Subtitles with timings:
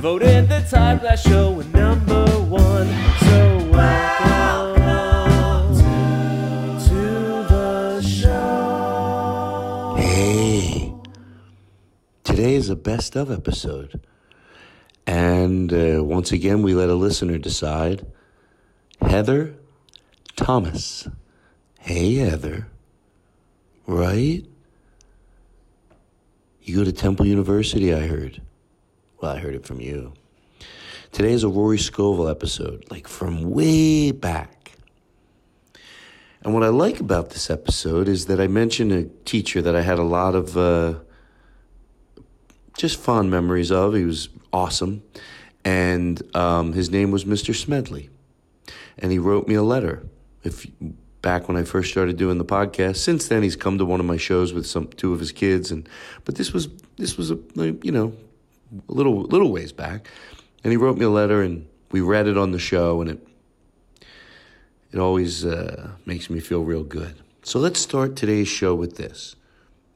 [0.00, 2.86] voted the Todd Glass Show number one.
[3.20, 4.82] So welcome
[6.86, 9.94] to the show.
[9.98, 10.92] Hey,
[12.24, 14.00] today is a best of episode.
[15.06, 18.06] And uh, once again, we let a listener decide.
[19.00, 19.54] Heather
[20.36, 21.08] Thomas.
[21.80, 22.68] Hey, Heather.
[23.86, 24.44] Right?
[26.62, 28.42] You go to Temple University, I heard.
[29.28, 30.12] I heard it from you.
[31.12, 34.72] Today is a Rory Scovel episode, like from way back.
[36.42, 39.82] And what I like about this episode is that I mentioned a teacher that I
[39.82, 40.94] had a lot of uh,
[42.76, 43.94] just fond memories of.
[43.94, 45.02] He was awesome.
[45.64, 47.54] And um, his name was Mr.
[47.54, 48.10] Smedley.
[48.98, 50.06] And he wrote me a letter.
[50.44, 50.66] If
[51.26, 52.98] back when I first started doing the podcast.
[52.98, 55.72] Since then, he's come to one of my shows with some two of his kids,
[55.72, 55.88] and
[56.24, 58.12] but this was this was a you know
[58.88, 60.08] little little ways back,
[60.64, 63.28] and he wrote me a letter, and we read it on the show, and it
[64.92, 67.16] it always uh, makes me feel real good.
[67.42, 69.36] So let's start today's show with this,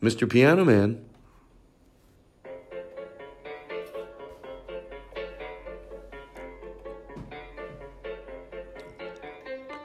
[0.02, 0.28] Mr.
[0.28, 1.04] Piano Man.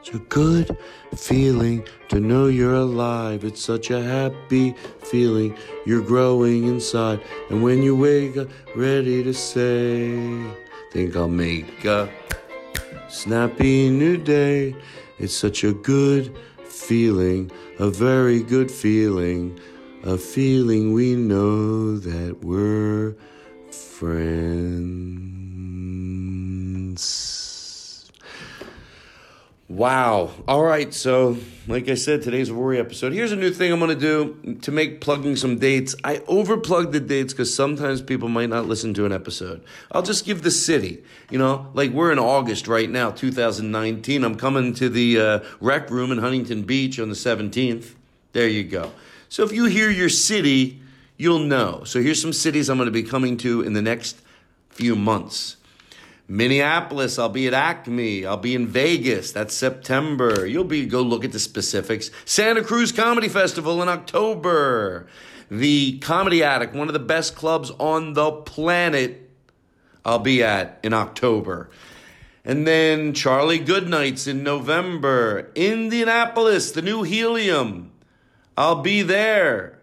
[0.05, 0.77] It's a good
[1.15, 3.43] feeling to know you're alive.
[3.43, 5.57] It's such a happy feeling.
[5.87, 7.21] You're growing inside.
[7.49, 10.45] And when you wake up, ready to say,
[10.91, 12.07] Think I'll make a
[13.09, 14.75] snappy new day.
[15.17, 19.59] It's such a good feeling, a very good feeling,
[20.03, 23.15] a feeling we know that we're
[23.71, 25.34] friends.
[29.67, 30.29] Wow.
[30.47, 30.93] All right.
[30.93, 31.37] So,
[31.67, 33.13] like I said, today's a Rory episode.
[33.13, 35.95] Here's a new thing I'm going to do to make plugging some dates.
[36.03, 39.63] I overplug the dates because sometimes people might not listen to an episode.
[39.91, 41.03] I'll just give the city.
[41.31, 44.23] You know, like we're in August right now, 2019.
[44.23, 47.95] I'm coming to the uh, rec room in Huntington Beach on the 17th.
[48.33, 48.91] There you go.
[49.29, 50.79] So, if you hear your city,
[51.17, 51.83] you'll know.
[51.85, 54.21] So, here's some cities I'm going to be coming to in the next
[54.69, 55.57] few months.
[56.27, 58.25] Minneapolis, I'll be at Acme.
[58.25, 59.31] I'll be in Vegas.
[59.31, 60.45] That's September.
[60.45, 62.09] You'll be go look at the specifics.
[62.25, 65.07] Santa Cruz Comedy Festival in October.
[65.51, 69.29] The Comedy Attic, one of the best clubs on the planet.
[70.03, 71.69] I'll be at in October.
[72.43, 75.51] And then Charlie Goodnight's in November.
[75.55, 77.91] Indianapolis, the new Helium.
[78.57, 79.79] I'll be there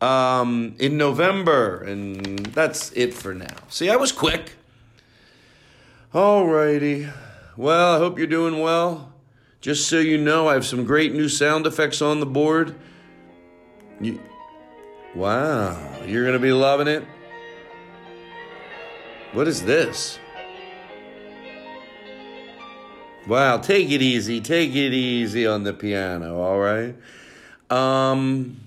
[0.00, 1.82] um, in November.
[1.82, 3.56] And that's it for now.
[3.68, 4.52] See, I was quick.
[6.14, 7.10] Alrighty.
[7.56, 9.14] Well, I hope you're doing well.
[9.62, 12.74] Just so you know, I have some great new sound effects on the board.
[13.98, 14.20] You,
[15.14, 17.02] wow, you're going to be loving it.
[19.32, 20.18] What is this?
[23.26, 24.42] Wow, take it easy.
[24.42, 26.94] Take it easy on the piano, all right?
[27.70, 28.60] Um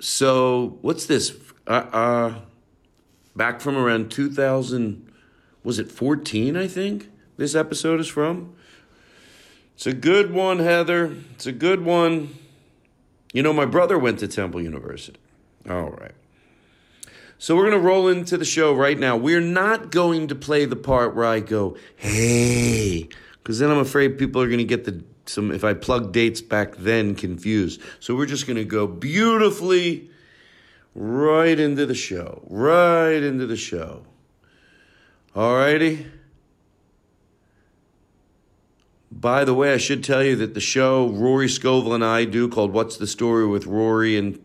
[0.00, 1.36] so what's this?
[1.68, 2.34] Uh, uh
[3.36, 5.11] back from around 2000
[5.62, 8.54] was it 14 i think this episode is from?
[9.74, 11.16] It's a good one heather.
[11.32, 12.34] It's a good one.
[13.32, 15.18] You know my brother went to temple university.
[15.68, 16.14] All right.
[17.38, 19.16] So we're going to roll into the show right now.
[19.16, 23.08] We're not going to play the part where i go hey
[23.38, 26.40] because then i'm afraid people are going to get the some if i plug dates
[26.40, 27.80] back then confused.
[27.98, 30.10] So we're just going to go beautifully
[30.94, 32.42] right into the show.
[32.48, 34.04] Right into the show.
[35.34, 36.06] Alrighty.
[39.10, 42.48] By the way, I should tell you that the show Rory Scovel and I do
[42.48, 44.38] called What's the Story with Rory and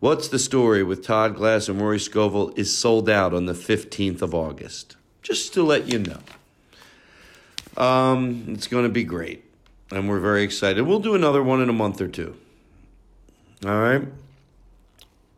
[0.00, 4.22] What's the Story with Todd Glass and Rory Scovel is sold out on the 15th
[4.22, 4.96] of August.
[5.22, 6.20] Just to let you know.
[7.76, 9.44] Um, it's going to be great,
[9.90, 10.82] and we're very excited.
[10.82, 12.36] We'll do another one in a month or two.
[13.64, 14.06] All right.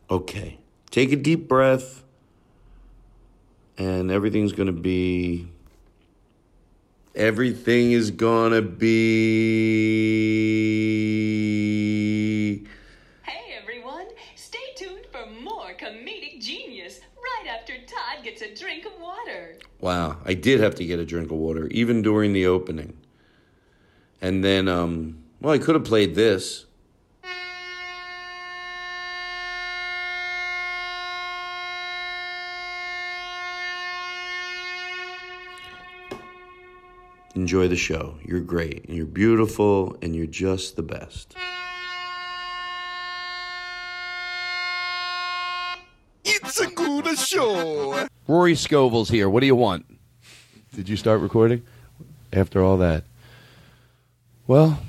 [0.09, 0.57] Okay.
[0.91, 2.03] Take a deep breath,
[3.79, 5.47] and everything's going to be.
[7.15, 8.89] Everything is going to be.
[13.23, 14.05] Hey everyone,
[14.35, 19.57] stay tuned for more comedic genius right after Todd gets a drink of water.
[19.79, 22.97] Wow, I did have to get a drink of water, even during the opening.
[24.21, 26.65] And then, um, well, I could have played this.
[37.35, 38.15] Enjoy the show.
[38.23, 38.85] You're great.
[38.85, 41.35] and You're beautiful, and you're just the best.
[46.25, 48.07] It's a good show.
[48.27, 49.29] Rory Scovel's here.
[49.29, 49.85] What do you want?
[50.75, 51.63] Did you start recording
[52.33, 53.03] after all that?
[54.47, 54.79] Well,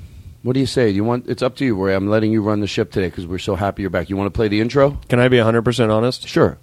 [0.43, 0.89] what do you say?
[0.89, 1.27] Do you want?
[1.29, 1.93] It's up to you, Rory.
[1.93, 4.09] I'm letting you run the ship today because we're so happy you're back.
[4.09, 4.99] You want to play the intro?
[5.07, 6.27] Can I be 100% honest?
[6.27, 6.57] Sure.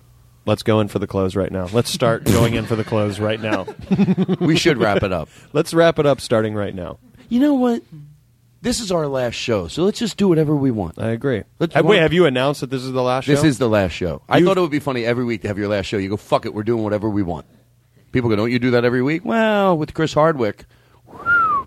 [0.49, 1.67] Let's go in for the close right now.
[1.75, 3.67] Let's start going in for the close right now.
[4.41, 5.29] we should wrap it up.
[5.53, 6.99] Let's wrap it up starting right now.
[7.29, 7.83] You know what?
[8.63, 10.99] This is our last show, so let's just do whatever we want.
[10.99, 11.43] I agree.
[11.59, 13.33] Let's- Uh, wait, have you announced that this is the last show?
[13.35, 14.23] This is the last show.
[14.27, 15.99] I You- thought it would be funny every week to have your last show.
[15.99, 17.45] You go, fuck it, we're doing whatever we want.
[18.13, 19.27] People go, don't you do that every week?
[19.27, 20.65] Well, with Chris Hardwick,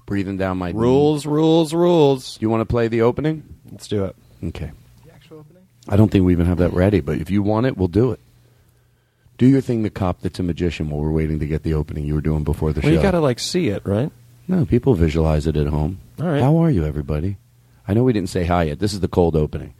[0.07, 2.39] breathing down my rules, rules, rules.
[2.41, 3.43] You want to play the opening?
[3.71, 4.15] Let's do it.
[4.43, 4.71] Okay.
[5.05, 5.63] The actual opening?
[5.87, 8.11] I don't think we even have that ready, but if you want it, we'll do
[8.11, 8.19] it.
[9.41, 12.05] Do your thing, the cop that's a magician, while we're waiting to get the opening
[12.05, 12.95] you were doing before the Well, show.
[12.95, 14.11] you got to like see it, right?
[14.47, 15.97] No, people visualize it at home.
[16.19, 16.43] All right.
[16.43, 17.37] How are you, everybody?
[17.87, 18.77] I know we didn't say hi yet.
[18.77, 19.73] This is the cold opening.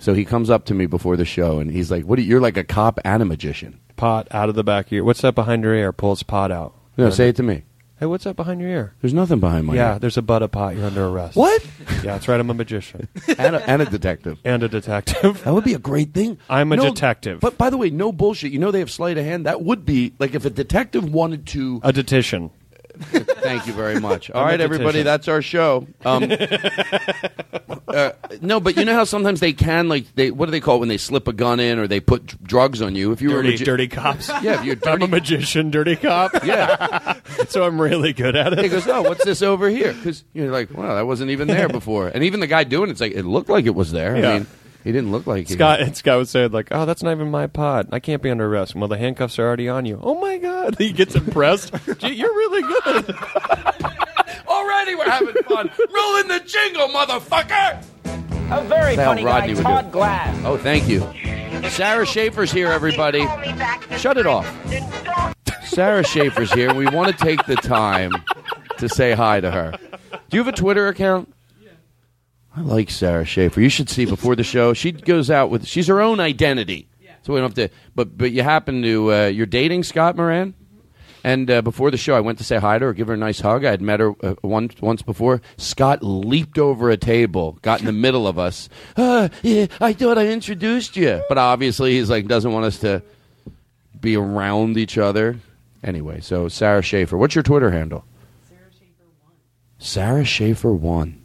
[0.00, 2.18] So he comes up to me before the show, and he's like, "What?
[2.18, 5.04] Are, you're like a cop and a magician." Pot out of the back of your.
[5.04, 5.92] What's that behind your ear?
[5.92, 6.74] Pulls pot out.
[6.96, 7.62] No, say it to me.
[8.00, 8.94] Hey, what's that behind your ear?
[9.00, 9.76] There's nothing behind my ear.
[9.78, 9.98] yeah, ear.
[9.98, 10.76] there's a butt of pot.
[10.76, 11.36] You're under arrest.
[11.36, 11.66] What?
[11.98, 12.38] Yeah, that's right.
[12.38, 13.08] I'm a magician
[13.38, 14.38] and, a, and a detective.
[14.44, 15.42] and a detective.
[15.42, 16.38] That would be a great thing.
[16.48, 17.40] I'm a No, detective.
[17.40, 18.52] But by the way, no bullshit.
[18.52, 19.44] You know they have sleight of hand.
[19.46, 21.80] That would be like if a detective wanted to.
[21.82, 22.50] a detition.
[23.42, 24.30] Thank you very much.
[24.30, 25.86] All I'm a right, everybody, that's our show.
[26.04, 26.24] Um,
[27.88, 30.76] uh, no, but you know how sometimes they can like they what do they call
[30.76, 33.12] it when they slip a gun in or they put d- drugs on you?
[33.12, 34.28] If you were a Dirty, magi- dirty cops.
[34.42, 36.44] yeah, if you're I'm a magician, dirty cop.
[36.44, 37.14] yeah.
[37.48, 38.58] so I'm really good at it.
[38.58, 39.92] He goes, oh, what's this over here?
[39.92, 42.08] Because you're like, wow, that wasn't even there before.
[42.08, 44.16] And even the guy doing it's like it looked like it was there.
[44.16, 44.28] Yeah.
[44.30, 44.46] I mean,
[44.88, 47.30] he didn't look like he- Scott and Scott would say like, "Oh, that's not even
[47.30, 47.88] my pot.
[47.92, 50.00] I can't be under arrest." Well, the handcuffs are already on you.
[50.02, 51.74] Oh my god, he gets impressed.
[51.98, 53.14] Gee, you're really good.
[54.48, 55.70] Already, we're having fun.
[55.94, 57.84] Rolling the jingle, motherfucker.
[58.50, 59.92] A very That's how funny Rodney guy, would do Todd it.
[59.92, 60.42] Glass.
[60.46, 61.00] Oh, thank you.
[61.68, 63.26] Sarah Schaefer's here, everybody.
[63.98, 64.46] Shut it off.
[65.66, 66.72] Sarah Schaefer's here.
[66.72, 68.12] We want to take the time
[68.78, 69.74] to say hi to her.
[70.30, 71.30] Do you have a Twitter account?
[72.58, 73.60] I like Sarah Schaefer.
[73.60, 74.74] You should see before the show.
[74.74, 76.88] She goes out with she's her own identity.
[77.22, 77.74] So we don't have to.
[77.94, 80.54] But but you happen to uh, you're dating Scott Moran,
[81.22, 83.18] and uh, before the show, I went to say hi to her, give her a
[83.18, 83.64] nice hug.
[83.64, 85.40] I had met her uh, once once before.
[85.56, 88.68] Scott leaped over a table, got in the middle of us.
[88.96, 93.02] Uh, yeah, I thought I introduced you, but obviously he's like doesn't want us to
[94.00, 95.38] be around each other.
[95.84, 98.04] Anyway, so Sarah Schaefer, what's your Twitter handle?
[98.48, 99.34] Sarah Schaefer one.
[99.78, 101.17] Sarah Schaefer one.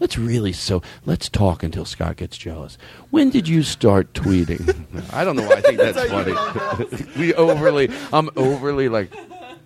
[0.00, 2.76] Let's really so let's talk until Scott gets jealous.
[3.10, 4.84] When did you start tweeting?
[5.12, 7.06] I don't know why I think that's, funny.
[7.18, 9.14] we overly I'm overly like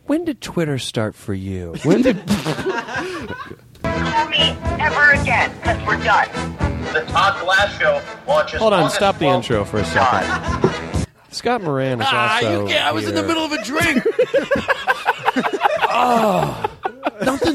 [0.06, 1.74] When did Twitter start for you?
[1.82, 2.16] when did
[3.82, 6.28] call me ever again, because we're done.
[6.92, 8.60] The Todd Glass Show launches.
[8.60, 9.34] Hold on, August stop the 12th.
[9.36, 11.06] intro for a second.
[11.30, 12.62] Scott Moran is Ah, also.
[12.62, 13.28] you can't, I was in the here.
[13.28, 14.02] middle of a drink.
[15.90, 16.64] oh,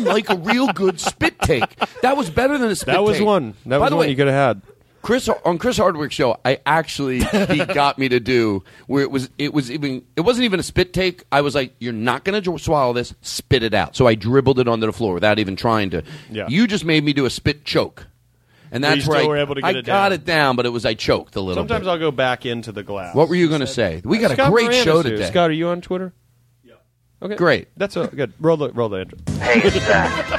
[0.06, 1.76] nothing like a real good spit take.
[2.02, 2.96] That was better than a spit take.
[2.96, 3.26] That was take.
[3.26, 3.54] one.
[3.66, 4.62] That By was the one way, you could have had.
[5.04, 9.30] Chris on Chris Hardwick's show, I actually he got me to do where it was
[9.38, 11.24] it was even it wasn't even a spit take.
[11.30, 13.14] I was like, "You're not going to swallow this.
[13.22, 16.04] Spit it out." So I dribbled it onto the floor without even trying to.
[16.32, 16.48] Yeah.
[16.48, 18.08] You just made me do a spit choke,
[18.72, 20.14] and that's where still I, were able to get I it got down.
[20.14, 21.62] it down, but it was I choked a little.
[21.62, 21.92] Sometimes bit.
[21.92, 23.14] I'll go back into the glass.
[23.14, 24.02] What were you going to say?
[24.06, 25.26] We uh, got Scott a great Moran show today.
[25.26, 26.14] Scott, are you on Twitter?
[27.24, 27.28] Yeah.
[27.28, 27.36] Okay.
[27.38, 27.68] Great.
[27.78, 28.34] That's a good.
[28.40, 29.18] Roll the roll the intro.
[29.40, 30.30] Hey, it's Zach.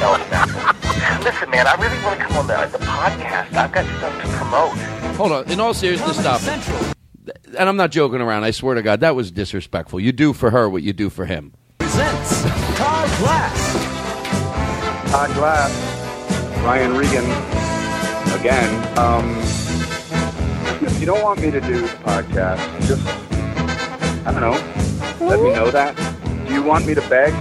[0.00, 1.22] no, it's not.
[1.22, 3.52] Listen, man, I really want to come on the, the podcast.
[3.54, 4.70] I've got stuff to promote.
[5.16, 5.50] Hold on.
[5.52, 6.40] In all seriousness, stop.
[6.40, 6.92] Central.
[7.56, 8.42] And I'm not joking around.
[8.42, 10.00] I swear to God, that was disrespectful.
[10.00, 11.52] You do for her what you do for him.
[11.78, 12.42] Presents
[12.76, 15.10] Todd Glass.
[15.12, 17.24] Todd Glass, Ryan Regan,
[18.40, 18.98] again.
[18.98, 19.38] Um,
[20.84, 22.58] if you don't want me to do the podcast,
[22.88, 23.06] just,
[24.26, 26.11] I don't know, let me know that.
[26.52, 27.32] Do you want me to beg?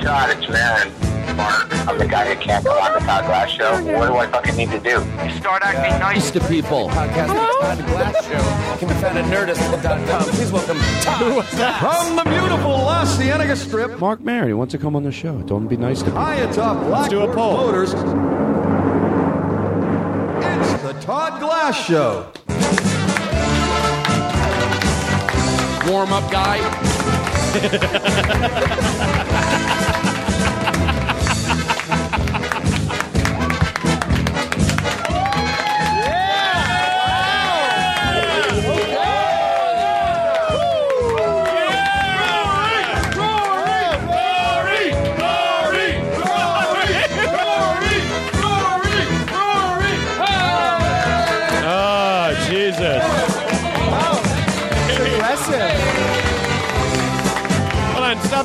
[0.00, 0.92] Todd, it's Maron.
[1.36, 3.72] Marc, I'm the guy who can't come on the Todd Glass show.
[3.72, 5.00] What do I fucking need to do?
[5.36, 6.30] Start acting nice.
[6.30, 6.90] to people.
[6.90, 8.38] Podcast Todd Glass Show
[8.78, 10.22] can be found at nerdist.com.
[10.30, 11.44] Please welcome Todd.
[11.80, 14.46] From the beautiful La Cienega Strip, Marc Maron.
[14.46, 15.42] He wants to come on the show.
[15.42, 16.12] Don't be nice to me.
[16.12, 17.56] high atop do a poll.
[17.56, 17.94] Motors.
[17.94, 18.02] It's
[20.84, 22.30] the Todd Glass Show.
[25.90, 26.89] Warm up guy.
[27.52, 27.80] Oh, Jesus.
[27.82, 28.98] Impressive.
[28.98, 29.39] Hold on, stop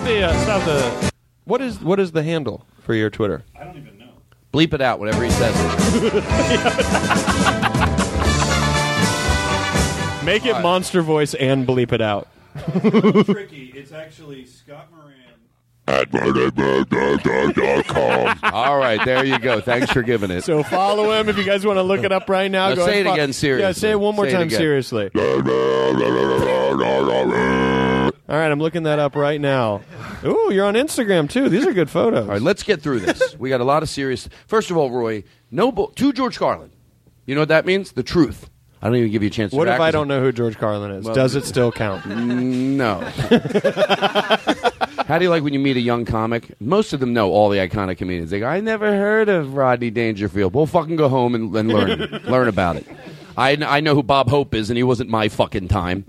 [0.06, 1.12] the uh, stop the.
[1.46, 3.44] What is what is the handle for your Twitter?
[3.60, 4.12] I don't even know.
[4.54, 6.24] Bleep it out whenever he says it.
[10.26, 12.28] Make it monster voice and bleep it out.
[13.26, 13.72] tricky.
[13.76, 15.12] It's actually Scott Moran.
[18.42, 19.62] All right, there you go.
[19.62, 20.44] Thanks for giving it.
[20.44, 22.70] So follow him if you guys want to look it up right now.
[22.70, 23.68] Now go say ahead it and fo- again seriously.
[23.68, 24.58] Yeah, say it one more Say it time again.
[24.58, 25.12] seriously.
[28.28, 29.82] All right, I'm looking that up right now.
[30.24, 31.48] Ooh, you're on Instagram too.
[31.48, 32.26] These are good photos.
[32.26, 33.36] All right, let's get through this.
[33.40, 34.28] We got a lot of serious.
[34.48, 36.72] First of all, Roy, no bull to George Carlin.
[37.28, 37.92] You know what that means?
[37.92, 38.50] The truth.
[38.82, 39.52] I don't even give you a chance.
[39.52, 41.06] to what if I don't know who George Carlin is?
[41.06, 42.06] Well- Does it still count?
[42.76, 43.00] No.
[45.08, 46.60] How do you like when you meet a young comic?
[46.60, 48.32] Most of them know all the iconic comedians.
[48.32, 52.00] They go, "I never heard of Rodney Dangerfield." Well, fucking go home and, and learn
[52.26, 52.88] learn about it.
[53.38, 56.06] I, I know who Bob Hope is, and he wasn't my fucking time.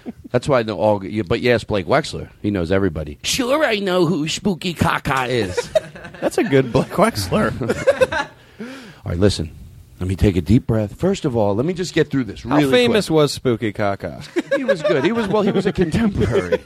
[0.30, 1.02] That's why I know all.
[1.26, 3.18] But yes, Blake Wexler, he knows everybody.
[3.22, 5.70] Sure, I know who Spooky Kaka is.
[6.20, 8.28] That's a good Blake Wexler.
[8.60, 8.66] all
[9.04, 9.54] right, listen.
[10.00, 10.94] Let me take a deep breath.
[10.94, 12.44] First of all, let me just get through this.
[12.44, 13.16] How famous quick.
[13.16, 14.22] was Spooky Kaka?
[14.56, 15.02] He was good.
[15.02, 15.42] He was well.
[15.42, 16.62] He was a contemporary.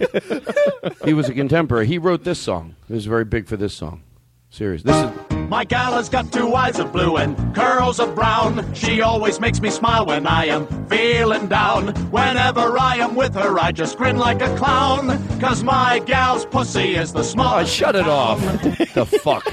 [1.02, 1.86] he was a contemporary.
[1.86, 2.76] He wrote this song.
[2.90, 4.02] It was very big for this song.
[4.50, 4.82] Serious.
[4.82, 8.72] This is My gal has got two eyes of blue and curls of brown.
[8.72, 11.88] She always makes me smile when I am feeling down.
[12.10, 15.08] Whenever I am with her, I just grin like a clown.
[15.40, 18.40] Cause my gal's pussy is the Oh, shut it off.
[18.94, 19.44] the fuck?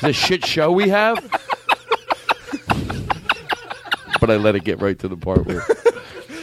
[0.00, 1.18] the shit show we have?
[4.20, 5.60] but I let it get right to the part where.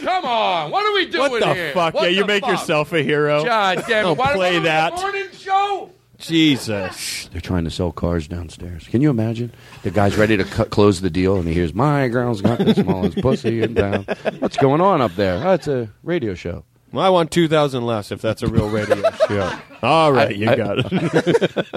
[0.04, 1.72] Come on, what are we doing what the here?
[1.74, 1.92] fuck?
[1.92, 2.52] What yeah, you make fuck?
[2.52, 3.44] yourself a hero.
[3.44, 4.02] God damn it!
[4.04, 4.94] Don't Why play what we, that.
[4.96, 5.90] the morning show.
[6.18, 7.28] Jesus.
[7.32, 8.86] They're trying to sell cars downstairs.
[8.88, 9.52] Can you imagine?
[9.82, 12.74] The guy's ready to cut, close the deal, and he hears, "My girl's got the
[12.74, 14.04] smallest pussy in town."
[14.38, 15.46] What's going on up there?
[15.46, 16.64] Oh, it's a radio show.
[16.92, 19.52] Well, I want two thousand less if that's a real radio show.
[19.82, 21.66] All right, you I- got it.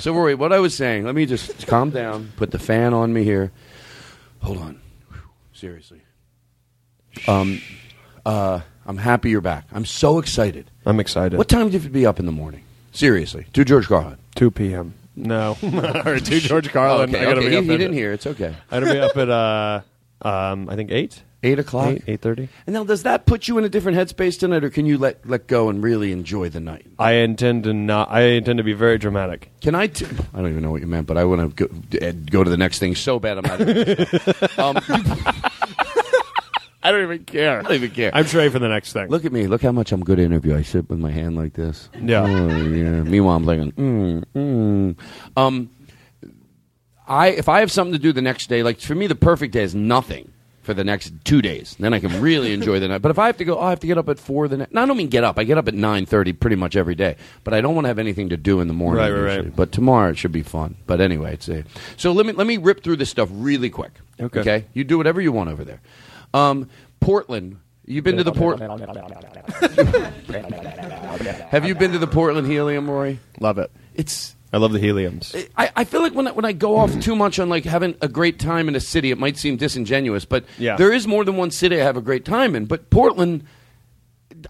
[0.00, 3.12] So, Rory, what I was saying, let me just calm down, put the fan on
[3.12, 3.52] me here.
[4.40, 4.80] Hold on.
[5.10, 5.20] Whew,
[5.52, 6.00] Seriously.
[7.28, 7.60] Um,
[8.26, 9.66] uh, I'm happy you're back.
[9.70, 10.70] I'm so excited.
[10.84, 11.38] I'm excited.
[11.38, 12.64] What time do you have to be up in the morning?
[12.92, 13.46] Seriously.
[13.54, 14.18] To George Carlin.
[14.34, 14.94] Two p.m.
[15.14, 15.56] No,
[16.06, 17.10] or two George Carlin.
[17.10, 17.46] okay, I gotta okay.
[17.48, 18.12] be He, up he at- didn't hear.
[18.12, 18.54] It's okay.
[18.70, 19.80] I gotta be up at uh,
[20.22, 21.88] um, I think eight, Eight o'clock?
[21.88, 22.48] eight, eight thirty.
[22.66, 25.28] And now, does that put you in a different headspace tonight, or can you let,
[25.28, 26.86] let go and really enjoy the night?
[26.98, 28.10] I intend to not.
[28.10, 29.50] I intend to be very dramatic.
[29.60, 29.88] Can I?
[29.88, 32.48] T- I don't even know what you meant, but I want to go, go to
[32.50, 33.60] the next thing so bad I'm not.
[33.60, 34.06] Even,
[34.58, 34.78] um,
[36.82, 37.60] I don't even care.
[37.60, 38.10] I don't even care.
[38.12, 39.08] I'm ready for the next thing.
[39.08, 39.46] Look at me.
[39.46, 40.56] Look how much I'm good at interview.
[40.56, 41.88] I sit with my hand like this.
[42.00, 42.22] Yeah.
[42.22, 43.02] Oh, yeah.
[43.02, 44.96] Meanwhile, I'm thinking, mm, mm.
[45.36, 45.70] Um,
[47.06, 49.52] I if I have something to do the next day, like for me, the perfect
[49.52, 51.76] day is nothing for the next two days.
[51.78, 53.02] Then I can really enjoy the night.
[53.02, 54.58] But if I have to go, oh, I have to get up at four the
[54.58, 54.72] next.
[54.72, 55.38] No, I don't mean get up.
[55.38, 57.16] I get up at nine thirty pretty much every day.
[57.44, 59.04] But I don't want to have anything to do in the morning.
[59.04, 59.56] Right, right, right.
[59.56, 60.76] But tomorrow it should be fun.
[60.86, 61.64] But anyway, it's a.
[61.96, 63.92] So let me let me rip through this stuff really quick.
[64.20, 64.40] Okay.
[64.40, 64.64] Okay.
[64.74, 65.80] You do whatever you want over there.
[66.34, 66.68] Um,
[67.00, 67.58] Portland.
[67.84, 68.60] You've been to the port.
[71.50, 73.18] Have you been to the Portland Helium, Rory?
[73.40, 73.70] Love it.
[73.94, 74.34] It's.
[74.52, 75.34] I love the heliums.
[75.56, 77.94] I, I feel like when I, when I go off too much on like having
[78.02, 80.76] a great time in a city, it might seem disingenuous, but Yeah.
[80.76, 82.66] there is more than one city I have a great time in.
[82.66, 83.44] But Portland,
[84.30, 84.46] it-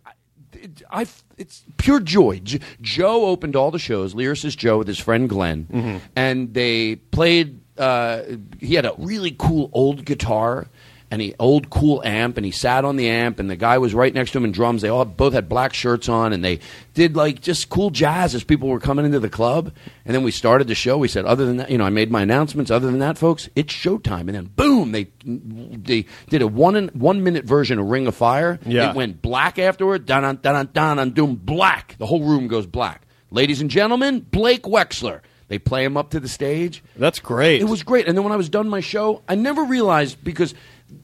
[0.90, 1.06] I,
[1.38, 2.40] it's pure joy.
[2.42, 4.12] J- Joe opened all the shows.
[4.14, 5.96] Lyricist Joe with his friend Glenn, Mm-hmm.
[6.16, 7.60] and they played.
[7.78, 8.22] Uh,
[8.60, 10.66] he had a really cool old guitar
[11.12, 13.92] and he old cool amp, and he sat on the amp, and the guy was
[13.92, 14.81] right next to him in drums.
[14.81, 16.59] They all both had black shirts on, and they
[16.95, 19.75] did like just cool jazz as people were coming into the club.
[20.07, 20.97] And then we started the show.
[20.97, 22.71] We said, other than that, you know, I made my announcements.
[22.71, 24.21] Other than that, folks, it's showtime.
[24.21, 28.14] And then boom, they they did a one in, one minute version of Ring of
[28.14, 28.59] Fire.
[28.64, 28.88] Yeah.
[28.88, 30.07] It went black afterward.
[30.07, 31.97] Dun dun dun dun dun doom black.
[31.99, 33.02] The whole room goes black.
[33.31, 35.21] Ladies and gentlemen, Blake Wexler.
[35.49, 36.83] They play him up to the stage.
[36.97, 37.61] That's great.
[37.61, 38.09] It was great.
[38.09, 40.54] And then when I was done my show, I never realized because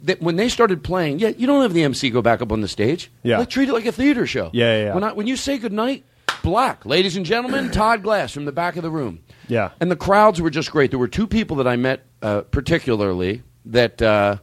[0.02, 2.60] that when they started playing, yeah, you don't have the MC go back up on
[2.60, 3.10] the stage.
[3.22, 3.38] Yeah.
[3.38, 4.50] Like, treat it like a theater show.
[4.52, 4.94] Yeah, yeah, yeah.
[4.94, 6.04] When, I, when you say goodnight,
[6.42, 6.86] black.
[6.86, 9.20] Ladies and gentlemen, Todd Glass from the back of the room.
[9.48, 9.70] Yeah.
[9.80, 10.90] And the crowds were just great.
[10.90, 14.02] There were two people that I met uh, particularly that.
[14.02, 14.38] Uh,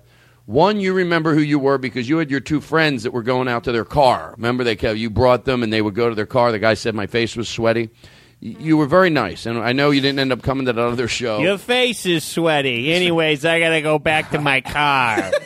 [0.46, 3.48] one, you remember who you were because you had your two friends that were going
[3.48, 4.36] out to their car.
[4.38, 6.52] Remember, they you brought them and they would go to their car.
[6.52, 7.90] The guy said my face was sweaty.
[8.42, 10.82] Y- You were very nice, and I know you didn't end up coming to that
[10.82, 11.40] other show.
[11.40, 12.94] Your face is sweaty.
[12.94, 15.32] Anyways, I gotta go back to my car.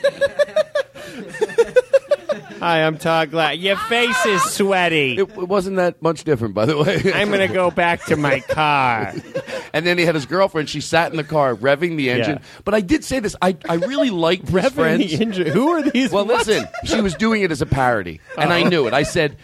[2.60, 3.56] Hi, I'm Todd Glass.
[3.58, 5.14] Your face is sweaty.
[5.18, 7.14] It, it wasn't that much different, by the way.
[7.14, 9.14] I'm gonna go back to my car.
[9.74, 10.70] and then he had his girlfriend.
[10.70, 12.38] She sat in the car revving the engine.
[12.38, 12.62] Yeah.
[12.66, 13.36] But I did say this.
[13.42, 15.12] I, I really liked his Revving friends.
[15.18, 15.48] the engine.
[15.48, 16.12] Who are these?
[16.12, 16.46] Well, what?
[16.48, 18.94] listen, she was doing it as a parody, and I knew it.
[18.94, 19.40] I said,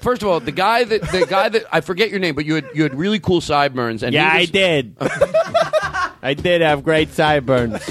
[0.00, 2.54] first of all, the guy that the guy that I forget your name, but you
[2.54, 4.96] had you had really cool sideburns, and Yeah, I did.
[6.22, 7.82] I did have great sideburns.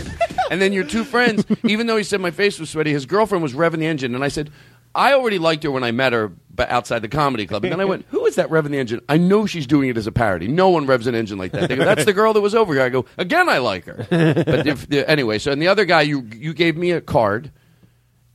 [0.51, 3.43] And then your two friends, even though he said my face was sweaty, his girlfriend
[3.43, 4.51] was revving the engine, and I said.
[4.95, 7.63] I already liked her when I met her but outside the comedy club.
[7.63, 9.01] And then I went, Who is that revving the engine?
[9.07, 10.47] I know she's doing it as a parody.
[10.47, 11.69] No one revs an engine like that.
[11.69, 12.81] They go, That's the girl that was over here.
[12.81, 14.07] I go, Again, I like her.
[14.09, 17.51] But if, anyway, so and the other guy, you, you gave me a card,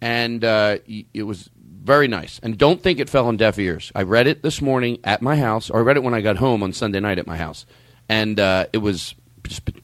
[0.00, 0.78] and uh,
[1.12, 1.50] it was
[1.84, 2.38] very nice.
[2.42, 3.92] And don't think it fell on deaf ears.
[3.94, 6.36] I read it this morning at my house, or I read it when I got
[6.36, 7.66] home on Sunday night at my house,
[8.08, 9.14] and uh, it was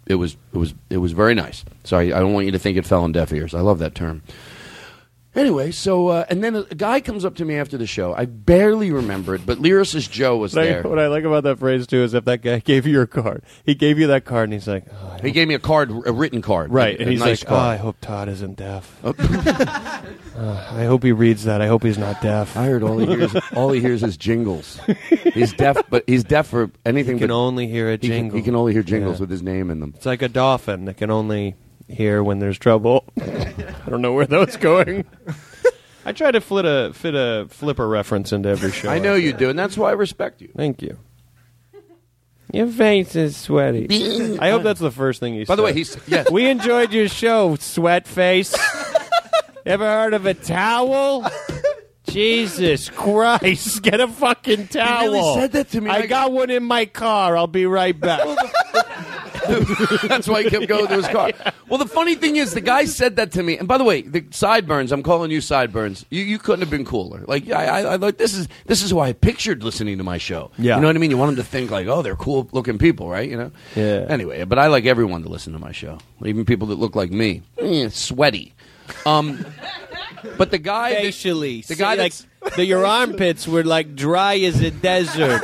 [0.06, 1.64] it was it was it was very nice.
[1.84, 3.54] Sorry, I don't want you to think it fell on deaf ears.
[3.54, 4.22] I love that term.
[5.32, 8.12] Anyway, so uh, and then a, guy comes up to me after the show.
[8.12, 10.82] I barely remember it, but Lyricist Joe was Like, there.
[10.82, 13.44] what I like about that phrase too is if that guy gave you your card,
[13.64, 15.90] he gave you that card, and he's like, oh, I He gave me a card,
[16.04, 17.80] a written card, Right, a, and a he's nice like, "Oh, I card.
[17.80, 19.00] hope Todd isn't deaf.
[20.40, 21.60] Uh, I hope he reads that.
[21.60, 22.56] I hope he's not deaf.
[22.56, 24.80] I heard all he hears, all he hears is jingles.
[25.34, 27.16] He's deaf, but he's deaf for anything.
[27.16, 28.38] He can but only hear a he can- jingle.
[28.38, 29.20] He can, only hear jingles Yeah.
[29.24, 29.92] with his name in them.
[29.96, 31.56] It's like a dolphin that can only
[31.90, 33.04] hear when there's trouble.
[33.20, 33.52] I
[33.88, 35.04] don't know where that was going.
[36.04, 38.88] I try to fit a fit a flipper reference into every show.
[38.88, 40.50] I know you do, and that's why I respect you.
[40.56, 40.98] Thank you.
[42.52, 44.38] Your face is sweaty.
[44.38, 46.30] I hope that's the first thing you By the way, he's yes.
[46.30, 48.54] We enjoyed your show, sweat face.
[49.66, 51.30] Ever heard of a towel?
[52.08, 53.82] Jesus Christ!
[53.82, 55.12] Get a fucking towel.
[55.12, 55.90] really said that to me.
[55.90, 57.36] I I- got one in my car.
[57.36, 58.26] I'll be right back.
[60.08, 61.32] That's why he kept going to his car.
[61.70, 63.56] Well, the funny thing is, the guy said that to me.
[63.56, 64.90] And by the way, the sideburns.
[64.90, 66.04] I'm calling you sideburns.
[66.10, 67.22] You, you couldn't have been cooler.
[67.28, 70.18] Like I, I, I like this is this is who I pictured listening to my
[70.18, 70.50] show.
[70.58, 70.74] Yeah.
[70.74, 71.12] you know what I mean.
[71.12, 73.30] You want them to think like, oh, they're cool looking people, right?
[73.30, 73.52] You know.
[73.76, 74.04] Yeah.
[74.08, 77.12] Anyway, but I like everyone to listen to my show, even people that look like
[77.12, 78.52] me, Eh, sweaty.
[79.06, 79.46] Um,
[80.36, 84.38] but the guy, that- Facially, the guy like that's the, your armpits were like dry
[84.40, 85.42] as a desert.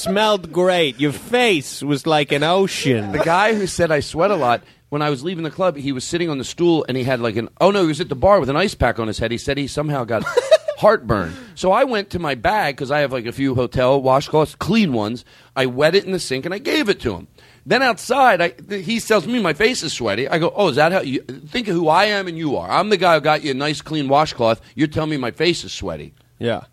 [0.00, 0.98] Smelled great.
[0.98, 3.12] Your face was like an ocean.
[3.12, 5.92] The guy who said I sweat a lot, when I was leaving the club, he
[5.92, 8.08] was sitting on the stool and he had like an oh no, he was at
[8.08, 9.30] the bar with an ice pack on his head.
[9.30, 10.24] He said he somehow got
[10.78, 11.34] heartburn.
[11.54, 14.94] So I went to my bag because I have like a few hotel washcloths, clean
[14.94, 15.26] ones.
[15.54, 17.28] I wet it in the sink and I gave it to him.
[17.66, 20.26] Then outside, I, th- he tells me my face is sweaty.
[20.26, 22.70] I go, oh, is that how you think of who I am and you are?
[22.70, 24.62] I'm the guy who got you a nice clean washcloth.
[24.74, 26.14] You're telling me my face is sweaty.
[26.38, 26.64] Yeah.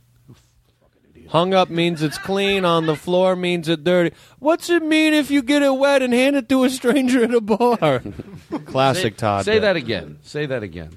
[1.29, 2.65] Hung up means it's clean.
[2.65, 4.15] On the floor means it's dirty.
[4.39, 7.33] What's it mean if you get it wet and hand it to a stranger at
[7.33, 8.01] a bar?
[8.65, 9.45] Classic say, Todd.
[9.45, 9.61] Say bit.
[9.61, 10.19] that again.
[10.21, 10.91] Say that again.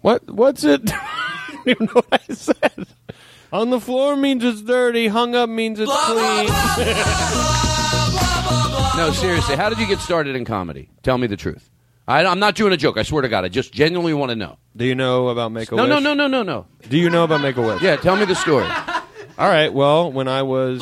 [0.00, 0.28] What?
[0.30, 0.82] What's it?
[0.92, 2.86] I don't even know what I said.
[3.52, 5.08] On the floor means it's dirty.
[5.08, 6.48] Hung up means it's clean.
[8.96, 9.56] No, seriously.
[9.56, 10.90] How did you get started in comedy?
[11.02, 11.70] Tell me the truth.
[12.06, 12.96] I, I'm not doing a joke.
[12.98, 13.44] I swear to God.
[13.44, 14.58] I just genuinely want to know.
[14.76, 15.86] Do you know about Make a Wish?
[15.86, 16.66] No, no, no, no, no, no.
[16.88, 17.82] Do you know about Make a Wish?
[17.82, 18.66] Yeah, tell me the story.
[19.40, 19.72] All right.
[19.72, 20.80] Well, when I was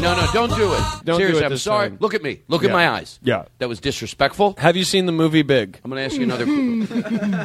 [0.00, 0.80] No, no, don't do it.
[1.04, 1.88] Don't do Seriously, it I'm sorry.
[1.90, 1.98] time.
[2.00, 2.40] Look at me.
[2.48, 3.20] Look at my eyes.
[3.22, 3.44] Yeah.
[3.58, 4.54] That was disrespectful.
[4.58, 5.78] Have you seen the movie Big?
[5.84, 6.44] I'm going to ask you another.
[6.44, 6.86] I'm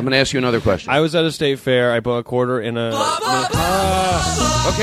[0.02, 0.90] going to ask you another question.
[0.90, 1.92] I was at a state fair.
[1.92, 2.88] I bought a quarter in a.
[2.88, 2.96] okay,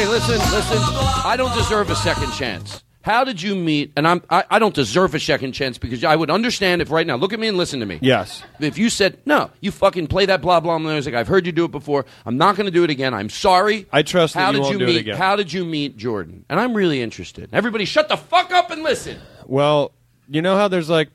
[0.07, 0.79] listen, listen.
[1.25, 2.85] I don't deserve a second chance.
[3.03, 3.93] How did you meet?
[3.97, 4.23] And I'm.
[4.31, 7.17] I, I don't deserve a second chance because I would understand if right now.
[7.17, 7.99] Look at me and listen to me.
[8.01, 8.43] Yes.
[8.61, 11.15] If you said no, you fucking play that blah blah music.
[11.15, 12.07] I've heard you do it before.
[12.25, 13.13] I'm not going to do it again.
[13.13, 13.87] I'm sorry.
[13.93, 14.97] I trust that How you did won't you do it meet?
[15.01, 15.17] again.
[15.17, 16.45] How did you meet Jordan?
[16.49, 17.51] And I'm really interested.
[17.53, 19.19] Everybody, shut the fuck up and listen.
[19.47, 19.93] Well,
[20.29, 21.09] you know how there's like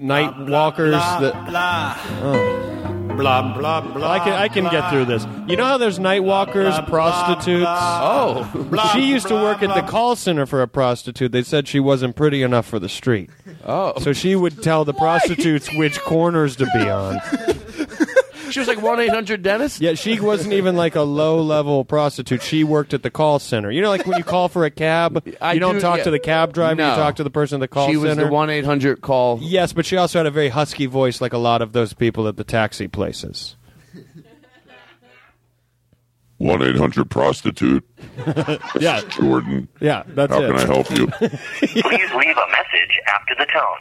[0.00, 1.34] night walkers that.
[2.22, 3.03] Oh.
[3.16, 4.10] Blah blah blah.
[4.10, 5.26] I can I can get through this.
[5.46, 7.66] You know how there's night walkers, prostitutes.
[7.68, 11.32] Oh, she used to work at the call center for a prostitute.
[11.32, 13.30] They said she wasn't pretty enough for the street.
[13.64, 13.98] oh.
[14.00, 17.20] So she would tell the prostitutes which corners to be on.
[18.50, 19.80] She was like one eight hundred dentist.
[19.80, 22.42] Yeah, she wasn't even like a low level prostitute.
[22.42, 23.70] She worked at the call center.
[23.70, 26.04] You know, like when you call for a cab, I you don't do- talk yeah.
[26.04, 26.76] to the cab driver.
[26.76, 26.90] No.
[26.90, 28.26] You talk to the person at the call she was center.
[28.26, 29.38] the one eight hundred call.
[29.42, 32.28] Yes, but she also had a very husky voice, like a lot of those people
[32.28, 33.56] at the taxi places.
[36.38, 37.84] One eight hundred prostitute.
[38.80, 39.68] Yeah, Jordan.
[39.80, 40.46] yeah, that's How it.
[40.48, 41.06] can I help you?
[41.58, 43.78] Please leave a message after the tone.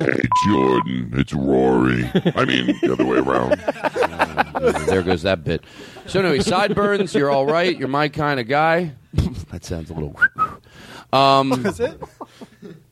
[0.00, 1.10] Hey, Jordan.
[1.14, 2.10] It's Rory.
[2.34, 4.86] I mean, the other way around.
[4.86, 5.62] there goes that bit.
[6.06, 7.14] So anyway, sideburns.
[7.14, 7.78] You're all right.
[7.78, 8.92] You're my kind of guy.
[9.50, 10.16] that sounds a little.
[11.12, 12.00] Um, That's it.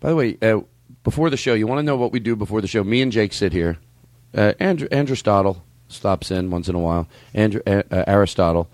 [0.01, 0.61] By the way, uh,
[1.05, 2.85] before the show, you want to know what we do before the show?
[2.85, 3.79] Me and Jake sit here.
[4.35, 7.09] Uh, Andrew, Andrew Stottle stops in once in a while.
[7.35, 8.69] Andrew uh, uh, Aristotle,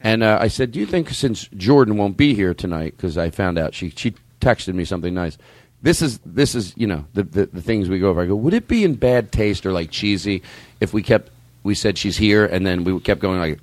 [0.00, 2.94] and uh, I said, "Do you think since Jordan won't be here tonight?
[2.96, 5.38] Because I found out she she texted me something nice.
[5.80, 8.20] This is this is you know the, the the things we go over.
[8.22, 10.42] I go, would it be in bad taste or like cheesy
[10.80, 11.30] if we kept
[11.62, 13.60] we said she's here and then we kept going like."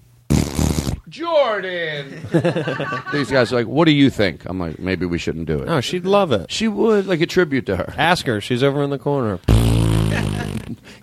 [1.08, 2.10] Jordan.
[3.13, 5.65] These guys are like, "What do you think?" I'm like, "Maybe we shouldn't do it."
[5.65, 6.51] No, she'd love it.
[6.51, 7.93] She would like a tribute to her.
[7.97, 8.41] Ask her.
[8.41, 9.39] She's over in the corner.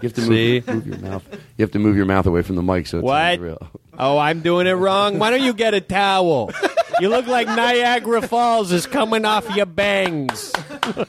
[0.03, 0.64] You have to See?
[0.66, 1.25] move, move your mouth.
[1.57, 3.38] You have to move your mouth away from the mic so it's What?
[3.38, 3.68] real.
[3.96, 5.20] Oh, I'm doing it wrong.
[5.20, 6.51] Why don't you get a towel?
[7.03, 10.53] You look like Niagara Falls is coming off your bangs.
[10.55, 11.05] oh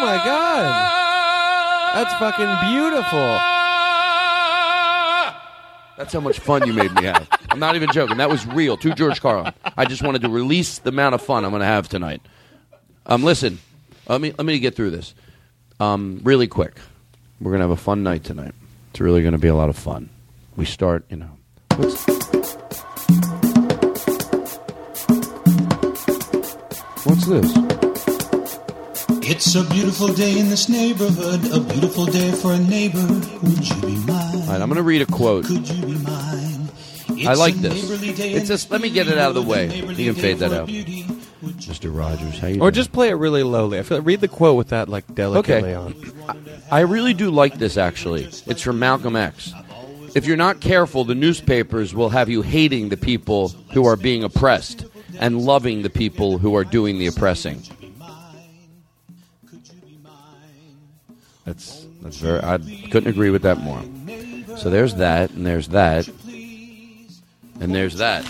[0.00, 0.92] my god.
[1.96, 3.18] That's fucking beautiful.
[5.98, 7.28] That's how much fun you made me have.
[7.50, 8.18] I'm not even joking.
[8.18, 8.76] That was real.
[8.76, 9.52] To George Carlin.
[9.76, 12.22] I just wanted to release the amount of fun I'm going to have tonight.
[13.06, 13.58] Um, listen,
[14.06, 15.14] let me let me get through this.
[15.80, 16.76] Um, really quick.
[17.40, 18.54] We're going to have a fun night tonight.
[18.96, 20.08] It's really going to be a lot of fun.
[20.56, 21.28] We start, you know.
[21.76, 22.06] What's,
[27.04, 27.52] what's this?
[29.30, 33.06] It's a beautiful day in this neighborhood, a beautiful day for a neighbor.
[33.42, 34.34] Would you be mine?
[34.34, 35.44] All right, I'm going to read a quote.
[35.44, 36.70] Could you be mine?
[37.28, 37.90] I like this.
[38.18, 39.66] It's just let me get it out of the way.
[39.76, 40.68] You can fade that out.
[40.68, 41.94] Mr.
[41.94, 42.72] Rogers, how you Or doing?
[42.72, 43.78] just play it really lowly.
[43.78, 45.74] I feel like, read the quote with that like delicately Okay.
[45.74, 46.55] on.
[46.70, 48.24] I really do like this actually.
[48.24, 49.52] It's from Malcolm X.
[50.14, 54.24] If you're not careful, the newspapers will have you hating the people who are being
[54.24, 54.86] oppressed
[55.18, 57.62] and loving the people who are doing the oppressing.
[61.44, 62.58] That's that's very I
[62.90, 63.82] couldn't agree with that more.
[64.56, 66.08] So there's that and there's that.
[67.60, 68.24] And there's that.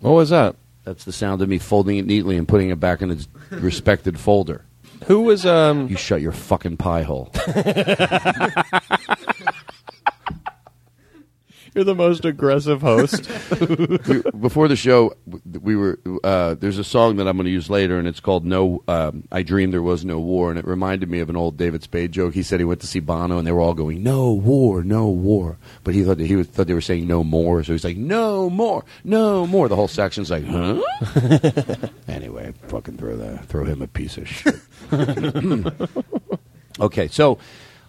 [0.00, 0.56] What was that?
[0.84, 4.18] That's the sound of me folding it neatly and putting it back in its respected
[4.20, 4.64] folder.
[5.06, 7.30] Who was um You shut your fucking pie hole.
[11.74, 13.28] You're the most aggressive host.
[13.60, 15.14] we, before the show,
[15.60, 15.98] we were.
[16.22, 19.24] Uh, there's a song that I'm going to use later, and it's called "No." Um,
[19.32, 22.12] I dreamed there was no war, and it reminded me of an old David Spade
[22.12, 22.32] joke.
[22.32, 25.08] He said he went to see Bono, and they were all going "No war, no
[25.08, 27.82] war," but he thought that he was, thought they were saying "No more," so he's
[27.82, 30.80] like "No more, no more." The whole section's like, "Huh?"
[32.08, 34.54] anyway, fucking throw that, throw him a piece of shit.
[36.80, 37.38] okay, so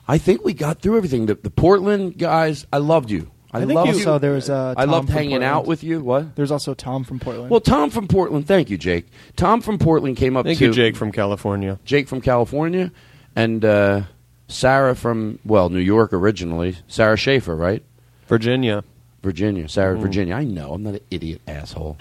[0.07, 1.25] I think we got through everything.
[1.25, 3.31] The, the Portland guys, I loved you.
[3.51, 4.03] I, think loved you you.
[4.03, 6.01] saw there was, uh, I Tom loved from hanging out with you.
[6.01, 6.35] What?
[6.35, 7.49] There's also Tom from Portland.
[7.49, 8.47] Well, Tom from Portland.
[8.47, 9.07] Thank you, Jake.
[9.37, 11.79] Tom from Portland came up Thank to you, Jake from California.
[11.85, 12.91] Jake from California,
[13.33, 14.01] and uh,
[14.49, 16.75] Sarah from well, New York originally.
[16.87, 17.81] Sarah Schaefer, right?
[18.27, 18.83] Virginia.
[19.23, 19.69] Virginia.
[19.69, 20.01] Sarah, Mm.
[20.01, 20.35] Virginia.
[20.35, 20.73] I know.
[20.73, 21.97] I'm not an idiot asshole.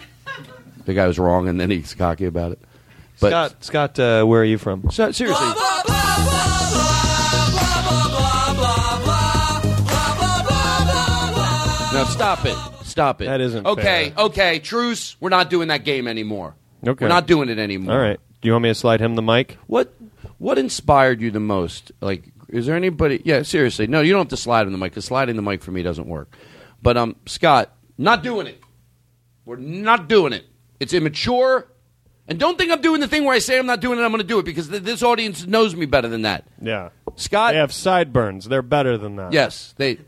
[0.86, 2.60] The guy was wrong, and then he's cocky about it.
[3.24, 4.90] But Scott, Scott, uh, where are you from?
[4.90, 5.46] So, seriously.
[11.94, 12.56] Now stop it.
[12.84, 13.24] Stop it.
[13.24, 14.10] That isn't okay.
[14.10, 14.24] fair.
[14.26, 15.16] Okay, truce.
[15.20, 16.54] We're not doing that game anymore.
[16.86, 17.02] Okay.
[17.02, 17.94] We're not doing it anymore.
[17.94, 18.20] All right.
[18.42, 19.56] Do you want me to slide him the mic?
[19.68, 19.94] What
[20.36, 21.92] What inspired you the most?
[22.02, 23.22] Like, is there anybody?
[23.24, 23.86] Yeah, seriously.
[23.86, 25.82] No, you don't have to slide him the mic because sliding the mic for me
[25.82, 26.36] doesn't work.
[26.82, 28.60] But um, Scott, not doing it.
[29.46, 30.44] We're not doing it.
[30.78, 31.68] It's immature.
[32.26, 34.02] And don't think I'm doing the thing where I say I'm not doing it.
[34.02, 36.44] I'm going to do it because th- this audience knows me better than that.
[36.60, 36.88] Yeah.
[37.16, 38.46] Scott, They have sideburns.
[38.46, 39.32] They're better than that.
[39.32, 39.98] yes, they.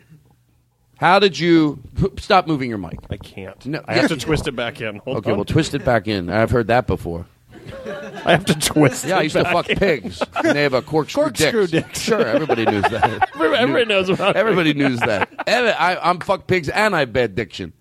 [0.97, 1.83] How did you
[2.19, 2.99] stop moving your mic?
[3.11, 3.65] I can't.
[3.67, 4.97] No, I have to twist it back in.
[5.01, 5.37] Hold okay, on.
[5.37, 6.31] well, twist it back in.
[6.31, 7.27] I've heard that before.
[8.25, 9.77] I have to twist Yeah, I used to fuck in.
[9.79, 11.95] pigs, and they have a corkscrew, Corkscrew dick.
[11.95, 13.29] Sure, everybody knows that.
[13.35, 14.39] Everybody- everybody knows about it.
[14.39, 15.29] Everybody knows that.
[15.47, 17.73] I, I'm fuck pigs and I have bad diction.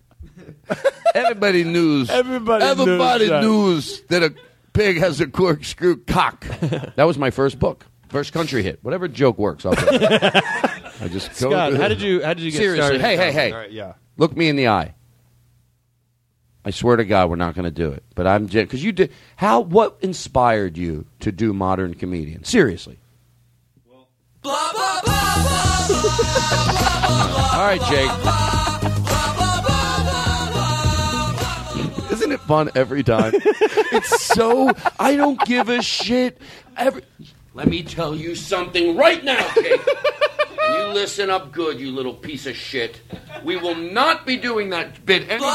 [1.14, 2.10] Everybody knows.
[2.10, 3.42] Everybody knows Everybody that.
[3.42, 4.34] knows that a
[4.74, 6.46] pig has a corkscrew cock.
[6.96, 8.80] that was my first book, first country hit.
[8.84, 9.86] Whatever joke works, I'll do.
[9.90, 10.02] it.
[11.02, 11.50] I just go.
[11.52, 13.02] Scott, how did you how did you get Seriously, started?
[13.02, 13.52] hey, hey, hey!
[13.52, 13.94] All right, yeah.
[14.18, 14.94] Look me in the eye.
[16.68, 18.04] I swear to God, we're not going to do it.
[18.16, 19.12] But I'm because you did.
[19.36, 19.60] How?
[19.60, 22.44] What inspired you to do modern comedian?
[22.44, 22.98] Seriously.
[24.44, 24.52] All
[27.62, 28.65] right, Jake.
[32.26, 33.34] Isn't it fun every time?
[33.36, 34.72] it's so.
[35.00, 36.42] I don't give a shit.
[36.76, 37.04] Every.
[37.54, 39.80] Let me tell you something right now, Kate.
[40.72, 43.00] You listen up good, you little piece of shit.
[43.44, 45.52] We will not be doing that bit anymore.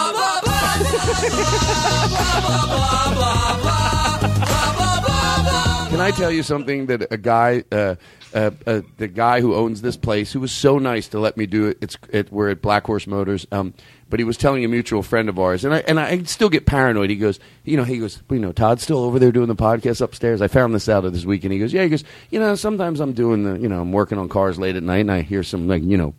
[5.90, 7.96] Can I tell you something that a guy, uh,
[8.32, 11.46] uh, uh, the guy who owns this place, who was so nice to let me
[11.46, 11.78] do it.
[11.80, 13.44] It's it, we're at Black Horse Motors.
[13.50, 13.74] Um,
[14.10, 16.66] but he was telling a mutual friend of ours, and I and I still get
[16.66, 17.08] paranoid.
[17.08, 20.00] He goes, you know, he goes, you know, Todd's still over there doing the podcast
[20.00, 20.42] upstairs.
[20.42, 23.00] I found this out this week, and he goes, yeah, he goes, you know, sometimes
[23.00, 25.42] I'm doing the, you know, I'm working on cars late at night, and I hear
[25.42, 26.14] some like, you know,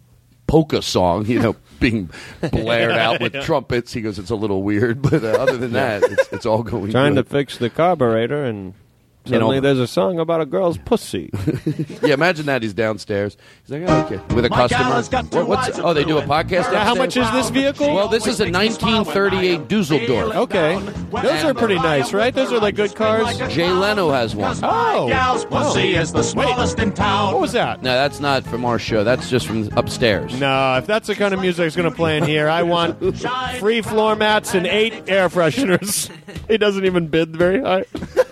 [0.47, 2.09] polka song, you know, being
[2.51, 3.93] blared out with trumpets.
[3.93, 6.91] He goes, it's a little weird, but uh, other than that, it's, it's all going.
[6.91, 7.25] Trying good.
[7.25, 8.73] to fix the carburetor, and
[9.25, 11.29] suddenly there's a song about a girl's pussy.
[12.03, 13.37] yeah, imagine that he's downstairs.
[13.63, 14.83] He's like, oh, okay, with a My customer.
[14.83, 16.71] has got two What- what's, oh, they do a podcast.
[16.71, 17.93] Yeah, how much is this vehicle?
[17.93, 20.35] Well, this is a 1938 Dusseldorf.
[20.35, 20.79] Okay,
[21.11, 22.33] those are pretty nice, right?
[22.33, 23.37] Those are like good cars.
[23.53, 24.57] Jay Leno has one.
[24.63, 25.47] Oh, gal's oh.
[25.47, 26.01] pussy oh.
[26.01, 27.33] is the smallest in town.
[27.33, 27.81] What was that?
[27.81, 29.03] No, that's not from our show.
[29.03, 30.39] That's just from upstairs.
[30.39, 32.99] No, if that's the kind of music that's going to play in here, I want
[33.59, 36.09] free floor mats and eight air fresheners.
[36.47, 37.85] He doesn't even bid very high.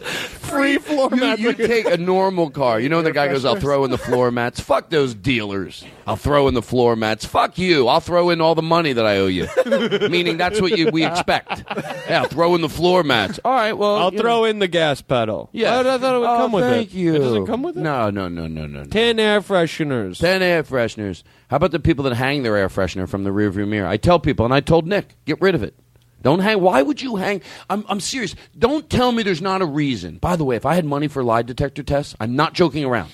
[0.50, 1.42] free floor You, mats.
[1.42, 2.80] you take a normal car.
[2.80, 4.60] You know, the guy goes, I'll throw in the floor mats.
[4.60, 5.84] Fuck those dealers.
[6.08, 7.26] I'll throw in the floor mats.
[7.26, 7.88] Fuck you.
[7.88, 9.48] I'll throw in all the money that I owe you.
[10.10, 11.64] Meaning that's what you, we expect.
[12.10, 13.40] Yeah, throw in the floor mats.
[13.46, 13.96] All right, well.
[13.98, 15.50] I'll you throw in the gas pedal.
[15.52, 15.78] Yeah.
[15.78, 16.98] I, I thought it would Oh, come with thank it.
[16.98, 17.16] you.
[17.16, 17.82] It doesn't come with it.
[17.82, 18.84] No, no, no, no, no.
[18.84, 18.86] no.
[18.90, 20.20] Ten air fresheners.
[20.20, 21.24] Ten air fresheners.
[21.50, 23.88] How about the people that hang their air freshener from the rearview mirror?
[23.88, 25.76] I tell people, and I told Nick, get rid of it.
[26.22, 26.62] Don't hang.
[26.62, 27.42] Why would you hang?
[27.70, 28.36] I'm, I'm serious.
[28.58, 30.18] Don't tell me there's not a reason.
[30.18, 33.12] By the way, if I had money for lie detector tests, I'm not joking around.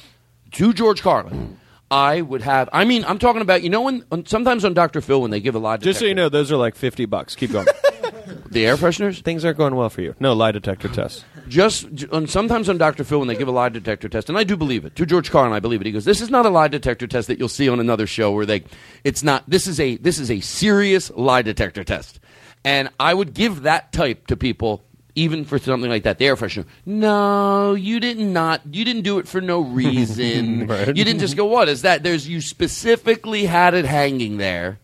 [0.53, 1.59] To George Carlin,
[1.91, 2.69] I would have.
[2.73, 3.61] I mean, I'm talking about.
[3.61, 5.01] You know, when, when sometimes on Dr.
[5.01, 7.05] Phil when they give a lie detector, Just so you know, those are like fifty
[7.05, 7.35] bucks.
[7.35, 7.67] Keep going.
[8.49, 9.21] the air fresheners.
[9.21, 10.15] Things aren't going well for you.
[10.19, 11.23] No lie detector tests.
[11.47, 13.03] just on, sometimes on Dr.
[13.03, 14.95] Phil when they give a lie detector test, and I do believe it.
[14.95, 15.85] To George Carlin, I believe it.
[15.85, 18.31] He goes, "This is not a lie detector test that you'll see on another show
[18.31, 18.63] where they.
[19.03, 19.43] It's not.
[19.47, 22.19] This is a this is a serious lie detector test."
[22.65, 24.81] And I would give that type to people.
[25.17, 26.65] Even for something like that, the air freshener.
[26.85, 28.65] No, you did not.
[28.65, 28.75] not.
[28.75, 30.67] You didn't do it for no reason.
[30.67, 30.87] Right.
[30.87, 31.45] You didn't just go.
[31.45, 32.03] What is that?
[32.03, 34.77] There's you specifically had it hanging there,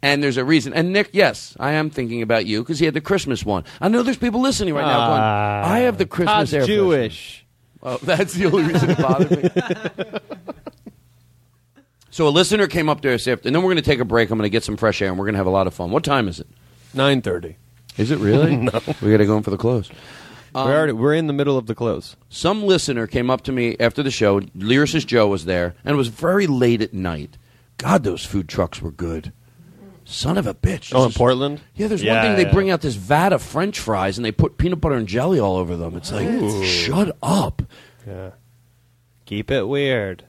[0.00, 0.72] and there's a reason.
[0.72, 3.64] And Nick, yes, I am thinking about you because he had the Christmas one.
[3.78, 6.62] I know there's people listening right now going, Ah, "I have the Christmas Todd's air
[6.62, 7.46] freshener." Jewish.
[7.82, 9.50] Oh, that's the only reason it bothered me.
[12.10, 14.04] so a listener came up to us after, and then we're going to take a
[14.06, 14.30] break.
[14.30, 15.74] I'm going to get some fresh air, and we're going to have a lot of
[15.74, 15.90] fun.
[15.90, 16.46] What time is it?
[16.94, 17.56] Nine thirty.
[17.96, 18.56] Is it really?
[18.56, 18.80] No.
[19.02, 19.90] We got to go in for the close.
[20.54, 22.16] Um, we're already we're in the middle of the close.
[22.28, 24.40] Some listener came up to me after the show.
[24.40, 27.36] Lyricist Joe was there, and it was very late at night.
[27.78, 29.32] God, those food trucks were good.
[30.04, 30.92] Son of a bitch.
[30.94, 31.60] Oh, in This is- Portland.
[31.74, 32.52] Yeah, there's Yeah, one thing they yeah.
[32.52, 35.56] bring out this vat of French fries, and they put peanut butter and jelly all
[35.56, 35.96] over them.
[35.96, 36.62] It's like, Ooh.
[36.64, 37.62] shut up.
[38.06, 38.30] Yeah.
[39.24, 40.24] Keep it weird.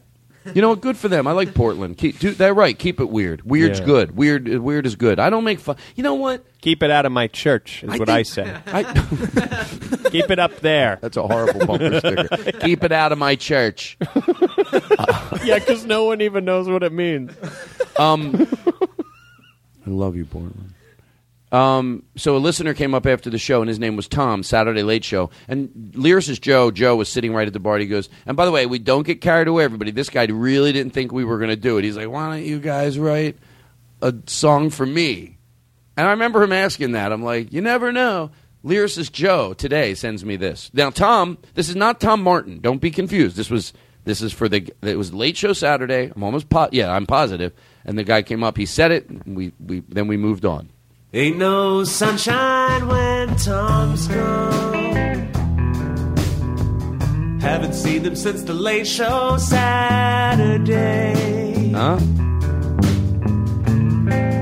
[0.54, 0.82] You know what?
[0.82, 1.26] Good for them.
[1.28, 1.98] I like Portland.
[1.98, 2.78] Keep, do, they're right.
[2.78, 3.42] Keep it weird.
[3.44, 3.86] Weird's Yeah.
[3.86, 4.16] good.
[4.16, 4.48] Weird.
[4.48, 5.20] Weird is good.
[5.20, 5.76] I don't make fun.
[5.96, 6.46] You know what?
[6.62, 8.58] Keep it out of my church is I what think- I say.
[8.68, 11.00] I, Keep it up there.
[11.02, 12.52] that's a horrible bumper sticker.
[12.60, 13.98] Keep it out of my church.
[15.44, 17.32] yeah, because no one even knows what it means.
[17.98, 18.48] Um,
[19.88, 20.74] I love you, Portland.
[21.56, 24.84] Um, so a listener came up after the show, and his name was Tom, Saturday
[24.84, 25.30] Late Show.
[25.48, 27.78] And lyricist Joe, Joe was sitting right at the bar.
[27.78, 29.92] He goes, and by the way, we don't get carried away, everybody.
[29.92, 31.86] This guy really didn't think we were going to do it.
[31.86, 33.38] He's like, why don't you guys write
[34.02, 35.38] a song for me?
[35.96, 37.14] And I remember him asking that.
[37.14, 38.32] I'm like, you never know.
[38.66, 40.70] Lyricist Joe today sends me this.
[40.74, 42.60] Now, Tom, this is not Tom Martin.
[42.60, 43.38] Don't be confused.
[43.38, 43.72] This was
[44.04, 46.12] this is for the it was late show Saturday.
[46.14, 47.54] I'm almost po- yeah, I'm positive.
[47.86, 48.58] And the guy came up.
[48.58, 49.28] He said it.
[49.28, 50.70] We we then we moved on.
[51.18, 55.30] Ain't no sunshine when Tom's gone.
[57.40, 61.14] Haven't seen them since the late show Saturday.
[61.72, 62.00] Huh?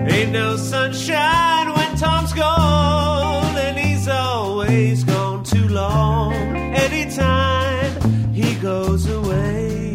[0.10, 6.13] Ain't no sunshine when Tom's gone, and he's always gone too long.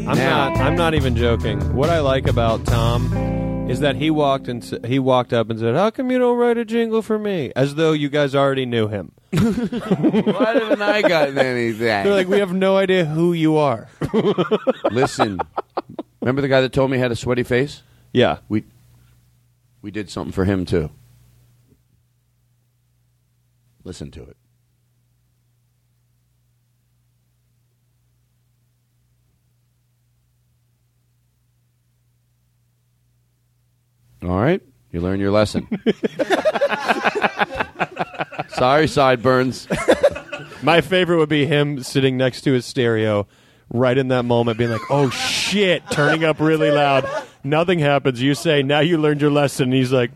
[0.09, 0.59] I'm Now- not.
[0.59, 1.61] I'm not even joking.
[1.75, 3.13] What I like about Tom
[3.71, 6.39] is that he walked and s- he walked up and said, "How come you don't
[6.39, 9.13] write a jingle for me?" As though you guys already knew him.
[9.31, 11.81] Why haven't I gotten anything?
[11.87, 13.89] They're like, "We have no idea who you are."
[14.91, 15.39] Listen,
[16.23, 17.83] remember the guy that told me he had a sweaty face?
[18.15, 18.39] yeah.
[18.49, 18.65] We
[19.83, 20.89] we did something for him too.
[23.85, 24.37] Listen to it.
[34.23, 34.61] All right,
[34.93, 35.67] you learn your lesson.
[38.51, 39.69] Sorry, sideburns.
[40.63, 43.29] My favorite would be him sitting next to his stereo
[43.71, 47.09] right in that moment, being like, oh shit, turning up really loud.
[47.45, 48.21] Nothing happens.
[48.21, 49.65] You say, now you learned your lesson.
[49.65, 50.11] And he's like,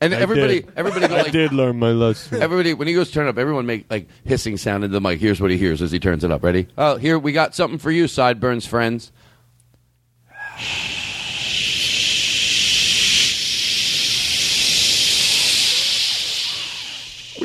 [0.00, 0.72] And "I everybody, did.
[0.76, 2.42] everybody, I like, did learn my lesson.
[2.42, 5.18] Everybody, when he goes turn up, everyone make like hissing sound into the mic.
[5.20, 6.42] Here's what he hears as he turns it up.
[6.42, 6.68] Ready?
[6.76, 9.12] Oh, here we got something for you, sideburns friends.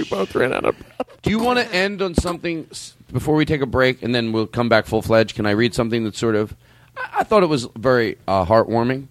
[0.01, 0.75] We both ran out of.
[1.21, 4.31] Do you want to end on something s- before we take a break, and then
[4.31, 5.35] we'll come back full fledged?
[5.35, 6.55] Can I read something that's sort of?
[6.97, 9.07] I, I thought it was very uh, heartwarming,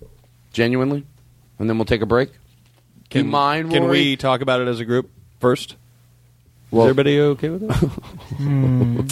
[0.53, 1.07] genuinely,
[1.61, 2.31] and then we'll take a break.
[3.11, 3.71] Do you mind?
[3.71, 3.93] Can Rory?
[3.93, 5.77] we talk about it as a group first?
[6.73, 7.71] Well- Is everybody okay with it?
[8.37, 9.03] Hmm.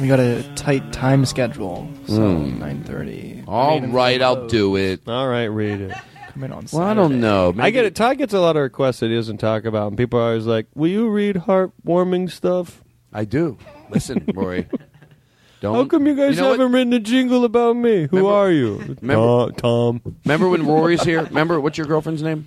[0.00, 2.58] We got a tight time schedule, so Hmm.
[2.58, 3.42] nine thirty.
[3.46, 5.02] All right, I'll do it.
[5.08, 5.92] All right, read it.
[6.38, 6.66] Come in on.
[6.72, 7.52] Well, I don't know.
[7.58, 7.96] I get it.
[7.96, 10.46] Todd gets a lot of requests that he doesn't talk about, and people are always
[10.46, 13.58] like, "Will you read heartwarming stuff?" I do.
[13.90, 14.68] Listen, Rory.
[15.60, 15.74] Don't.
[15.74, 18.02] How come you guys You know haven't written a jingle about me?
[18.02, 18.96] Who Remember- are you?
[19.00, 20.00] remember- Uh, Tom.
[20.24, 21.22] Remember when Rory's here?
[21.24, 22.46] Remember what's your girlfriend's name?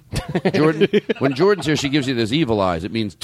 [0.53, 0.87] Jordan.
[1.19, 2.85] When Jordan's here, she gives you this evil eyes.
[2.85, 3.17] It means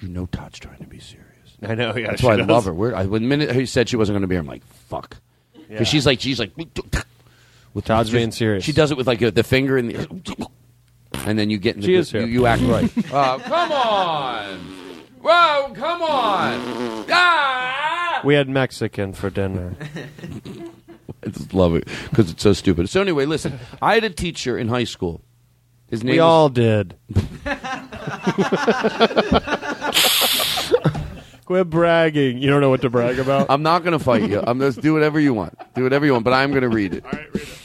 [0.00, 1.28] you know Todd's trying to be serious.
[1.62, 1.94] I know.
[1.94, 2.72] Yeah, That's she why I love her.
[2.72, 4.64] We're, I, when the minute he said she wasn't going to be here, I'm like,
[4.66, 5.18] fuck.
[5.52, 5.82] Because Yeah.
[5.84, 7.04] she's like, she's like, with Todd's
[7.82, 8.64] just- being serious.
[8.64, 10.48] She does it with like uh, the finger and the,
[11.26, 12.28] and then you get in the, She is you, here.
[12.28, 13.12] you act right.
[13.12, 14.58] uh, come on,
[15.20, 17.04] whoa, come on.
[17.10, 18.20] Ah!
[18.24, 19.74] We had Mexican for dinner.
[21.24, 22.88] I just love it because it's so stupid.
[22.90, 25.22] So anyway, listen, I had a teacher in high school.
[25.88, 26.96] His name we was- all did.
[31.44, 32.38] Quit bragging.
[32.38, 33.48] You don't know what to brag about.
[33.50, 34.42] I'm not going to fight you.
[34.46, 35.58] I'm just do whatever you want.
[35.74, 37.04] Do whatever you want, but I'm going to read it.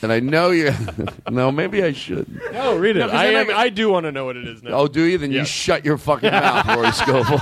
[0.02, 0.72] And I know you.
[1.30, 2.28] no, maybe I should.
[2.52, 3.00] No, read it.
[3.00, 4.72] No, 'cause I, then am, I do want to know what it is now.
[4.72, 5.18] Oh, do you?
[5.18, 5.48] Then you Yes.
[5.48, 7.40] shut your fucking mouth, Rory Scovel.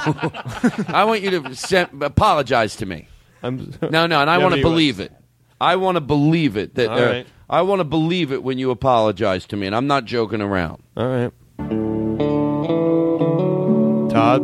[0.95, 3.07] I want you to send, apologize to me.
[3.41, 5.11] I'm, No, no, and I Yeah, want but to he believe it.
[5.59, 6.75] I want to believe it.
[6.75, 7.27] That All uh, right.
[7.49, 10.83] I want to believe it when you apologize to me, and I'm not joking around.
[10.95, 11.31] All right.
[14.11, 14.41] Todd,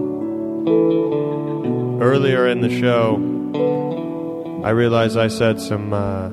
[2.01, 3.15] earlier in the show,
[4.63, 6.29] I realized I said some uh,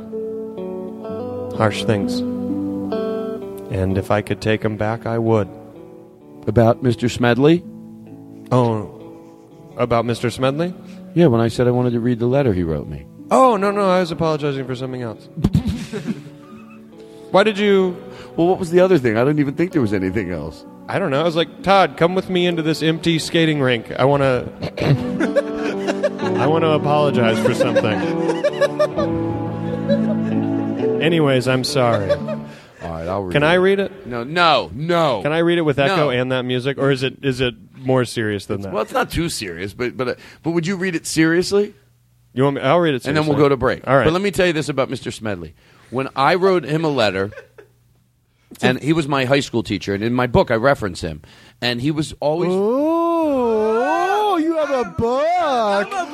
[1.56, 2.20] harsh things.
[3.70, 5.48] And if I could take them back, I would.
[6.46, 7.10] About Mr.
[7.10, 7.62] Smedley?
[8.50, 8.96] Oh,
[9.76, 10.32] about Mr.
[10.32, 10.74] Smedley?
[11.14, 13.06] Yeah, when I said I wanted to read the letter he wrote me.
[13.30, 15.28] Oh, no, no, I was apologizing for something else.
[17.30, 17.96] Why did you.
[18.36, 19.16] Well, what was the other thing?
[19.16, 20.64] I didn't even think there was anything else.
[20.88, 21.20] I don't know.
[21.20, 23.92] I was like, Todd, come with me into this empty skating rink.
[23.92, 25.36] I want to.
[26.40, 28.00] I want to apologize for something.
[31.02, 32.10] Anyways, I'm sorry.
[32.10, 32.18] All
[32.82, 33.46] right, I'll read Can it.
[33.46, 34.06] I read it?
[34.06, 35.22] No, no, no.
[35.22, 36.10] Can I read it with echo No.
[36.10, 38.72] and that music, or is it is it more serious than that?
[38.72, 41.74] Well, it's not too serious, but but uh, but would you read it seriously?
[42.32, 42.62] You want me?
[42.62, 43.44] I'll read it, and then we'll seriously.
[43.44, 43.86] go to break.
[43.86, 44.04] All right.
[44.04, 45.12] But let me tell you this about Mr.
[45.12, 45.54] Smedley.
[45.90, 47.30] When I wrote him a letter,
[48.62, 51.22] and he was my high school teacher, and in my book I reference him,
[51.60, 52.50] and he was always.
[52.52, 56.09] Oh, you have a book.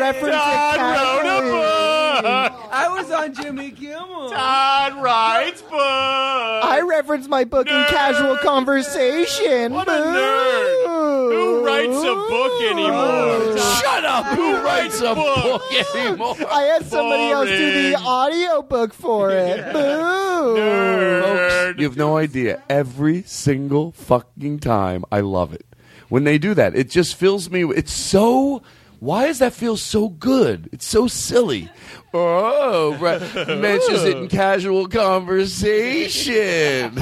[0.00, 2.70] Reference Todd wrote a book.
[2.72, 4.30] I was on Jimmy Kimmel.
[4.30, 5.72] Todd writes books.
[5.74, 9.72] I reference my book in casual conversation.
[9.72, 10.86] What a nerd.
[11.32, 13.58] Who writes a book anymore?
[13.58, 14.26] Shut up!
[14.26, 15.62] Who writes a book
[15.94, 16.36] anymore?
[16.50, 18.06] I had somebody else do the Boring.
[18.06, 19.64] audio book for it.
[19.72, 20.56] Boo!
[20.56, 22.62] Folks, you have no idea.
[22.68, 25.66] Every single fucking time, I love it.
[26.08, 27.62] When they do that, it just fills me.
[27.64, 28.62] It's so.
[29.00, 30.68] Why does that feel so good?
[30.72, 31.68] It's so silly.
[32.12, 33.20] Oh, right.
[33.48, 36.98] mentions it in casual conversation.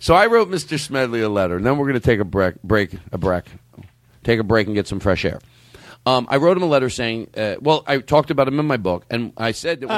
[0.00, 0.78] so I wrote Mr.
[0.80, 3.44] Smedley a letter, and then we're going to take a break, break, a break,
[4.24, 5.38] take a break, and get some fresh air.
[6.06, 8.78] Um, I wrote him a letter saying, uh, well, I talked about him in my
[8.78, 9.96] book, and I said that when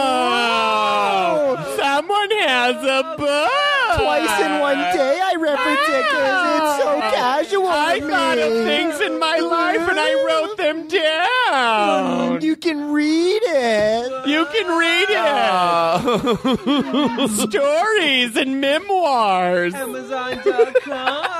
[0.00, 3.50] Oh, someone has a book.
[3.96, 7.68] Twice in one day, I reference it because it's so casual.
[7.68, 12.40] I to thought of things in my life and I wrote them down.
[12.42, 14.26] You can read it.
[14.26, 15.18] You can read it.
[15.18, 17.26] Oh.
[17.48, 19.74] Stories and memoirs.
[19.74, 21.38] Amazon.com.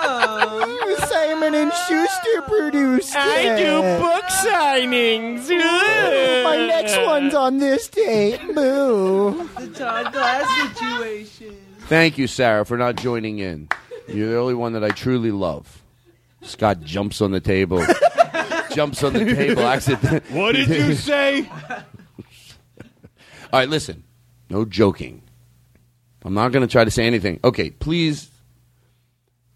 [1.08, 5.48] Same Simon and Schuster produced I do book signings.
[6.44, 8.40] My next one's on this date.
[8.54, 9.48] Boo.
[9.56, 11.56] The Todd Glass situation.
[11.88, 13.70] Thank you, Sarah, for not joining in.
[14.08, 15.82] You're the only one that I truly love.
[16.42, 17.82] Scott jumps on the table.
[18.74, 19.62] jumps on the table.
[19.62, 20.22] Accident.
[20.30, 21.48] What did you say?
[21.70, 21.84] All
[23.54, 24.04] right, listen.
[24.50, 25.22] No joking.
[26.22, 27.40] I'm not going to try to say anything.
[27.42, 28.30] Okay, please.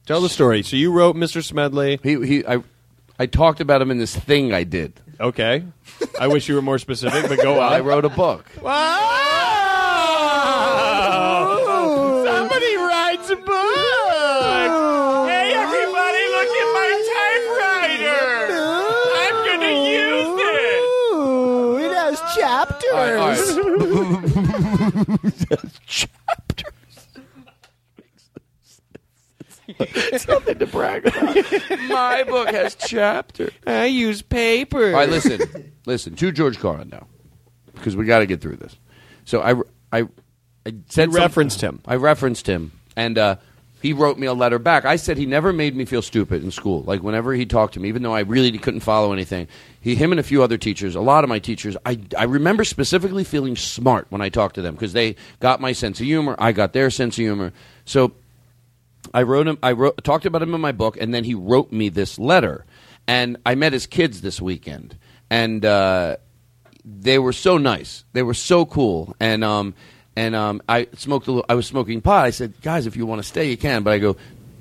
[0.07, 0.63] Tell the story.
[0.63, 1.45] So you wrote Mr.
[1.45, 2.01] Smedley.
[2.03, 2.63] He, he, I,
[3.19, 4.99] I talked about him in this thing I did.
[5.21, 5.65] Okay.
[6.19, 7.73] I wish you were more specific, but go on.
[7.75, 8.47] I wrote a book.
[8.63, 9.32] Wow!
[25.25, 26.73] It has chapters.
[29.69, 31.37] All right, it's nothing to brag about.
[31.89, 33.51] My book has chapter.
[33.67, 34.87] I use paper.
[34.87, 37.07] All right, listen, listen to George Carlin now,
[37.75, 38.77] because we got to get through this.
[39.25, 40.09] So I, I,
[40.67, 41.81] I said You referenced him.
[41.87, 43.37] I referenced him, and uh,
[43.83, 44.85] he wrote me a letter back.
[44.85, 46.83] I said he never made me feel stupid in school.
[46.83, 49.49] Like whenever he talked to me, even though I really couldn't follow anything,
[49.81, 52.63] he, him, and a few other teachers, a lot of my teachers, I, I remember
[52.63, 56.37] specifically feeling smart when I talked to them because they got my sense of humor.
[56.39, 57.53] I got their sense of humor.
[57.85, 58.13] So
[59.13, 59.59] I wrote him.
[59.65, 62.65] I wrote, talked about him in my book, and then he wrote me this letter.
[63.09, 64.97] And I met his kids this weekend,
[65.29, 66.19] and uh,
[66.85, 68.05] they were so nice.
[68.13, 69.75] They were so cool, and um,
[70.17, 71.27] and um, I smoked.
[71.27, 72.25] A little, I was smoking pot.
[72.25, 74.17] I said, "Guys, if you want to stay, you can." But I go,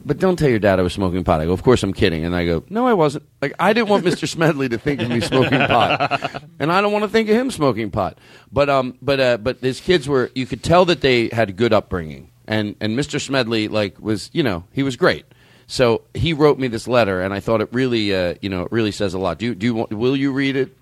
[0.06, 2.26] "But don't tell your dad I was smoking pot." I go, "Of course I'm kidding."
[2.26, 4.28] And I go, "No, I wasn't." Like I didn't want Mr.
[4.28, 7.52] Smedley to think of me smoking pot, and I don't want to think of him
[7.52, 8.18] smoking pot.
[8.52, 10.32] But um, but uh, but his kids were.
[10.36, 13.20] You could tell that they had a good upbringing, and and Mr.
[13.20, 15.26] Smedley like was you know he was great.
[15.68, 18.74] So he wrote me this letter, and I thought it really, uh, you know, it
[18.74, 19.38] really says a lot.
[19.38, 19.94] Do you, do you want?
[19.94, 20.78] Will you read it?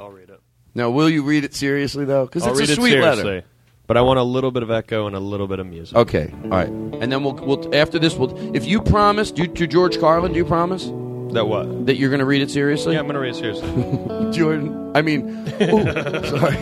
[0.00, 0.40] I'll read it.
[0.74, 2.24] Now, will you read it seriously though?
[2.24, 3.24] Because it's a it sweet seriously.
[3.24, 3.46] letter.
[3.86, 5.96] But I want a little bit of echo and a little bit of music.
[5.96, 9.66] Okay, all right, and then we'll we'll after this we'll if you promise do, to
[9.66, 10.86] George Carlin, do you promise
[11.32, 12.94] that what that you're going to read it seriously?
[12.94, 13.68] Yeah, I'm going to read it seriously.
[14.32, 14.92] Jordan.
[14.96, 15.28] I mean,
[15.62, 16.56] ooh, sorry,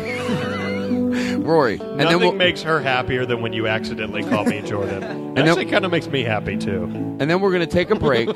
[1.39, 1.75] Rory.
[1.75, 5.03] And Nothing then we'll, makes her happier than when you accidentally call me Jordan.
[5.35, 6.85] And then- actually kind of makes me happy too.
[6.85, 8.29] and then we're going to take a break.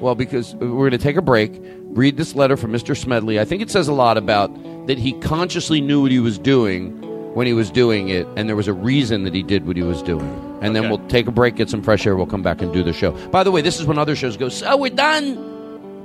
[0.00, 2.96] well, because uh, we're going to take a break, read this letter from Mr.
[2.96, 3.38] Smedley.
[3.38, 4.48] I think it says a lot about
[4.86, 6.98] that he consciously knew what he was doing
[7.36, 9.82] when he was doing it, and there was a reason that he did what he
[9.82, 10.58] was doing.
[10.62, 12.16] And then we'll take a break, get some fresh air.
[12.16, 13.12] We'll come back and do the show.
[13.28, 14.48] By the way, this is when other shows go.
[14.48, 16.02] So we're done.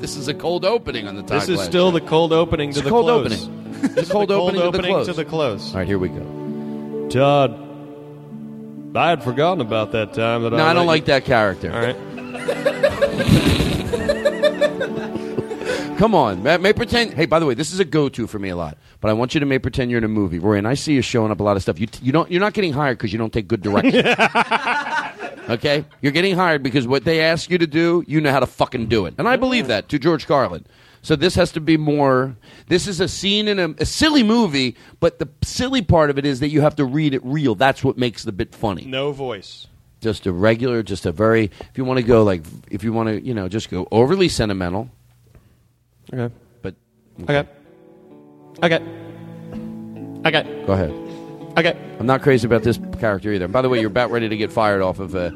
[0.00, 1.98] this is a cold opening on the Todd This is still Show.
[1.98, 3.46] the cold opening to the cold close.
[3.46, 3.56] opening.
[3.94, 5.06] This is cold cold opening to the close.
[5.06, 5.70] to the close.
[5.70, 7.08] All right, here we go.
[7.08, 7.54] Todd,
[8.94, 11.72] I had forgotten about that time that No, I I don't like that character.
[11.72, 13.56] All right.
[16.00, 17.12] Come on, may, may pretend.
[17.12, 18.78] Hey, by the way, this is a go-to for me a lot.
[19.02, 20.56] But I want you to may pretend you're in a movie, Roy.
[20.56, 21.78] And I see you showing up a lot of stuff.
[21.78, 24.06] You you don't you're not getting hired because you don't take good direction.
[25.50, 28.46] okay, you're getting hired because what they ask you to do, you know how to
[28.46, 29.12] fucking do it.
[29.18, 30.64] And I believe that to George Carlin.
[31.02, 32.34] So this has to be more.
[32.68, 36.24] This is a scene in a, a silly movie, but the silly part of it
[36.24, 37.54] is that you have to read it real.
[37.54, 38.86] That's what makes the bit funny.
[38.86, 39.66] No voice.
[40.00, 41.50] Just a regular, just a very.
[41.60, 42.40] If you want to go like,
[42.70, 44.88] if you want to, you know, just go overly sentimental.
[46.12, 46.34] Okay.
[46.62, 46.74] But
[47.22, 47.48] Okay.
[48.62, 48.82] Okay.
[50.26, 50.64] Okay.
[50.66, 50.90] Go ahead.
[51.56, 51.76] Okay.
[51.98, 53.44] I'm not crazy about this character either.
[53.44, 55.30] And by the way, you're about ready to get fired off of uh,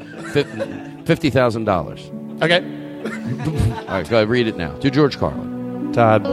[1.04, 2.10] fifty thousand dollars.
[2.42, 2.58] Okay.
[3.04, 5.92] All right, go ahead, read it now to George Carlin.
[5.92, 6.26] Todd,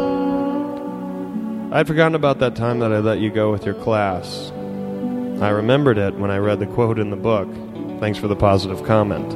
[1.73, 4.51] I'd forgotten about that time that I let you go with your class.
[5.41, 7.49] I remembered it when I read the quote in the book.
[7.99, 9.33] Thanks for the positive comment.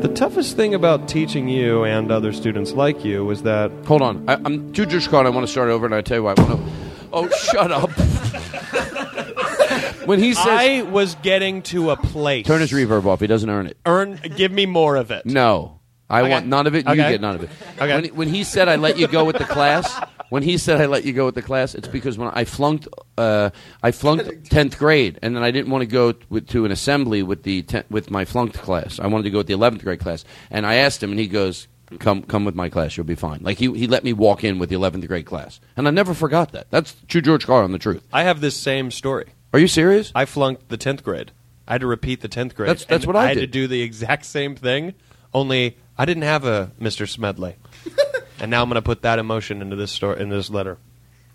[0.00, 3.72] The toughest thing about teaching you and other students like you was that.
[3.86, 5.26] Hold on, I, I'm too George Carlin.
[5.26, 6.34] I want to start over, and I tell you why.
[6.36, 6.72] I want to.
[7.12, 7.90] Oh, shut up.
[10.06, 12.46] when he says, I was getting to a place.
[12.46, 13.76] "Turn his reverb off," he doesn't earn it.
[13.86, 15.26] Earn, give me more of it.
[15.26, 16.30] No, I Okay.
[16.30, 16.86] want none of it.
[16.86, 17.10] You Okay.
[17.10, 17.50] get none of it.
[17.80, 17.94] Okay.
[17.94, 20.86] When, when he said, "I let you go with the class," when he said, "I
[20.86, 22.86] let you go with the class," it's because when I flunked,
[23.18, 23.50] uh,
[23.82, 27.22] I flunked tenth grade, and then I didn't want to go with, to an assembly
[27.22, 28.98] with the ten, with my flunked class.
[28.98, 31.26] I wanted to go with the eleventh grade class, and I asked him, and he
[31.26, 31.68] goes.
[32.00, 32.98] Come, come with my class.
[32.98, 33.40] You'll be fine.
[33.40, 36.12] Like he, he let me walk in with the eleventh grade class, and I never
[36.12, 36.66] forgot that.
[36.70, 37.72] That's true, George Carlin.
[37.72, 38.06] The truth.
[38.12, 39.32] I have this same story.
[39.54, 40.12] Are you serious?
[40.14, 41.32] I flunked the 10th grade.
[41.66, 42.68] I had to repeat the 10th grade.
[42.68, 44.94] That's- that's and what I I had to do the exact same thing,
[45.32, 47.08] only I didn't have a Mr.
[47.08, 47.56] Smedley.
[48.38, 50.78] and now I'm going to put that emotion into this story in this letter.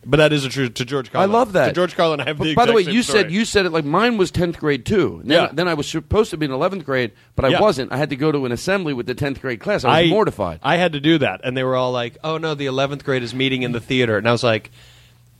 [0.05, 1.29] But that is a true to George Carlin.
[1.29, 1.67] I love that.
[1.67, 3.23] To George Carlin, I have the By the way, you story.
[3.23, 5.21] said you said it like mine was tenth grade too.
[5.23, 5.49] Then, Yeah.
[5.53, 7.61] then I was supposed to be in eleventh grade, but I Yeah.
[7.61, 7.91] wasn't.
[7.91, 9.83] I had to go to an assembly with the tenth grade class.
[9.83, 10.59] I was mortified.
[10.63, 13.23] I had to do that, and they were all like, "Oh no, the eleventh grade
[13.23, 14.71] is meeting in the theater," and I was like.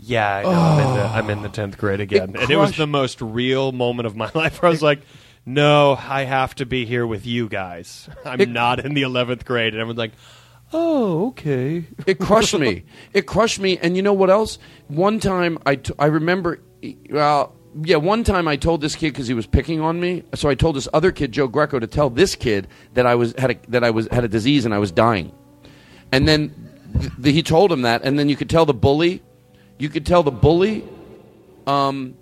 [0.06, 0.50] Yeah, I know.
[0.50, 1.12] I'm, in the, oh.
[1.14, 4.30] I'm in the tenth grade again, and it was the most real moment of my
[4.36, 4.62] life.
[4.62, 5.00] I was like,
[5.46, 8.10] "No, I have to be here with you guys.
[8.26, 10.12] I'm It- not in the eleventh grade." And everyone's like,
[10.74, 12.84] "Oh, okay." It crushed me.
[13.14, 13.78] It crushed me.
[13.78, 14.58] And you know what else?
[14.88, 16.60] One time I, t- I remember,
[17.10, 20.24] well, yeah, one time I told this kid because he was picking on me.
[20.36, 23.34] So I told this other kid, Joe Greco, to tell this kid that I was
[23.38, 25.32] had a, that I was had a disease and I was dying.
[26.12, 26.54] And then
[27.00, 29.22] th- th- he told him that, and then you could tell the bully,
[29.80, 30.84] you could tell the bully,
[31.66, 32.16] um,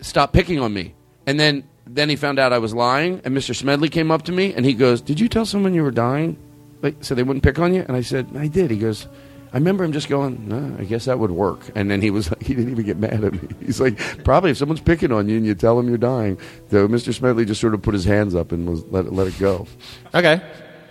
[0.00, 0.94] stop picking on me.
[1.26, 3.54] And then then he found out I was lying, and Mr.
[3.54, 6.36] Smedley came up to me and he goes, "Did you tell someone you were dying,
[6.84, 9.08] like so they wouldn't pick on you?" And I said, "I did." He goes.
[9.52, 11.60] I remember him just going, no, I guess that would work.
[11.76, 13.48] And then he was like, he didn't even get mad at me.
[13.64, 16.38] He's like, probably if someone's picking on you and you tell them you're dying.
[16.72, 17.14] So Mr.
[17.14, 19.68] Smedley just sort of put his hands up and was let it, let it go.
[20.12, 20.42] Okay.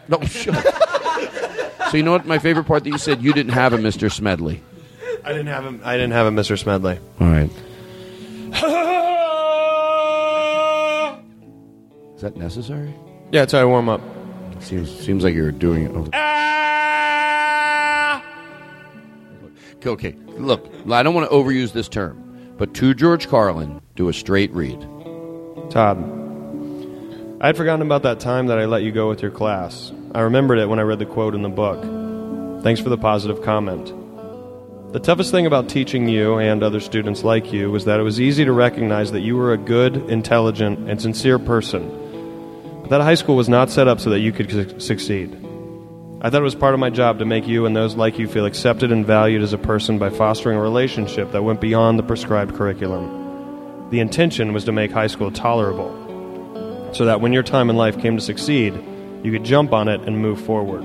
[0.07, 1.89] No, shut up.
[1.91, 2.25] So you know what?
[2.25, 4.09] My favorite part that you said you didn't have a Mr.
[4.09, 4.61] Smedley.
[5.25, 5.81] I didn't have him.
[5.83, 6.57] I didn't have a Mr.
[6.57, 6.99] Smedley.
[7.19, 7.49] All right.
[12.15, 12.93] Is that necessary?
[13.31, 13.99] Yeah, it's how I warm up.
[14.63, 15.91] Seems seems like you're doing it.
[15.91, 16.53] over- ah!
[19.85, 24.13] Okay, look, I don't want to overuse this term, but to George Carlin, do a
[24.13, 24.79] straight read.
[25.69, 25.97] Todd,
[27.41, 29.91] I had forgotten about that time that I let you go with your class.
[30.15, 31.83] I remembered it when I read the quote in the book.
[32.63, 33.91] Thanks for the positive comment.
[34.93, 38.21] The toughest thing about teaching you and other students like you was that it was
[38.21, 41.99] easy to recognize that you were a good, intelligent, and sincere person.
[42.93, 45.33] That high school was not set up so that you could su- succeed.
[46.21, 48.27] I thought it was part of my job to make you and those like you
[48.27, 52.03] feel accepted and valued as a person by fostering a relationship that went beyond the
[52.03, 53.89] prescribed curriculum.
[53.89, 57.99] The intention was to make high school tolerable, so that when your time in life
[57.99, 58.75] came to succeed,
[59.23, 60.83] you could jump on it and move forward.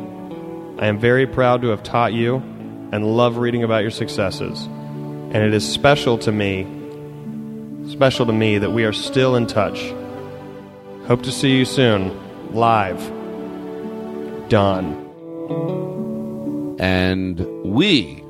[0.81, 2.37] I am very proud to have taught you
[2.91, 4.65] and love reading about your successes.
[4.65, 6.67] And it is special to me,
[7.91, 9.93] special to me that we are still in touch.
[11.09, 12.15] Hope to see you soon,
[12.53, 13.01] live.
[14.51, 15.07] Done.
[16.79, 18.23] And we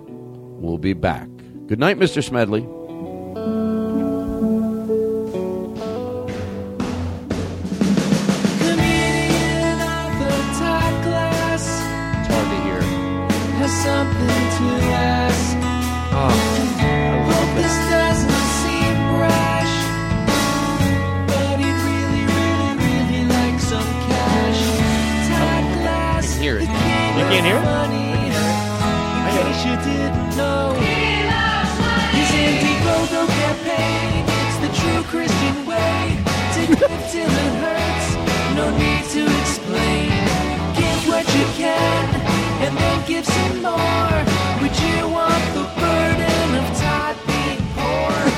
[0.60, 1.28] will be back.
[1.66, 2.22] Good night, Mr.
[2.22, 2.64] Smedley.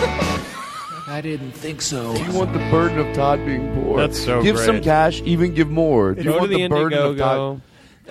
[1.06, 2.14] I didn't think so.
[2.14, 3.98] Do you want the burden of Todd being poor?
[3.98, 4.66] That's so Give great.
[4.66, 6.14] some cash, even give more.
[6.14, 7.18] Do you Go to want the burden of Indiegogo.
[7.18, 7.62] Todd?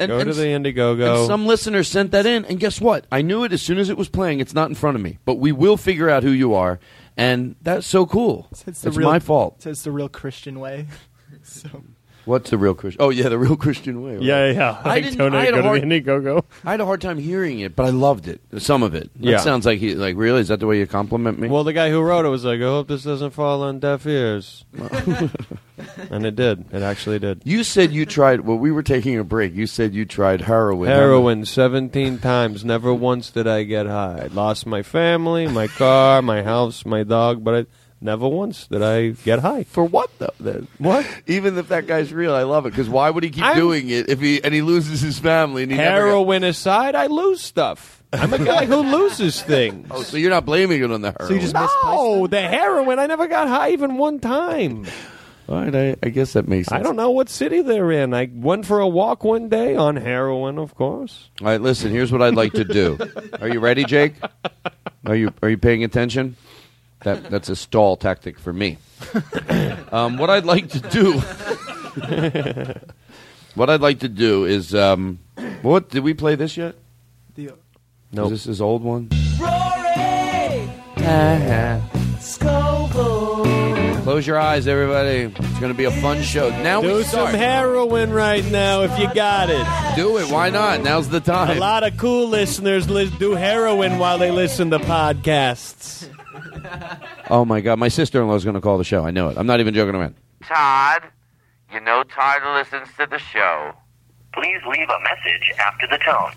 [0.08, 1.18] Go to the Indiegogo.
[1.20, 3.06] And some listener sent that in, and guess what?
[3.12, 4.40] I knew it as soon as it was playing.
[4.40, 6.80] It's not in front of me, but we will figure out who you are,
[7.20, 8.48] and that's so cool.
[8.66, 9.66] It's, It's, my fault.
[9.66, 10.88] It's the real Christian way.
[11.44, 11.84] so
[12.30, 13.02] What's the real Christian?
[13.02, 14.20] Oh yeah, the real Christian way.
[14.20, 14.82] Yeah, yeah, yeah.
[14.84, 15.18] I Like, didn't.
[15.18, 16.44] donate, I had go a to hard, the Indiegogo.
[16.64, 18.40] I had a hard time hearing it, but I loved it.
[18.60, 19.10] Some of it.
[19.16, 19.38] That Yeah.
[19.38, 20.42] sounds like he like really.
[20.42, 21.48] Is that the way you compliment me?
[21.50, 24.06] Well, the guy who wrote it was like, I hope this doesn't fall on deaf
[24.06, 24.64] ears.
[26.10, 26.66] and it did.
[26.72, 27.42] It actually did.
[27.46, 28.42] you said you tried.
[28.42, 29.54] Well, we were taking a break.
[29.56, 30.90] You said you tried heroin.
[30.90, 32.66] Heroin 17 times.
[32.66, 34.24] Never once did I get high.
[34.24, 37.66] I lost my family, my car, my house, my dog, but I,
[38.02, 39.64] never once did I get high.
[39.64, 40.34] For what though?
[40.40, 41.06] Then What?
[41.28, 43.90] Even if that guy's real, I love it because why would he keep I'm- doing
[43.90, 47.08] it if he and he loses his family and he never got- Heroin aside, I
[47.08, 47.98] lose stuff.
[48.12, 49.88] I'm a guy who loses things.
[49.92, 51.28] Oh, so you're not blaming it on the heroin?
[51.28, 52.98] So you just no, the heroin.
[52.98, 54.88] I never got high even one time.
[55.48, 56.80] All right, I, I guess that makes sense.
[56.80, 58.14] I don't know what city they're in.
[58.14, 61.30] I went for a walk one day on heroin, of course.
[61.42, 61.92] All right, listen.
[61.92, 63.00] Here's what I'd like to do.
[63.42, 64.14] Are you ready, Jake?
[65.08, 66.36] Are you Are you paying attention?
[67.04, 68.78] That That's a stall tactic for me.
[69.92, 71.14] Um, what I'd like to do.
[73.56, 74.76] what I'd like to do is.
[74.76, 75.18] Um,
[75.64, 76.76] what did we play this yet?
[77.34, 77.54] the
[78.12, 78.26] Nope.
[78.26, 79.10] Is this his old one?
[79.40, 80.70] Rory!
[82.20, 83.44] Scovel!
[83.44, 85.34] Close Close your eyes, everybody.
[85.36, 86.50] It's going to be a fun show.
[86.62, 89.96] Now Do we some heroin right now if you got it.
[89.96, 90.32] Do it.
[90.32, 90.82] Why not?
[90.82, 91.58] Now's the time.
[91.58, 96.08] A lot of cool listeners li- do heroin while they listen to podcasts.
[97.30, 99.06] Oh my God, my sister-in-law is going to call the show.
[99.06, 99.38] I know it.
[99.38, 100.16] I'm not even joking around.
[100.44, 101.04] Todd,
[101.72, 103.74] you know Todd listens to the show.
[104.34, 106.32] Please leave a message after the tone.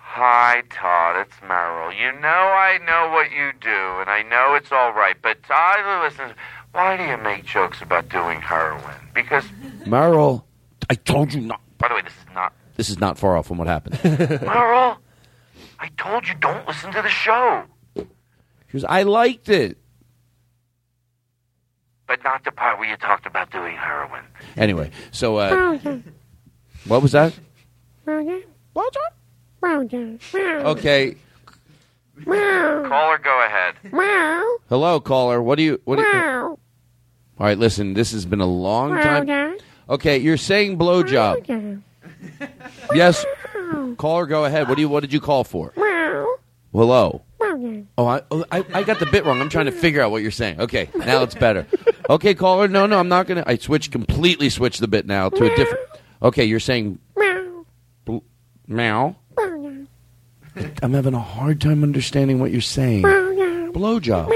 [0.00, 1.16] Hi, Todd.
[1.26, 1.92] It's Merrill.
[1.92, 5.16] You know I know what you do, and I know it's all right.
[5.22, 6.32] But Todd listens.
[6.72, 8.82] Why do you make jokes about doing heroin?
[9.14, 9.44] Because,
[9.86, 10.44] Merrill,
[10.90, 11.60] I told you not.
[11.78, 13.98] by the way, this is not This is not far off from what happened.
[14.42, 14.98] Merrill.
[15.80, 17.62] I told you don't listen to the show,
[18.68, 19.78] She goes, I liked it.
[22.06, 24.24] but not the part where you talked about doing heroin.
[24.56, 25.50] Anyway, so uh,
[26.86, 27.34] what was that?
[30.64, 31.16] Okay,
[32.88, 33.74] Caller, go ahead.
[34.68, 35.42] hello, caller.
[35.42, 35.80] What do you?
[35.84, 35.96] What?
[35.96, 36.08] Do you,
[37.38, 37.94] all right, listen.
[37.94, 39.26] This has been a long time.
[39.88, 41.82] Okay, you're saying blowjob.
[42.94, 43.24] Yes,
[43.98, 44.68] caller, go ahead.
[44.68, 44.88] What do you?
[44.88, 45.72] What did you call for?
[46.72, 47.22] Hello.
[47.96, 49.40] Oh, I, oh, I, I got the bit wrong.
[49.40, 50.60] I'm trying to figure out what you're saying.
[50.60, 51.66] Okay, now it's better.
[52.08, 52.68] Okay, caller.
[52.68, 53.42] No, no, I'm not gonna.
[53.46, 54.48] I switched completely.
[54.50, 55.80] Switched the bit now to a different.
[56.22, 56.98] Okay, you're saying
[58.04, 58.18] bl-
[58.68, 59.16] meow.
[60.82, 63.02] I'm having a hard time understanding what you're saying.
[63.02, 64.28] Blowjob.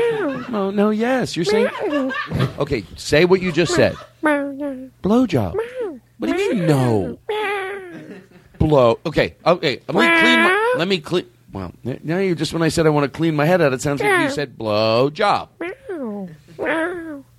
[0.51, 1.37] No, oh, no, yes.
[1.37, 1.69] You're saying.
[2.59, 3.95] Okay, say what you just said.
[4.23, 5.57] Blowjob.
[6.19, 7.19] What do you mean no?
[8.59, 8.99] Blow.
[9.07, 9.81] Okay, okay.
[9.89, 10.39] Let me clean.
[10.41, 11.27] My, let me clean.
[11.53, 13.83] Well, now you just when I said I want to clean my head out, it
[13.83, 15.51] sounds like you said blow job.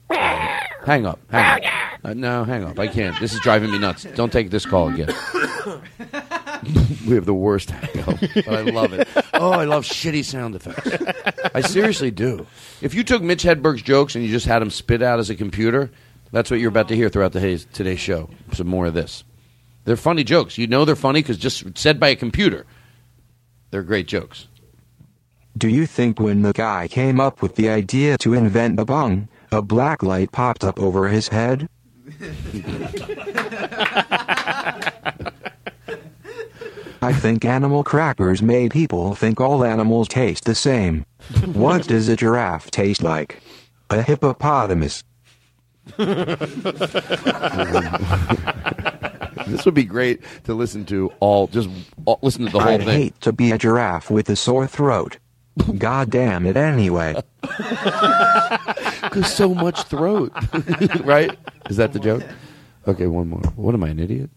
[0.09, 1.19] Hang up.
[1.31, 1.71] Hang up.
[2.03, 2.77] Uh, no, hang up.
[2.77, 3.17] I can't.
[3.21, 4.03] This is driving me nuts.
[4.15, 5.07] Don't take this call again.
[7.07, 9.07] we have the worst hang up, but I love it.
[9.33, 11.51] Oh, I love shitty sound effects.
[11.55, 12.45] I seriously do.
[12.81, 15.35] If you took Mitch Hedberg's jokes and you just had them spit out as a
[15.35, 15.89] computer,
[16.33, 18.29] that's what you're about to hear throughout the today's, today's show.
[18.51, 19.23] Some more of this.
[19.85, 20.57] They're funny jokes.
[20.57, 22.65] You know they're funny because just said by a computer.
[23.73, 24.47] They're great jokes.
[25.57, 29.29] Do you think when the guy came up with the idea to invent the bong,
[29.51, 31.67] a black light popped up over his head?
[37.01, 41.07] I think animal crackers made people think all animals taste the same.
[41.53, 43.41] What does a giraffe taste like?
[43.89, 45.03] A hippopotamus.
[49.47, 51.47] This would be great to listen to all.
[51.47, 51.69] Just
[52.05, 52.89] all, listen to the whole I'd thing.
[52.89, 55.17] hate to be a giraffe with a sore throat.
[55.77, 57.21] God damn it anyway.
[59.03, 60.31] Because so much throat,
[61.03, 61.37] right?
[61.69, 62.23] Is that the joke?
[62.87, 63.41] Okay, one more.
[63.55, 64.29] What am I, an idiot?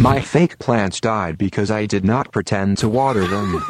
[0.00, 3.62] My fake plants died because I did not pretend to water them.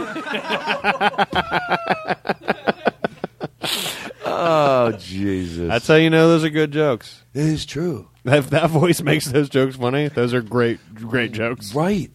[4.43, 5.69] Oh Jesus!
[5.69, 7.25] That's how you know those are good jokes.
[7.35, 8.09] It is true.
[8.25, 11.75] If that voice makes those jokes funny, those are great, great jokes.
[11.75, 12.11] Right.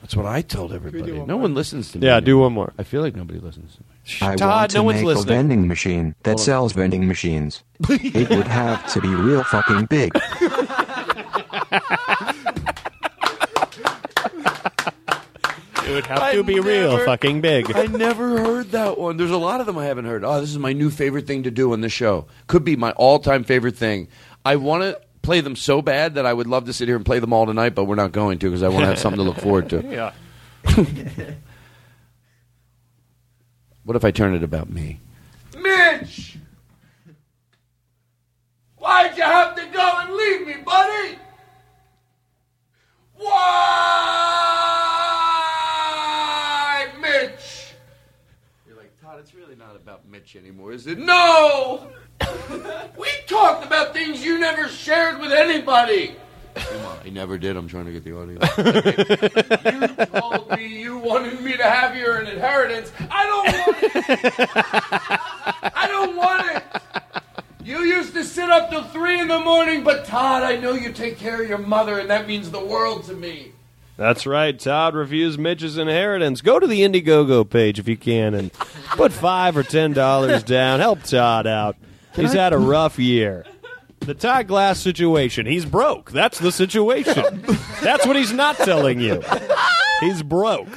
[0.00, 1.12] That's what I told everybody.
[1.12, 2.06] No one listens to me.
[2.06, 2.42] Yeah, do anymore.
[2.42, 2.72] one more.
[2.78, 3.86] I feel like nobody listens to me.
[4.20, 5.24] I Todd, want to no one's make listening.
[5.34, 6.44] a vending machine that Hold on.
[6.44, 7.64] sells vending machines.
[7.88, 10.12] it would have to be real fucking big.
[15.86, 17.74] It would have I to be real fucking big.
[17.74, 19.16] I never heard that one.
[19.16, 20.24] There's a lot of them I haven't heard.
[20.24, 22.26] Oh, this is my new favorite thing to do on the show.
[22.46, 24.08] Could be my all-time favorite thing.
[24.44, 27.04] I want to play them so bad that I would love to sit here and
[27.04, 29.18] play them all tonight, but we're not going to because I want to have something
[29.18, 29.82] to look forward to.
[29.88, 30.12] yeah.
[33.84, 34.98] What if I turn it about me?
[35.60, 36.38] Mitch!
[38.76, 41.18] Why'd you have to go and leave me, buddy?
[43.14, 43.30] Why,
[46.98, 47.74] Mitch?
[48.66, 49.76] You're like, Todd, it's really not
[50.36, 50.98] anymore, Is it?
[50.98, 51.88] No!
[52.98, 56.16] we talked about things you never shared with anybody.
[56.54, 57.56] Come on, I never did.
[57.56, 58.44] I'm trying to get the audience.
[59.98, 62.92] You told me you wanted me to have your inheritance.
[63.10, 64.50] I don't want it.
[65.74, 66.62] I don't want it.
[67.64, 70.92] You used to sit up till three in the morning, but Todd, I know you
[70.92, 73.53] take care of your mother, and that means the world to me.
[73.96, 74.58] That's right.
[74.58, 76.40] Todd reviews Mitch's inheritance.
[76.40, 78.52] Go to the Indiegogo page if you can and
[78.96, 80.80] put five or ten dollars down.
[80.80, 81.76] Help Todd out.
[82.14, 83.46] He's had a rough year.
[84.00, 85.46] The Todd Glass situation.
[85.46, 86.10] He's broke.
[86.10, 87.42] That's the situation.
[87.82, 89.22] That's what he's not telling you.
[90.00, 90.68] He's broke.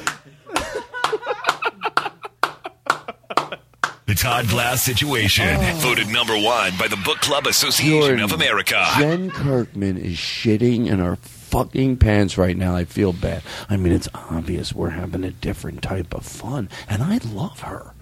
[4.06, 5.80] The Todd Glass situation, oh.
[5.82, 8.82] voted number one by the Book Club Association Jordan, of America.
[8.98, 11.18] Jen Kirkman is shitting in her
[11.58, 12.76] fucking pants right now.
[12.76, 13.42] I feel bad.
[13.70, 17.94] I mean, it's obvious we're having a different type of fun, and I love her.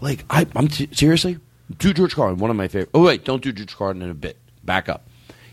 [0.00, 1.38] Like, I, I'm t- seriously.
[1.78, 2.90] Do George Carlin, one of my favorite.
[2.94, 4.36] Oh wait, don't do George Carlin in a bit.
[4.64, 5.06] Back up.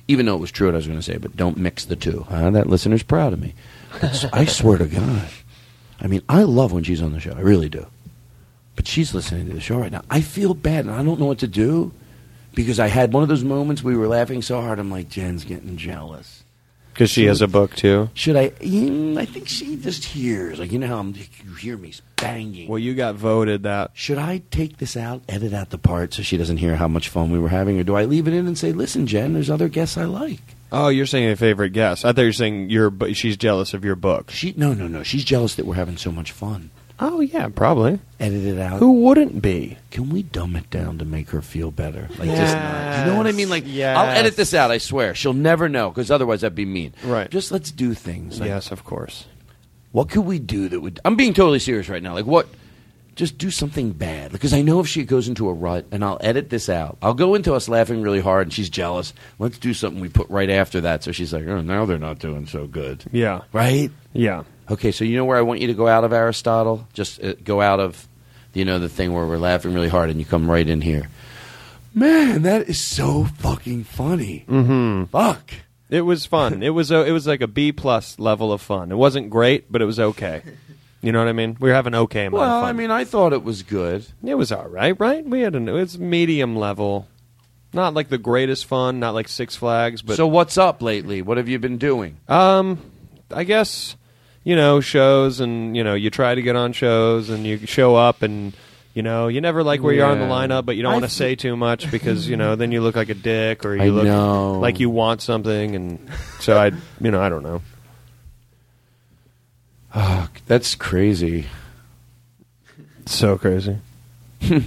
[0.07, 1.95] Even though it was true what I was going to say, but don't mix the
[1.95, 2.25] two.
[2.29, 2.51] Huh?
[2.51, 3.53] That listener's proud of me.
[4.33, 5.29] I swear to God.
[5.99, 7.33] I mean, I love when she's on the show.
[7.33, 7.87] I really do.
[8.75, 10.03] But she's listening to the show right now.
[10.09, 11.93] I feel bad, and I don't know what to do
[12.53, 14.77] because I had one of those moments we were laughing so hard.
[14.79, 16.34] I'm like, Jen's getting jealous.
[16.95, 18.09] Because she has a book too.
[18.13, 18.51] Should I?
[18.51, 20.59] Mm, I think she just hears.
[20.59, 22.69] Like you know how I'm, you hear me banging.
[22.69, 23.91] Well, you got voted that.
[23.93, 27.09] Should I take this out, edit out the part so she doesn't hear how much
[27.09, 29.49] fun we were having, or do I leave it in and say, "Listen, Jen, there's
[29.49, 30.39] other guests I like."
[30.71, 32.05] Oh, you're saying a favorite guest.
[32.05, 32.89] I thought you were saying your.
[32.89, 34.31] bu- She's jealous of your book.
[34.31, 35.03] She no no no.
[35.03, 36.71] She's jealous that we're having so much fun.
[36.99, 37.99] Oh yeah, probably.
[38.19, 38.79] Edit it out.
[38.79, 39.77] Who wouldn't be?
[39.91, 42.07] Can we dumb it down to make her feel better?
[42.17, 42.99] Like just not.
[42.99, 43.49] You know what I mean?
[43.49, 43.97] Like Yes.
[43.97, 44.71] I'll edit this out.
[44.71, 45.13] I swear.
[45.13, 46.93] She'll never know because otherwise that'd be mean.
[47.03, 47.29] Right.
[47.29, 48.39] Just let's do things.
[48.39, 49.25] Like, yes, of course.
[49.91, 50.99] What could we do that would?
[51.03, 52.13] I'm being totally serious right now.
[52.13, 52.47] Like what?
[53.15, 56.17] Just do something bad because I know if she goes into a rut, and I'll
[56.19, 56.97] edit this out.
[57.01, 59.13] I'll go into us laughing really hard, and she's jealous.
[59.39, 62.19] Let's do something we put right after that, so she's like, "Oh, now they're not
[62.19, 63.41] doing so good." Yeah.
[63.53, 63.89] Right?
[64.11, 64.43] Yeah.
[64.69, 66.87] Okay, so you know where I want you to go out of Aristotle?
[66.93, 68.07] Just uh, go out of,
[68.53, 71.07] you know, the thing where we're laughing really hard, and you come right in here.
[71.93, 74.43] Man, that is so fucking funny.
[74.49, 75.05] Mm-hmm.
[75.05, 75.53] Fuck.
[75.89, 76.63] It was fun.
[76.63, 78.91] it was a, it was like a B plus level of fun.
[78.91, 80.41] It wasn't great, but it was okay.
[81.05, 81.55] You know what I mean?
[81.59, 82.69] We were having okay amount Well, of fun.
[82.69, 84.05] I mean, I thought it was good.
[84.23, 85.23] It was all right, right?
[85.23, 87.07] We had an it was medium level,
[87.73, 91.21] not like the greatest fun, not like Six Flags, but so what's up lately?
[91.21, 92.17] What have you been doing?
[92.27, 92.79] um,
[93.31, 93.95] I guess
[94.43, 97.95] you know shows, and you know you try to get on shows, and you show
[97.95, 98.53] up, and
[98.95, 100.31] you know you never like where you are in the Yeah.
[100.31, 102.81] lineup, but you don't I want to say too much because you know then you
[102.81, 104.53] look like a dick, or you I look know.
[104.59, 107.61] like you want something, and so I, you know, I don't know.
[109.95, 111.45] Oh, that's crazy.
[113.05, 113.77] So crazy.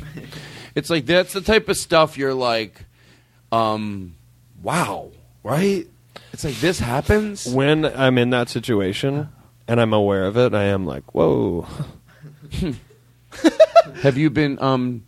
[0.74, 2.84] It's like that's the type of stuff you're like,
[3.50, 4.14] um,
[4.62, 5.10] wow,
[5.42, 5.88] right?
[6.32, 7.46] It's like this happens.
[7.52, 9.28] When I'm in that situation
[9.66, 11.66] and I'm aware of it, I am like, whoa.
[14.02, 14.62] Have you been?
[14.62, 15.04] Um,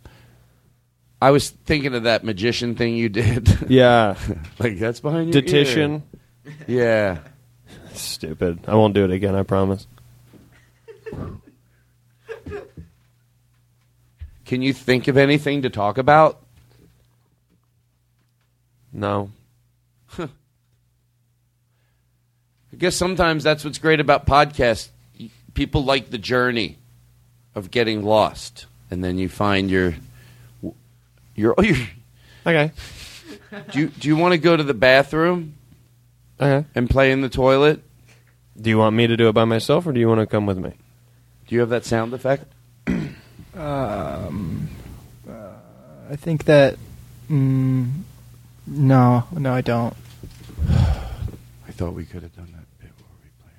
[1.21, 3.47] I was thinking of that magician thing you did.
[3.69, 4.17] Yeah.
[4.59, 6.03] like that's behind your Detition.
[6.45, 6.53] ear.
[6.67, 7.17] Yeah.
[7.93, 8.59] Stupid.
[8.67, 9.87] I won't do it again, I promise.
[14.45, 16.41] Can you think of anything to talk about?
[18.91, 19.31] No.
[20.19, 20.27] I
[22.77, 24.89] guess sometimes that's what's great about podcasts.
[25.53, 26.77] People like the journey
[27.55, 29.95] of getting lost, and then you find your
[31.35, 31.55] your.
[31.57, 31.77] Oh, your
[32.45, 32.71] okay.
[33.71, 35.55] Do you do you want to go to the bathroom?
[36.39, 36.65] Okay.
[36.73, 37.81] And play in the toilet.
[38.59, 40.45] Do you want me to do it by myself or do you want to come
[40.45, 40.73] with me?
[41.51, 42.45] Do you have that sound effect?
[43.53, 44.69] Um,
[45.29, 45.33] uh,
[46.09, 46.77] I think that.
[47.29, 48.03] Mm,
[48.65, 49.93] no, no, I don't.
[50.69, 52.91] I thought we could have done that bit.
[52.95, 53.51] Where we play.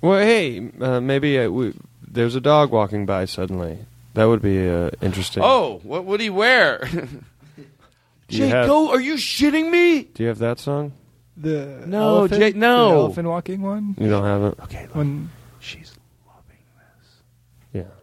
[0.00, 1.72] Well, hey, uh, maybe uh, we,
[2.04, 3.78] there's a dog walking by suddenly.
[4.14, 5.44] That would be uh, interesting.
[5.46, 6.80] Oh, what would he wear?
[8.26, 10.02] Do you have- Jaco, are you shitting me?
[10.02, 10.90] Do you have that song?
[11.36, 12.88] The No, elephant, Jay- no.
[12.88, 13.94] the elephant walking one.
[14.00, 14.58] You don't have it?
[14.64, 15.30] Okay, When
[15.60, 15.94] she's loving this.
[15.94, 15.97] Yeah.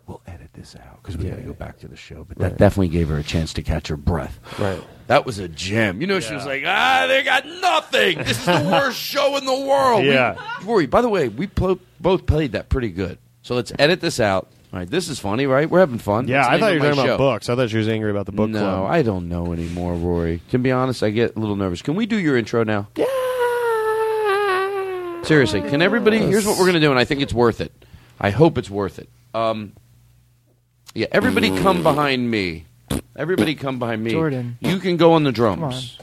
[0.08, 2.24] We'll edit this out because we got to go back to the show.
[2.30, 2.50] But Right.
[2.52, 4.40] that definitely gave her a chance to catch her breath.
[4.60, 4.80] Right.
[5.08, 6.00] That was a gem.
[6.00, 8.20] You know, she was like, ah, they got nothing.
[8.20, 10.04] This is the worst show in the world.
[10.04, 10.36] We- Yeah.
[10.64, 13.18] Rory, by the way, we plo- both played that pretty good.
[13.42, 14.48] So let's edit this out.
[14.74, 15.70] All right, this is funny, right?
[15.70, 16.28] We're having fun.
[16.28, 17.18] Yeah, That's the I thought name you of were my talking about show.
[17.18, 17.50] books.
[17.50, 18.92] I thought you was angry about the book no, club.
[18.92, 20.42] I don't know anymore, Rory.
[20.52, 21.82] To be honest, I get a little nervous.
[21.82, 22.90] Can we do your intro now?
[22.96, 23.06] Yeah.
[25.24, 26.20] Seriously, can everybody?
[26.20, 27.72] Here's what we're gonna do, and I think it's worth it.
[28.20, 29.10] I hope it's worth it.
[29.34, 29.74] Um,
[30.96, 32.66] yeah, everybody come behind me.
[33.16, 34.12] Everybody come behind me.
[34.12, 34.58] Jordan.
[34.62, 35.98] you can go on the drums.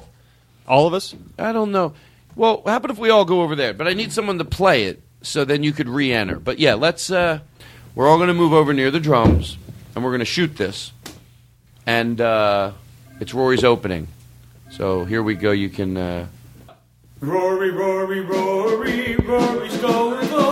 [0.69, 1.15] All of us?
[1.39, 1.95] I don't know.
[2.37, 3.73] Well, how about if we all go over there?
[3.75, 6.39] But I need someone to play it, so then you could re-enter.
[6.39, 7.11] But yeah, let's.
[7.11, 7.41] Uh,
[7.95, 9.57] we're all going to move over near the drums,
[9.95, 10.93] and we're going to shoot this.
[11.87, 12.73] And uh,
[13.21, 14.09] it's Rory's opening.
[14.71, 15.53] So here we go.
[15.53, 15.97] You can.
[15.97, 16.27] Uh,
[17.21, 20.52] Rory, Rory, Rory, Rory Scovel.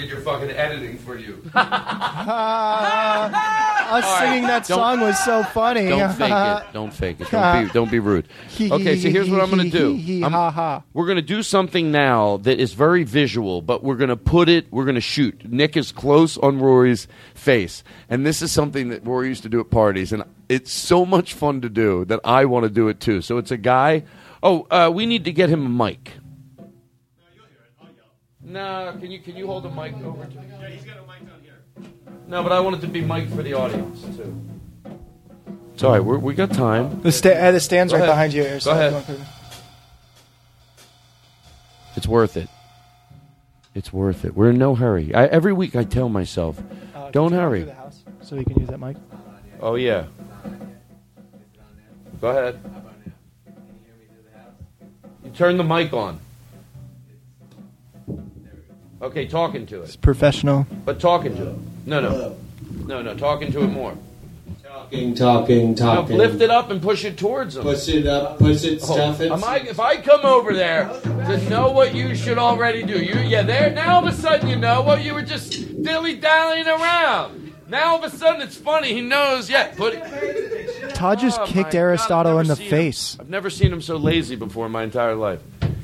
[0.00, 1.42] Did your fucking editing for you.
[3.90, 5.88] Us All right, singing that don't- song was so funny.
[5.88, 6.66] Don't fake it.
[6.72, 7.30] Don't fake it.
[7.30, 8.28] Don't be, don't be rude.
[8.60, 10.22] Okay, so here's what I'm going to do.
[10.22, 10.82] I'm- Ha ha.
[10.92, 14.48] We're going to do something now that is very visual, but we're going to put
[14.48, 15.44] it, we're going to shoot.
[15.50, 17.82] Nick is close on Rory's face.
[18.08, 20.12] And this is something that Rory used to do at parties.
[20.12, 23.20] And it's so much fun to do that I want to do it too.
[23.22, 24.04] So it's a guy.
[24.42, 26.12] Oh, uh, we need to get him a mic.
[28.50, 30.42] No, can you can you hold the mic over to me?
[30.60, 31.58] Yeah, he's got a mic down here.
[32.26, 34.34] No, but I want it to be mic for the audience too.
[35.74, 36.04] It's all right.
[36.04, 37.00] We're, we got time.
[37.02, 38.12] The, sta- uh, the stand's Go right ahead.
[38.12, 38.42] behind you.
[38.44, 38.90] Go so ahead.
[38.90, 39.26] you want to-
[41.96, 42.48] It's worth it.
[43.74, 44.34] It's worth it.
[44.36, 45.14] We're in no hurry.
[45.14, 46.58] I, every week I tell myself,
[46.94, 47.58] Uh, don't can you go hurry.
[47.60, 48.96] through the house So we can use that mic.
[49.60, 50.06] Oh yeah.
[52.20, 52.58] Go ahead.
[55.24, 56.18] You turn the mic on.
[59.02, 59.84] Okay, talking to it.
[59.84, 60.66] It's professional.
[60.84, 61.56] But talking to it.
[61.86, 62.36] No, no.
[62.86, 63.96] No, no, talking to it more.
[64.62, 66.16] Talking, talking, No, talking.
[66.18, 67.62] lift it up and push it towards them.
[67.64, 69.30] Push it up, push it, Oh, stuff it.
[69.30, 73.14] am I, if I come over there to know what you should already do, you
[73.20, 76.66] yeah, there now all of a sudden you know what you were just dilly dallying
[76.66, 77.52] around.
[77.68, 78.92] Now all of a sudden it's funny.
[78.94, 79.48] He knows.
[79.50, 79.94] Yeah, put.
[80.94, 83.16] Todd just Oh, my kicked God, Aristotle I've in never the seen face.
[83.20, 85.40] I've never seen him so lazy before in my entire life.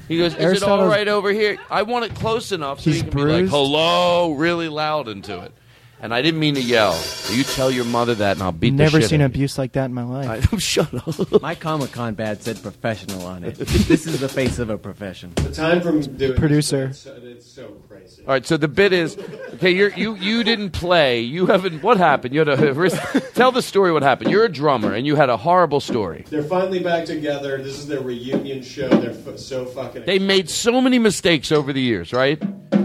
[0.09, 3.02] He goes, "Is it all right over here?" I want it close enough so He's
[3.02, 3.52] he can be like, bruised.
[3.52, 5.52] "Hello," really loud into it.
[6.01, 6.94] And I didn't mean to yell.
[7.30, 9.40] You tell your mother that, and I'll beat Never the shit seen out of you.
[9.40, 10.53] abuse like that in my life.
[10.53, 11.40] I, Shut up.
[11.40, 13.55] My Comic Con badge said professional on it.
[13.57, 15.32] this is the face of a profession.
[15.36, 16.86] The time from doing Producer.
[16.86, 18.22] It's, it's so crazy.
[18.22, 19.16] All right, so the bit is
[19.55, 19.70] okay.
[19.70, 21.20] You're, you you didn't play.
[21.20, 21.82] You haven't.
[21.82, 22.34] What happened?
[22.34, 22.90] You had a.
[23.34, 23.90] Tell the story.
[23.90, 24.30] What happened?
[24.30, 26.26] You're a drummer, and you had a horrible story.
[26.28, 27.57] They're finally back together.
[27.62, 28.88] This is their reunion show.
[28.88, 30.05] They're f- so fucking.
[30.05, 32.40] They made so many mistakes over the years, right?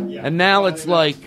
[0.07, 0.22] Yeah.
[0.26, 1.18] And now it's like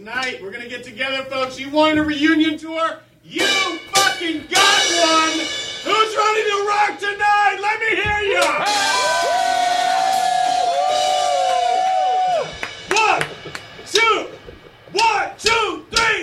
[0.00, 1.60] Tonight, we're gonna get together, folks.
[1.60, 3.00] You wanted a reunion tour?
[3.22, 5.38] You fucking got one!
[5.84, 7.58] Who's ready to rock tonight?
[7.60, 8.40] Let me hear you!
[12.96, 13.22] One,
[13.92, 14.28] two,
[14.92, 16.19] one, two, three,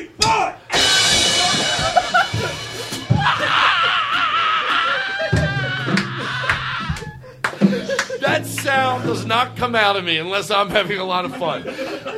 [8.87, 11.63] sound does not come out of me unless I'm having a lot of fun.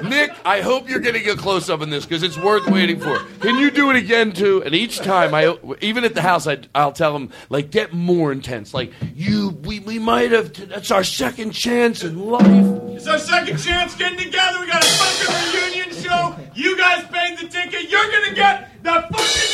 [0.08, 3.18] Nick, I hope you're getting a close up in this because it's worth waiting for.
[3.40, 4.62] Can you do it again too?
[4.64, 8.32] And each time, I even at the house, I, I'll tell him like get more
[8.32, 8.74] intense.
[8.74, 10.54] Like you, we, we might have.
[10.70, 12.96] That's our second chance in life.
[12.96, 14.60] It's our second chance getting together.
[14.60, 16.36] We got a fucking reunion show.
[16.54, 17.90] You guys paid the ticket.
[17.90, 19.50] You're gonna get the fucking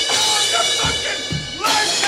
[0.51, 2.04] your fucking life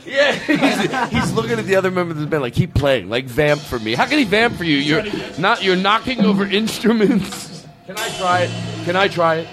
[0.06, 3.26] Yeah, he's, he's looking at the other members of the band like keep playing, like
[3.26, 3.94] vamp for me.
[3.94, 4.76] How can he vamp for you?
[4.78, 5.04] You're
[5.38, 5.62] not.
[5.62, 7.66] You're knocking over instruments.
[7.86, 8.84] Can I try it?
[8.84, 9.48] Can I try it?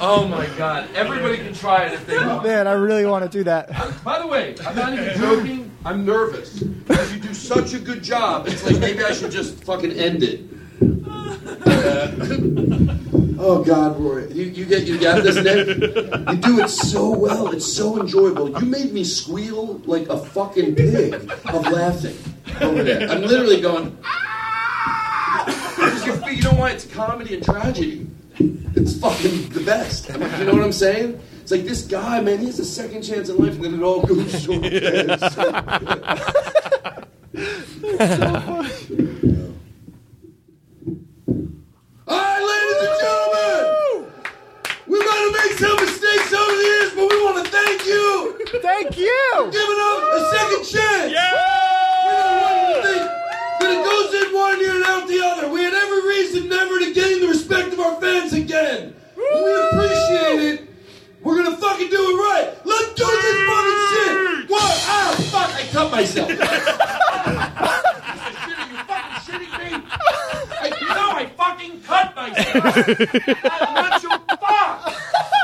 [0.00, 0.88] Oh my god!
[0.94, 2.44] Everybody can try it if they want.
[2.44, 3.68] Man, I really want to do that.
[4.04, 5.70] By the way, I'm not even joking.
[5.84, 8.46] I'm nervous because you do such a good job.
[8.48, 10.40] It's like maybe I should just fucking end it.
[13.40, 15.68] Oh God, Roy, you, you get you got this, Nick.
[15.68, 17.52] You do it so well.
[17.52, 18.50] It's so enjoyable.
[18.60, 22.16] You made me squeal like a fucking pig of laughing
[22.60, 23.08] over there.
[23.08, 23.96] I'm literally going.
[25.46, 26.72] Because you, you know why?
[26.72, 28.08] It's comedy and tragedy.
[28.38, 30.08] It's fucking the best.
[30.08, 31.20] You know what I'm saying?
[31.40, 32.40] It's like this guy, man.
[32.40, 34.64] He has a second chance in life, and then it all goes short.
[34.64, 35.34] It's
[38.04, 39.37] so
[42.08, 44.08] All right, ladies and gentlemen,
[44.86, 48.38] we might have made some mistakes over the years, but we want to thank you.
[48.62, 49.20] Thank you.
[49.36, 51.12] For giving us a second chance.
[51.12, 51.36] Yeah.
[52.00, 53.04] We don't want you to think
[53.60, 55.50] that it goes in one ear and out the other.
[55.52, 58.94] We had every reason never to gain the respect of our fans again.
[59.16, 60.66] And we appreciate it.
[61.22, 62.56] We're gonna fucking do it right.
[62.64, 64.48] Let's do this fucking shit.
[64.48, 64.84] What?
[64.88, 65.50] Ah, fuck!
[65.54, 66.30] I cut myself.
[66.30, 66.32] I,
[68.48, 68.62] you know
[71.18, 72.64] I fucking cut myself.
[73.44, 74.94] I want you fuck.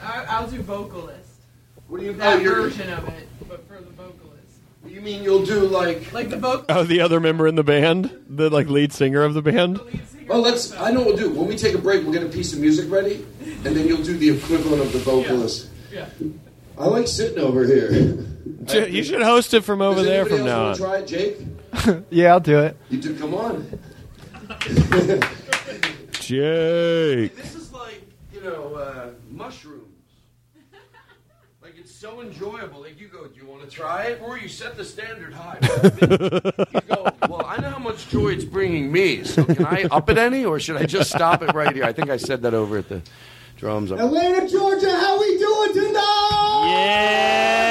[0.00, 1.18] I, I'll do vocalist.
[1.88, 4.60] What do you That oh, version of it, but for the vocalist.
[4.86, 6.66] You mean you'll do like like the vocal?
[6.68, 9.80] Oh, the other member in the band, the like lead singer of the band.
[10.28, 10.72] Well, let's.
[10.76, 11.30] I know what we'll do.
[11.30, 13.26] When we take a break, we'll get a piece of music ready,
[13.64, 15.68] and then you'll do the equivalent of the vocalist.
[15.90, 16.06] Yeah.
[16.78, 18.18] I like sitting over here.
[18.70, 20.88] You should host it from over Does there anybody from now else on.
[20.90, 21.36] wanna Try it,
[21.88, 22.04] Jake.
[22.10, 22.76] yeah, I'll do it.
[22.88, 23.18] You do.
[23.18, 23.66] Come on.
[26.12, 27.34] Jake.
[27.36, 29.86] This is like you know uh, mushrooms.
[31.62, 32.80] Like it's so enjoyable.
[32.82, 35.58] Like you go, do you want to try it, or you set the standard high?
[36.00, 37.08] you go.
[37.28, 39.24] Well, I know how much joy it's bringing me.
[39.24, 41.84] So can I up it any, or should I just stop it right here?
[41.84, 43.02] I think I said that over at the
[43.60, 43.92] drums.
[43.92, 46.62] Atlanta, Georgia, how we doing tonight?
[46.64, 47.66] Yeah!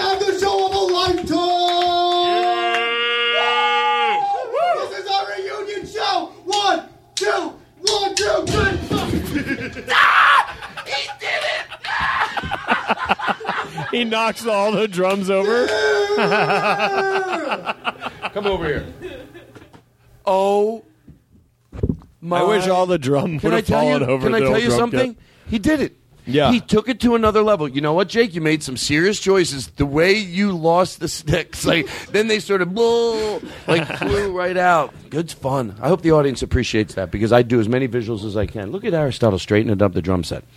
[0.00, 1.26] Have the show of a lifetime!
[4.88, 6.32] This is our reunion show!
[6.46, 7.52] One, two,
[7.82, 8.78] one, two, three!
[9.90, 10.82] ah!
[10.86, 11.66] He did it!
[13.90, 15.66] He knocks all the drums over.
[18.32, 18.86] Come over here.
[20.24, 20.82] Oh
[22.24, 22.40] my!
[22.40, 23.90] I wish all the drum Can would I have tell you?
[23.90, 24.26] fallen over.
[24.26, 25.14] Can I tell you something?
[25.14, 25.22] kit.
[25.48, 25.96] He did it.
[26.26, 26.52] Yeah.
[26.52, 27.68] He took it to another level.
[27.68, 28.34] You know what, Jake?
[28.34, 29.66] You made some serious choices.
[29.68, 34.56] The way you lost the sticks, like then they sort of bull, like flew right
[34.56, 34.94] out.
[35.10, 35.76] Good fun.
[35.80, 38.70] I hope the audience appreciates that because I do as many visuals as I can.
[38.70, 40.44] Look at Aristotle straightening up the drum set.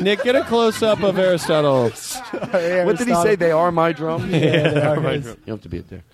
[0.00, 1.90] Nick, get a close up of Aristotle.
[1.90, 3.36] What did he say?
[3.36, 4.30] They are my drum.
[4.30, 5.24] Yeah, they are my his.
[5.24, 5.36] drum.
[5.38, 6.04] You don't have to be it there.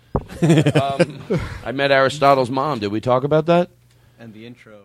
[0.74, 1.20] Um,
[1.64, 2.78] I met Aristotle's mom.
[2.78, 3.70] Did we talk about that?
[4.18, 4.78] And the intro.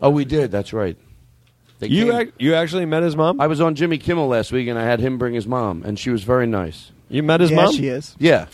[0.00, 0.50] Oh, we did.
[0.50, 0.96] That's right.
[1.78, 3.40] They You came- ac- you actually met his mom?
[3.40, 5.98] I was on Jimmy Kimmel last week, and I had him bring his mom, and
[5.98, 6.92] she was very nice.
[7.08, 7.74] You met his Yeah, mom?
[7.74, 8.14] she is.
[8.18, 8.46] Yeah.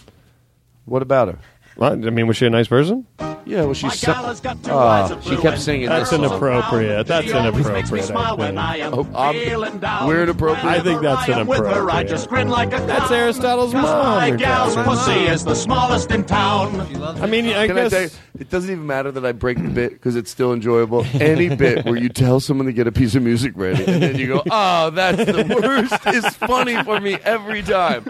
[0.84, 1.38] What about her?
[1.78, 3.06] Well, I mean, was she a nice person?
[3.46, 4.06] Yeah, well, she's.
[4.06, 6.28] My gal has got two uh, eyes of she kept and singing That's this song.
[6.28, 7.06] inappropriate.
[7.06, 8.04] That's She always makes me inappropriate.
[8.04, 10.06] smile when I I am Oh, I'm- feeling down.
[10.08, 10.64] we're inappropriate.
[10.66, 12.08] I think that's Whenever I am with her, I inappropriate.
[12.08, 14.16] just grin like a That's Aristotle's Aristotle's 'Cause mom.
[14.16, 16.80] My gal's pussy is the smallest in town.
[17.22, 17.92] I mean, I Can I guess.
[17.92, 18.10] tell you,
[18.40, 21.06] it doesn't even matter that I break the bit because it's still enjoyable.
[21.14, 24.16] Any bit where you tell someone to get a piece of music ready and then
[24.16, 28.04] you go, "Oh, that's the worst," is funny for me every time.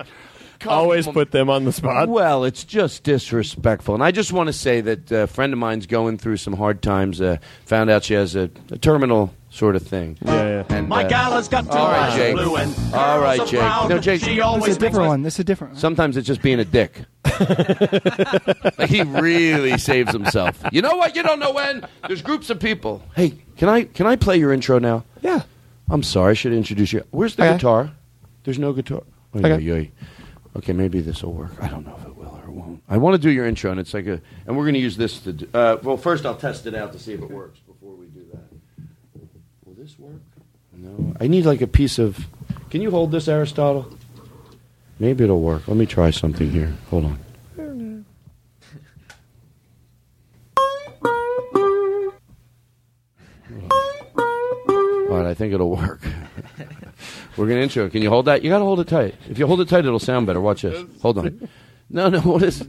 [0.61, 1.15] Come always on.
[1.15, 2.09] put them on the spot.
[2.09, 3.95] Well, it's just disrespectful.
[3.95, 6.83] And I just want to say that a friend of mine's going through some hard
[6.83, 7.21] times.
[7.21, 10.19] Uh, found out she has a, a terminal sort of thing.
[10.25, 10.33] Yeah,
[10.69, 10.77] yeah.
[10.77, 12.35] And, My uh, gal has got two all right, eyes Jake.
[12.35, 13.61] blue and All right, curls of Jake.
[13.61, 13.89] brown.
[13.89, 14.21] No, Jake.
[14.21, 15.23] She This always is a different one.
[15.23, 15.81] This is a different one.
[15.81, 17.03] Sometimes it's just being a dick.
[18.79, 20.61] like he really saves himself.
[20.73, 21.15] You know what?
[21.17, 21.87] You don't know when.
[22.07, 23.03] There's groups of people.
[23.15, 25.05] Hey, can I can I play your intro now?
[25.23, 25.43] Yeah.
[25.91, 27.05] I'm sorry, I should introduce you.
[27.11, 27.55] Where's the Okay.
[27.55, 27.93] guitar?
[28.45, 29.03] There's no guitar.
[29.35, 29.71] Oy, Okay.
[29.71, 29.91] oy, oy.
[30.57, 31.53] Okay, maybe this will work.
[31.61, 32.83] I don't know if it will or it won't.
[32.89, 34.97] I want to do your intro, and it's like a, and we're going to use
[34.97, 35.33] this to.
[35.33, 38.07] Do, uh, well, first I'll test it out to see if it works before we
[38.07, 38.43] do that.
[39.65, 40.21] Will this work?
[40.73, 41.15] No.
[41.21, 42.27] I need like a piece of.
[42.71, 43.93] Can you hold this, Aristotle?
[44.99, 45.69] Maybe it'll work.
[45.69, 46.73] Let me try something here.
[46.91, 47.19] Hold on.
[55.11, 56.01] All right, I think it'll work.
[57.39, 57.87] We're gonna intro.
[57.87, 57.93] it.
[57.93, 58.43] Can you hold that?
[58.43, 59.15] You gotta hold it tight.
[59.31, 60.41] If you hold it tight, it'll sound better.
[60.41, 60.85] Watch this.
[61.03, 61.49] Hold on.
[61.91, 62.21] No, no.
[62.21, 62.61] What is?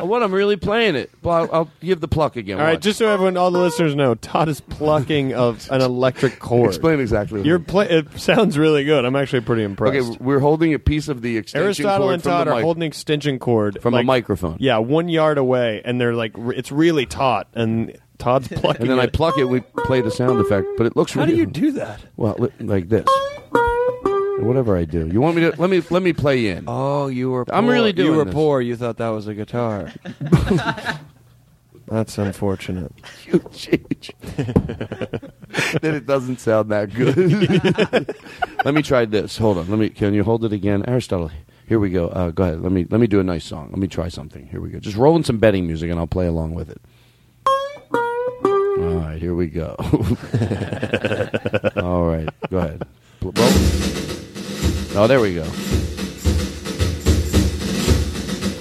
[0.00, 0.24] What?
[0.24, 1.08] I'm really playing it.
[1.22, 2.58] Well, I'll, I'll give the pluck again.
[2.58, 2.82] All right, Watch.
[2.82, 6.70] just so everyone, all the listeners know, Todd is plucking of an electric cord.
[6.70, 7.38] explain exactly.
[7.38, 9.04] What You're play- It sounds really good.
[9.04, 9.94] I'm actually pretty impressed.
[10.14, 11.66] okay, we're holding a piece of the extension cord.
[11.66, 14.56] Aristotle cord and from Todd the are mic- holding extension cord from a like, microphone.
[14.58, 18.82] Yeah, one yard away, and they're like, r- it's really taut, and Todd's plucking.
[18.82, 19.12] And then I it.
[19.12, 19.44] pluck it.
[19.44, 21.12] We play the sound effect, but it looks.
[21.12, 22.00] How do you do that?
[22.16, 23.06] Well, li- like this.
[24.40, 26.64] Whatever I do, you want me to let me let me play in.
[26.66, 27.44] Oh, you were.
[27.52, 28.34] I'm really doing You were this.
[28.34, 28.60] poor.
[28.60, 29.90] You thought that was a guitar.
[31.86, 32.92] That's unfortunate.
[33.26, 34.12] You change.
[35.80, 38.14] then it doesn't sound that good.
[38.64, 39.38] let me try this.
[39.38, 39.68] Hold on.
[39.70, 39.88] Let me.
[39.88, 41.30] Can you hold it again, Aristotle?
[41.66, 42.08] Here we go.
[42.08, 42.60] Uh, go ahead.
[42.60, 43.70] Let me let me do a nice song.
[43.70, 44.46] Let me try something.
[44.48, 44.78] Here we go.
[44.78, 46.80] Just roll in some betting music, and I'll play along with it.
[47.46, 49.18] All right.
[49.20, 49.74] Here we go.
[51.76, 52.28] All right.
[52.50, 52.82] Go ahead.
[54.96, 55.42] Oh, there we go.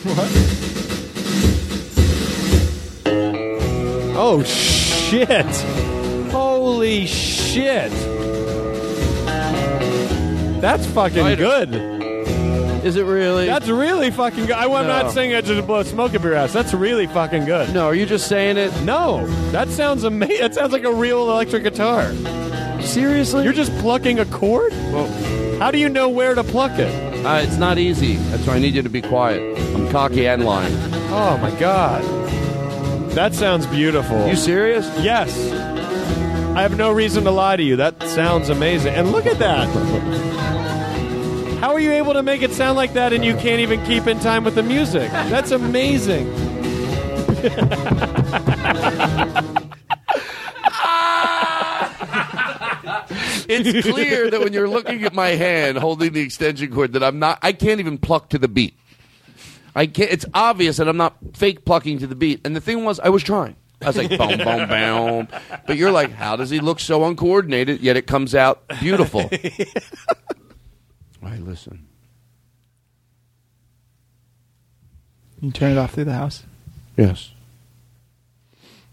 [0.03, 0.53] What?
[4.15, 5.55] Oh shit!
[6.31, 7.91] Holy shit!
[10.59, 11.75] That's fucking good.
[12.83, 13.45] Is it really?
[13.45, 14.55] That's really fucking good.
[14.55, 14.87] I, am No.
[14.87, 16.51] not saying it to blow smoke up your ass.
[16.51, 17.73] That's really fucking good.
[17.73, 18.73] No, are you just saying it?
[18.81, 20.39] No, that sounds amazing.
[20.41, 22.11] That sounds like a real electric guitar.
[22.81, 23.43] Seriously?
[23.43, 24.71] You're just plucking a chord?
[24.91, 25.07] Well,
[25.59, 27.13] How do you know where to pluck it?
[27.25, 28.15] uh, it's not easy.
[28.15, 29.57] That's why I need you to be quiet.
[29.75, 30.75] I'm cocky and lying.
[31.09, 32.03] Oh my god.
[33.11, 34.27] That sounds beautiful.
[34.27, 34.85] You serious?
[34.99, 35.35] Yes.
[36.55, 37.77] I have no reason to lie to you.
[37.77, 38.93] That sounds amazing.
[38.93, 39.67] And look at that.
[41.59, 44.05] How are you able to make it sound like that and you can't even keep
[44.07, 45.09] in time with the music?
[45.11, 46.27] That's amazing.
[53.49, 57.19] it's clear that when you're looking at my hand holding the extension cord that I'm
[57.19, 58.77] not I can't even pluck to the beat.
[59.75, 62.41] I can't it's obvious that I'm not fake plucking to the beat.
[62.45, 63.55] And the thing was I was trying.
[63.81, 65.27] I was like boom boom boom.
[65.65, 69.21] But you're like how does he look so uncoordinated yet it comes out beautiful.
[71.23, 71.87] All right, listen.
[75.43, 76.43] You turn it off through the house.
[76.95, 77.31] Yes.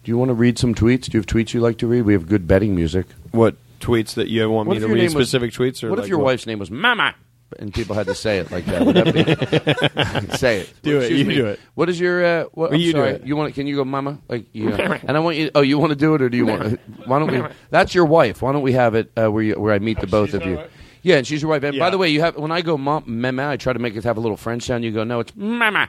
[0.03, 1.05] Do you want to read some tweets?
[1.05, 2.03] Do you have tweets you like to read?
[2.03, 3.07] We have good betting music.
[3.31, 5.83] What tweets that you want What me to read name was- specific tweets?
[5.83, 6.26] Or what if your what?
[6.26, 7.14] wife's name was Mama?
[7.59, 8.87] And people had to say it like that.
[8.87, 10.37] Would that be?
[10.37, 10.72] say it.
[10.83, 11.01] Do it.
[11.01, 11.35] Excuse You me.
[11.35, 11.59] do it.
[11.74, 12.24] What is your?
[12.24, 13.11] Uh, what, Well, I'm you do sorry.
[13.14, 13.24] it.
[13.26, 13.55] You want?
[13.55, 14.20] Can you go, Mama?
[14.28, 15.51] Like, you and I want you.
[15.57, 16.78] Oh, you want to do it, or do you want?
[17.07, 17.43] Why don't we?
[17.70, 18.41] That's your wife.
[18.41, 20.62] Why don't we have it uh, where you, where I meet the both of you?
[21.03, 21.64] Yeah, and she's your wife.
[21.64, 23.97] And by the way, you have when I go mom, mama, I try to make
[23.97, 24.85] it have a little French sound.
[24.85, 25.89] You go, no, it's mama.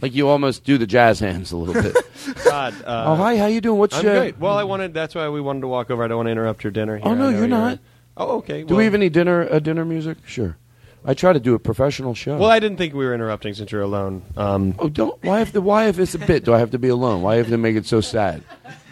[0.00, 1.96] Like you almost do the jazz hands a little bit.
[2.44, 3.78] God, uh, oh, hi, how you doing?
[3.78, 4.14] What's I'm your?
[4.16, 4.38] great.
[4.38, 4.94] Well, I wanted.
[4.94, 6.02] That's why we wanted to walk over.
[6.04, 6.96] I don't want to interrupt your dinner.
[6.98, 7.06] Here.
[7.08, 7.78] Oh no, I know you're not.
[8.16, 8.60] Oh, okay.
[8.62, 9.46] Do well- we have any dinner?
[9.50, 10.18] Uh, dinner music?
[10.26, 10.56] Sure.
[11.04, 12.38] I try to do a professional show.
[12.38, 14.22] Well, I didn't think we were interrupting since you're alone.
[14.36, 15.20] Um, Oh, don't.
[15.24, 15.60] Why have to?
[15.60, 16.44] Why if it's a bit?
[16.44, 17.22] Do I have to be alone?
[17.22, 18.44] Why have to make it so sad?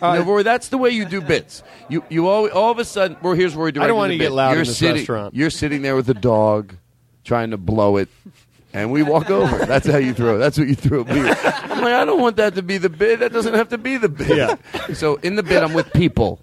[0.03, 1.63] Uh, no, Rory, that's the way you do bits.
[1.89, 3.17] You you all, all of a sudden.
[3.23, 3.71] Well, here's Rory.
[3.77, 4.33] I don't want to get bit.
[4.33, 5.37] loud You're in this sitting, restaurant.
[5.37, 6.75] You're sitting there with the dog,
[7.23, 8.09] trying to blow it,
[8.73, 9.59] and we walk over.
[9.67, 10.39] That's how you throw.
[10.39, 11.05] That's what you throw.
[11.05, 11.21] Me.
[11.21, 13.21] I'm like, I don't want that to be the bit.
[13.21, 14.37] That doesn't have to be the bit.
[14.37, 14.57] Yeah.
[14.95, 16.41] So in the bit, I'm with people.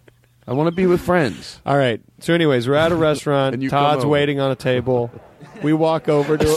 [0.47, 1.59] I want to be with friends.
[1.65, 2.01] all right.
[2.19, 3.53] So, anyways, we're at a restaurant.
[3.53, 4.07] And you come Todd's over.
[4.09, 5.11] waiting on a table.
[5.61, 6.47] We walk over to.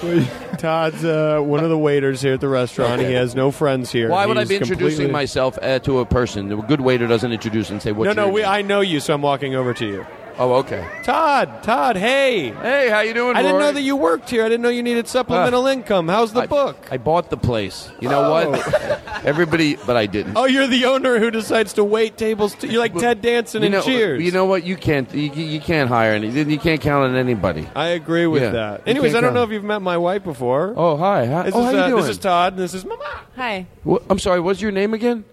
[0.60, 3.00] Todd's uh, one of the waiters here at the restaurant.
[3.00, 4.08] He has no friends here.
[4.08, 6.52] Why would I He's be introducing completely- myself uh, to a person?
[6.52, 8.32] A good waiter doesn't introduce and say, "What's No, no.
[8.32, 8.44] We.
[8.44, 10.06] I know you, so I'm walking over to you.
[10.40, 10.88] Oh, okay.
[11.02, 12.48] Todd, Todd, hey.
[12.48, 13.36] Hey, how you doing?
[13.36, 13.64] I didn't Rory?
[13.66, 14.42] know that you worked here.
[14.42, 16.08] I didn't know you needed supplemental income.
[16.08, 16.88] How's the book?
[16.90, 17.90] I bought the place.
[18.00, 18.48] You know Oh.
[18.50, 19.04] what?
[19.26, 20.38] Everybody, but I didn't.
[20.38, 22.54] Oh, you're the owner who decides to wait tables.
[22.54, 24.22] To, you're like Ted Danson you know, Cheers.
[24.22, 24.64] You know what?
[24.64, 25.12] You can't.
[25.12, 26.30] You, you can't hire any.
[26.30, 27.68] You can't count on anybody.
[27.74, 28.52] I agree with Yeah.
[28.52, 28.88] that.
[28.88, 30.72] Anyways, I don't know if you've met my wife before.
[30.74, 31.26] Oh, hi.
[31.26, 31.42] hi.
[31.42, 32.00] This oh, is, how you uh, doing?
[32.00, 33.20] This is Todd, and this is Mama.
[33.36, 33.66] Hi.
[33.84, 34.40] What- I'm sorry.
[34.40, 35.26] What's your name again?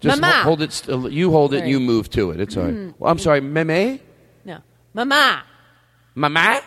[0.00, 0.32] Just Mama.
[0.34, 0.72] ho- hold it.
[0.72, 1.60] St- you hold it.
[1.62, 2.40] and You move to it.
[2.40, 2.74] It's all right.
[2.74, 2.94] Mhm.
[2.98, 3.40] Well, I'm sorry.
[3.40, 3.98] Meme.
[4.44, 4.58] No.
[4.94, 5.42] Mama.
[6.14, 6.60] Mama.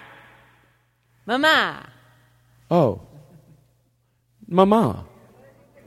[1.25, 1.85] Mama.
[2.71, 3.01] Oh.
[4.47, 5.05] Mama.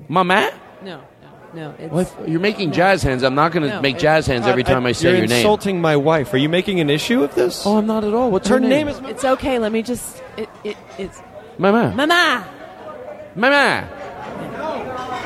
[0.08, 0.50] Mama.
[0.84, 1.74] No, no, no.
[1.78, 2.28] It's, What?
[2.28, 3.22] You're making jazz hands.
[3.22, 5.38] I'm not going to No, make jazz hands every time I, say you're your name.
[5.38, 6.32] insulting my wife.
[6.32, 7.66] Are you making an issue of this?
[7.66, 8.30] Oh, I'm not at all.
[8.30, 8.86] What's her her name?
[8.86, 8.88] name?
[8.88, 9.58] is It's okay.
[9.58, 10.22] Let me just.
[10.36, 11.20] It, it, it's.
[11.58, 11.92] Mama.
[11.96, 12.46] Mama.
[13.34, 13.88] Mama.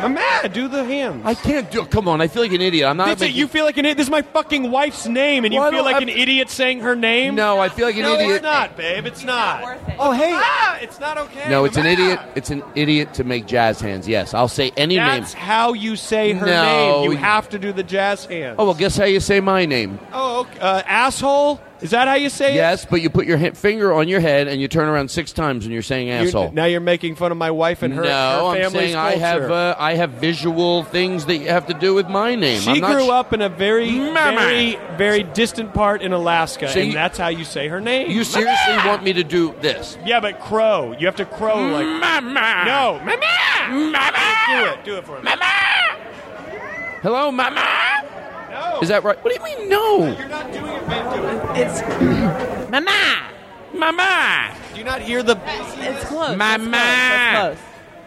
[0.00, 0.48] Mama.
[0.52, 1.22] Do the hands.
[1.24, 1.84] I can't do.
[1.86, 2.20] Come on.
[2.20, 2.86] I feel like an idiot.
[2.88, 3.06] I'm not.
[3.06, 3.26] That's it.
[3.26, 3.96] making- You feel like an idiot.
[3.96, 6.80] This is my fucking wife's name, and you Why feel like I- an idiot saying
[6.80, 7.34] her name.
[7.34, 8.30] No, I feel like an no, idiot.
[8.36, 9.06] it's not, babe.
[9.06, 9.78] It's not.
[9.98, 10.32] Oh, hey.
[10.34, 11.48] Ah, it's not okay.
[11.48, 11.92] No, it's an Mama.
[11.94, 12.20] idiot.
[12.34, 14.06] It's an idiot to make jazz hands.
[14.06, 15.20] Yes, I'll say any That's name.
[15.22, 17.00] That's how you say her No.
[17.02, 17.10] name.
[17.12, 18.56] You have to do the jazz hands.
[18.58, 19.98] Oh well, guess how you say my name?
[20.12, 20.60] Oh, okay.
[20.60, 21.60] uh, asshole.
[21.82, 22.56] Is that how you say it?
[22.56, 25.32] Yes, but you put your he- finger on your head and you turn around six
[25.32, 26.52] times and you're saying You- asshole.
[26.52, 29.16] now you're making fun of my wife and her, no, her I'm family's saying I
[29.16, 32.60] have uh, I have visual things that you have to do with my name.
[32.62, 34.40] She I'm not grew sh- up in a very, Mama.
[34.40, 38.10] very, very distant part in Alaska, So and you- that's how you say her name.
[38.10, 39.98] You seriously want me to do this?
[40.06, 40.94] Yeah, but crow.
[40.98, 41.86] You have to crow like.
[41.86, 42.62] Mama.
[42.64, 43.90] No, mama.
[43.90, 44.12] Mama.
[44.48, 44.84] Do it.
[44.84, 45.24] Do it for me.
[45.24, 45.44] Mama.
[47.02, 47.62] Hello, Mama.
[48.56, 48.80] No.
[48.80, 49.22] Is that right?
[49.22, 50.16] What do you mean no?
[50.18, 51.04] You're not doing it, babe.
[51.12, 51.40] Do it.
[51.60, 51.80] It's.
[52.70, 53.28] Mama.
[53.74, 54.56] Mama.
[54.72, 55.38] Do you not hear the?
[55.44, 56.36] It's close.
[56.36, 56.76] Mama.
[56.76, 57.58] It's close.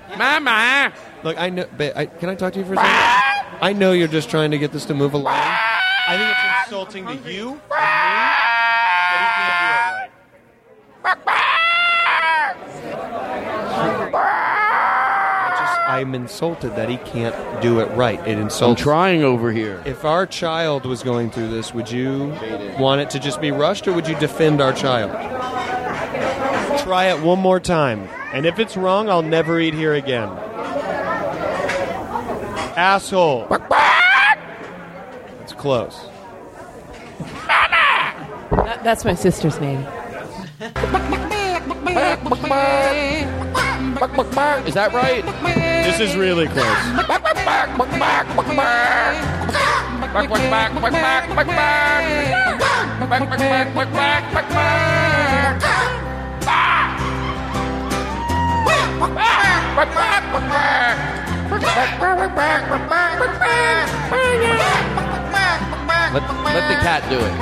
[0.10, 0.92] It's Mama.
[1.24, 1.66] Look, I know.
[1.78, 3.60] Babe, I, can I talk to you for a second?
[3.62, 5.36] I know you're just trying to get this to move along.
[5.36, 7.70] I think it's insulting to you and me
[9.12, 11.34] that he can't do it
[14.14, 14.49] right.
[15.90, 18.20] I just, I'm insulted that he can't do it right.
[18.22, 18.82] It insults I'm insults.
[18.82, 19.82] trying over here.
[19.86, 22.36] If our child was going through this, would you
[22.80, 25.12] want it to just be rushed, or would you defend our child?
[26.82, 30.30] Try it one more time, and if it's wrong, I'll never eat here again.
[32.78, 33.48] Asshole.
[35.42, 36.08] It's close.
[38.52, 39.86] That- that's my sister's name.
[44.68, 45.26] Is that right?
[45.84, 46.66] This is really close.
[66.12, 67.34] Let, let the cat do it.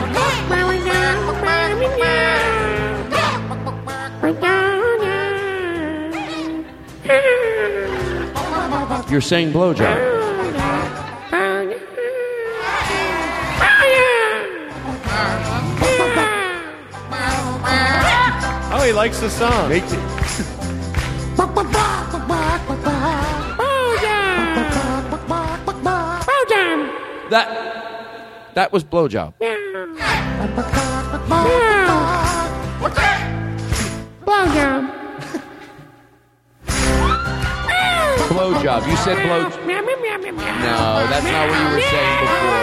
[9.10, 9.98] You're saying blowjob.
[18.70, 19.70] Oh, he likes the song.
[27.30, 27.48] That
[28.56, 29.34] that was blowjob.
[34.26, 35.07] Blowjob.
[38.88, 39.50] You said blow.
[39.66, 42.58] No, that's not what you were saying before.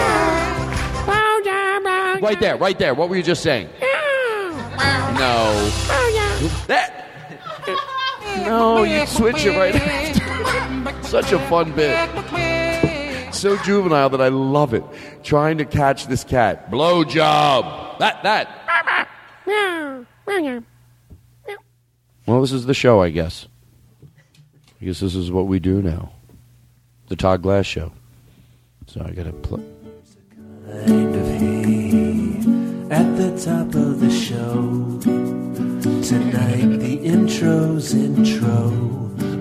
[2.23, 2.95] Right there, right there.
[2.95, 3.69] What were you just saying?
[3.81, 3.87] No.
[6.67, 7.01] That.
[8.47, 11.03] No, you switch it right after.
[11.07, 11.95] Such a fun bit.
[13.35, 14.85] So juvenile that I love it.
[15.23, 16.71] Trying to catch this cat.
[16.71, 17.99] Blowjob.
[17.99, 18.61] That that.
[22.27, 23.47] Well, this is the show, I guess.
[24.85, 26.13] Guess this is what we do now.
[27.09, 27.91] The Todd Glass Show.
[28.87, 29.65] So I gotta play.
[30.37, 35.01] kind of at the top of the show.
[36.03, 38.69] Tonight, the intro's intro,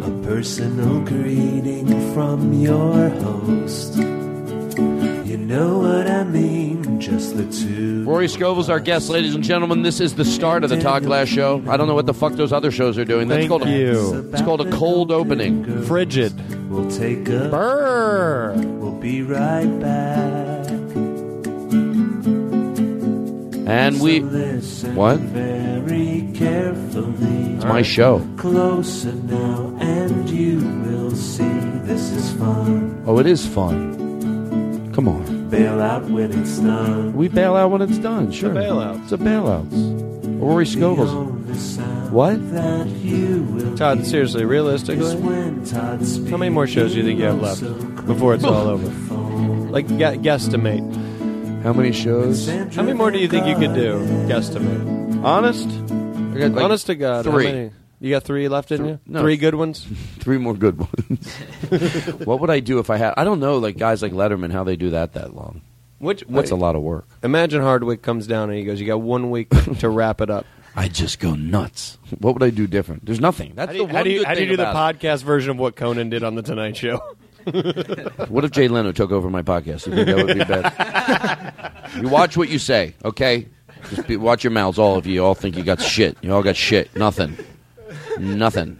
[0.07, 3.97] a personal greeting from your host.
[3.97, 6.62] You know what I mean,
[7.03, 8.03] just the two.
[8.05, 9.81] Rory Scovel's our guest, ladies and gentlemen.
[9.81, 11.61] This is the start of the Todd Glass Show.
[11.67, 13.27] I don't know what the fuck those other shows are doing.
[13.27, 14.30] That's Thank called a, you.
[14.31, 15.84] It's called a cold opening.
[15.84, 16.34] Frigid.
[16.69, 18.53] We'll take a Burr.
[18.55, 20.69] We'll be right back.
[23.65, 24.19] And we.
[24.21, 25.19] What?
[25.19, 27.55] very carefully.
[27.55, 28.25] It's my show.
[28.38, 31.43] Closer now, and you will see
[31.84, 33.03] this is fun.
[33.05, 34.91] Oh, it is fun.
[34.93, 35.42] Come on.
[35.53, 37.13] Bail out when it's done.
[37.13, 38.31] We bail out when it's done.
[38.31, 38.49] Sure.
[38.49, 39.03] bailout.
[39.03, 39.67] It's a bailout.
[40.41, 41.13] Rory Scovel's.
[42.11, 42.38] What?
[42.53, 47.19] That you will Todd, seriously, realistically, when Todd how many more shows do you think
[47.19, 47.61] you have left
[48.07, 48.88] before it's all over?
[49.69, 50.81] Like, gu- guesstimate.
[51.61, 52.47] How many shows?
[52.49, 53.99] How many more do you think you could do?
[54.27, 55.23] Guesstimate.
[55.23, 55.67] Honest?
[55.67, 57.25] I got like Honest to God.
[57.25, 57.45] how three.
[57.45, 57.71] many?
[58.03, 58.99] You got three left in you?
[59.07, 59.21] No.
[59.21, 59.88] Three good ones?
[60.19, 61.38] Three more good ones.
[62.25, 63.13] what would I do if I had?
[63.15, 65.61] I don't know, like guys like Letterman, how they do that that long.
[65.99, 67.07] Which That's a lot of work.
[67.23, 69.49] Imagine Hardwick comes down and he goes, "You got one week
[69.80, 71.97] to wrap it up." I just go nuts.
[72.19, 73.05] What would I do different?
[73.05, 73.53] There's nothing.
[73.55, 74.57] That's How do you, the how one do you, good how do, you thing do
[74.57, 77.01] the about podcast version of what Conan did on the Tonight Show?
[77.47, 78.30] it.
[78.30, 79.88] What if Jay Leno took over my podcast?
[79.88, 82.01] You think that would be bad?
[82.01, 83.47] you watch what you say, okay?
[83.89, 85.13] Just be, watch your mouths, all of you.
[85.13, 86.17] You all think you got shit.
[86.21, 86.93] You all got shit.
[86.97, 87.38] Nothing.
[88.19, 88.80] Nothing.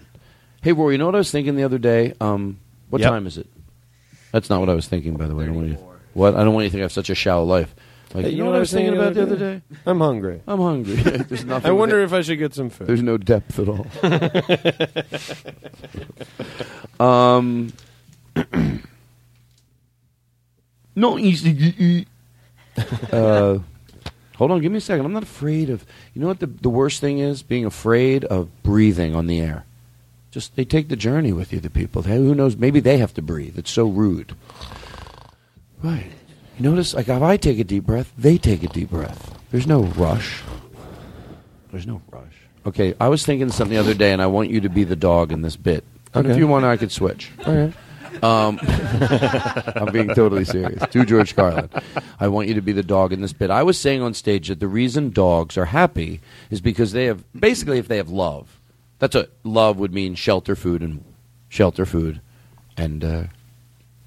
[0.62, 2.14] Hey, Rory, you know what I was thinking the other day?
[2.22, 3.10] Um, what Yep.
[3.12, 3.48] time is it?
[4.32, 5.44] That's not what I was thinking, by the way.
[5.44, 5.78] I don't want you,
[6.14, 6.36] what?
[6.36, 7.74] I don't want you to think I have such a shallow life.
[8.14, 9.62] Like, Hey, you know what I was thinking about the other day?
[9.86, 10.42] I'm hungry.
[10.48, 10.96] I'm hungry.
[10.96, 11.70] There's nothing.
[11.70, 12.88] I wonder if I should get some food.
[12.88, 13.88] There's no depth at all.
[17.06, 17.74] um,
[20.96, 21.54] no easy.
[21.54, 22.08] to eat.
[23.12, 23.60] uh,
[24.36, 25.06] hold on, give me a second.
[25.06, 25.86] I'm not afraid of.
[26.14, 27.44] You know what the the worst thing is?
[27.44, 29.66] Being afraid of breathing on the air.
[30.32, 31.60] Just they take the journey with you.
[31.60, 32.02] The people.
[32.04, 32.56] Hey, who knows?
[32.58, 33.58] Maybe they have to breathe.
[33.58, 34.36] It's so rude.
[35.82, 36.12] Right.
[36.58, 39.38] You notice, like if I take a deep breath, they take a deep breath.
[39.52, 40.42] There's no rush.
[41.72, 42.24] There's no rush.
[42.66, 44.96] Okay, I was thinking something the other day, and I want you to be the
[44.96, 45.84] dog in this bit.
[46.14, 46.34] And Okay.
[46.34, 47.32] if you want, I could switch.
[47.42, 47.74] Okay.
[48.22, 48.60] Um,
[49.76, 50.84] I'm being totally serious.
[50.92, 51.70] To George Carlin,
[52.20, 53.50] I want you to be the dog in this bit.
[53.50, 57.24] I was saying on stage that the reason dogs are happy is because they have
[57.38, 58.60] basically if they have love.
[59.00, 61.04] That's what love would mean: shelter, food, and
[61.50, 62.22] shelter, food,
[62.78, 63.24] and uh,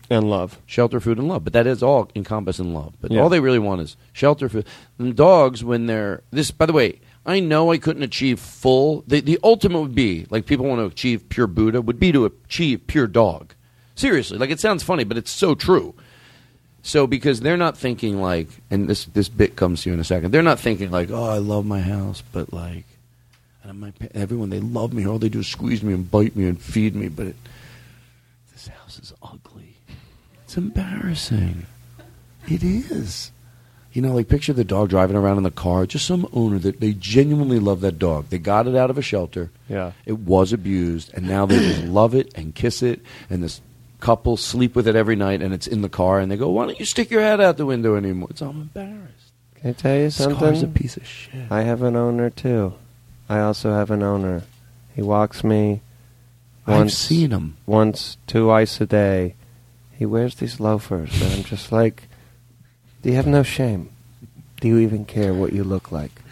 [0.09, 0.61] and love.
[0.67, 1.45] Shelter, food, and love.
[1.45, 2.95] But that is all encompassed in love.
[3.01, 3.21] But Yeah.
[3.21, 4.67] all they really want is shelter, food.
[4.99, 6.51] And dogs, when they're this.
[6.51, 9.03] By the way, I know I couldn't achieve full.
[9.07, 12.25] The the ultimate would be like people want to achieve pure Buddha would be to
[12.25, 13.53] achieve pure dog.
[13.97, 15.95] Seriously, like it sounds funny, but it's so true.
[16.83, 20.05] So because they're not thinking like, and this this bit comes to you in a
[20.05, 20.31] second.
[20.31, 22.85] They're not thinking like, oh, I love my house, but like,
[23.65, 25.07] and my everyone they love me.
[25.07, 27.37] All they do is squeeze me and bite me and feed me, but it,
[28.53, 29.79] this house is ugly.
[30.45, 31.67] It's embarrassing.
[32.47, 33.33] It is.
[33.93, 35.87] You know, like picture the dog driving around in the car.
[35.87, 38.27] Just some owner that they genuinely love that dog.
[38.29, 39.51] They got it out of a shelter.
[39.71, 39.93] Yeah.
[40.05, 43.01] It was abused, and now they just love it and kiss it.
[43.31, 43.63] And this
[44.01, 46.19] couple sleep with it every night, and it's in the car.
[46.21, 48.63] And they go, "Why don't you stick your head out the window anymore?" It's I'm
[48.75, 49.33] embarrassed.
[49.57, 50.39] Can I tell you This something?
[50.39, 51.51] car's a piece of shit.
[51.51, 52.75] I have an owner too.
[53.29, 54.43] I also have an owner.
[54.95, 55.81] He walks me
[56.67, 57.57] I've once, seen him.
[57.67, 59.35] once, twice a day.
[59.93, 62.09] He wears these loafers, and I'm just like,
[63.03, 63.89] do you have no shame?
[64.61, 66.23] Do you even care what you look like?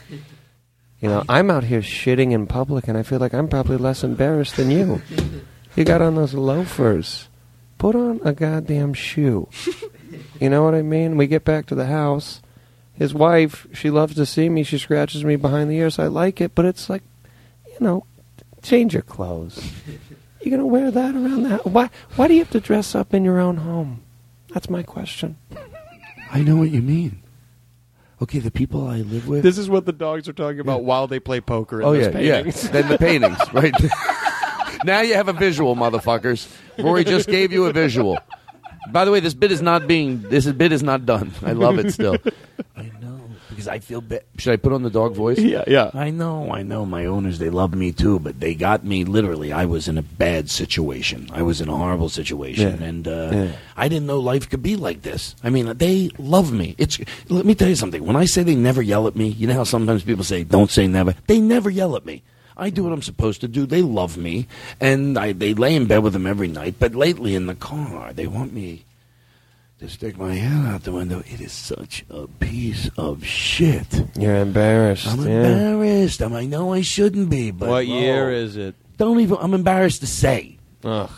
[1.00, 4.02] You know, I'm out here shitting in public, and I feel like I'm probably less
[4.04, 5.02] embarrassed than you.
[5.76, 7.28] You got on those loafers.
[7.78, 9.48] Put on a goddamn shoe.
[10.40, 11.16] You know what I mean?
[11.16, 12.40] We get back to the house.
[12.94, 14.62] His wife, she loves to see me.
[14.62, 15.98] She scratches me behind the ears.
[15.98, 17.02] I like it, but it's like,
[17.66, 18.06] you know,
[18.62, 19.72] change your clothes.
[20.40, 21.66] You gonna wear that around that?
[21.66, 21.90] Why?
[22.16, 24.02] Why do you have to dress up in your own home?
[24.52, 25.36] That's my question.
[26.30, 27.22] I know what you mean.
[28.22, 29.42] Okay, the people I live with.
[29.42, 31.80] This is what the dogs are talking about while they play poker.
[31.80, 32.64] In oh those yeah, paintings.
[32.64, 32.70] yeah.
[32.70, 33.74] Then the paintings, right?
[34.84, 36.48] now you have a visual, motherfuckers.
[36.78, 38.18] Rory just gave you a visual.
[38.90, 40.22] By the way, this bit is not being.
[40.22, 41.32] This bit is not done.
[41.42, 42.16] I love it still.
[42.76, 44.24] I know because I feel bad.
[44.36, 45.38] Should I put on the dog voice?
[45.38, 45.90] Yeah, yeah.
[45.94, 46.84] I know, I know.
[46.84, 49.52] My owners, they love me too, but they got me literally.
[49.52, 51.28] I was in a bad situation.
[51.32, 52.86] I was in a horrible situation, Yeah.
[52.86, 53.52] and uh, Yeah.
[53.76, 55.34] I didn't know life could be like this.
[55.42, 56.74] I mean, they love me.
[56.76, 56.98] It's.
[57.30, 58.04] Let me tell you something.
[58.04, 60.70] When I say they never yell at me, you know how sometimes people say, "Don't
[60.70, 62.22] say never." They never yell at me.
[62.56, 63.66] I do what I'm supposed to do.
[63.66, 64.46] They love me,
[64.80, 66.76] and I, they lay in bed with them every night.
[66.78, 68.84] But lately in the car, they want me
[69.80, 71.20] to stick my head out the window.
[71.26, 73.86] It is such a piece of shit.
[74.16, 75.06] You're embarrassed.
[75.08, 75.46] I'm yeah.
[75.46, 76.22] embarrassed.
[76.22, 78.36] I'm, I know I shouldn't be, but What year whoa.
[78.36, 78.74] is it?
[78.98, 79.36] Don't even.
[79.40, 80.58] I'm embarrassed to say.
[80.84, 81.10] Ugh.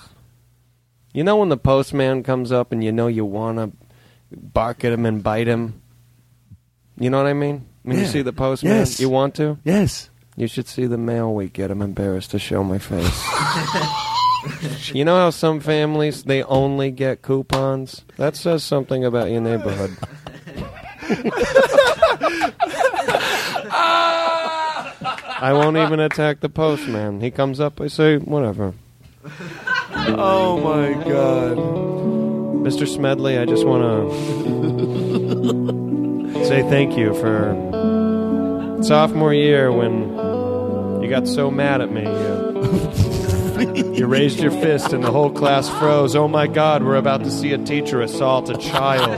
[1.12, 3.72] You know when the postman comes up and you know you want to
[4.34, 5.80] bark at him and bite him?
[6.98, 7.66] You know what I mean?
[7.82, 8.98] When you see the postman, Yes.
[9.00, 9.58] you want to?
[9.64, 10.10] Yes.
[10.36, 11.70] You should see the mail we get.
[11.70, 13.24] I'm embarrassed to show my face.
[14.94, 18.04] you know how some families, they only get coupons?
[18.18, 19.96] That says something about your neighborhood.
[25.38, 27.20] I won't even attack the postman.
[27.20, 28.74] He comes up, I say, whatever.
[30.08, 31.56] Oh my god.
[32.66, 32.86] Mr.
[32.86, 34.10] Smedley, I just want
[36.32, 37.54] to say thank you for
[38.82, 40.25] sophomore year when
[41.06, 42.02] you got so mad at me.
[42.02, 46.16] You, you raised your fist and the whole class froze.
[46.16, 49.08] Oh my God, we're about to see a teacher assault a child.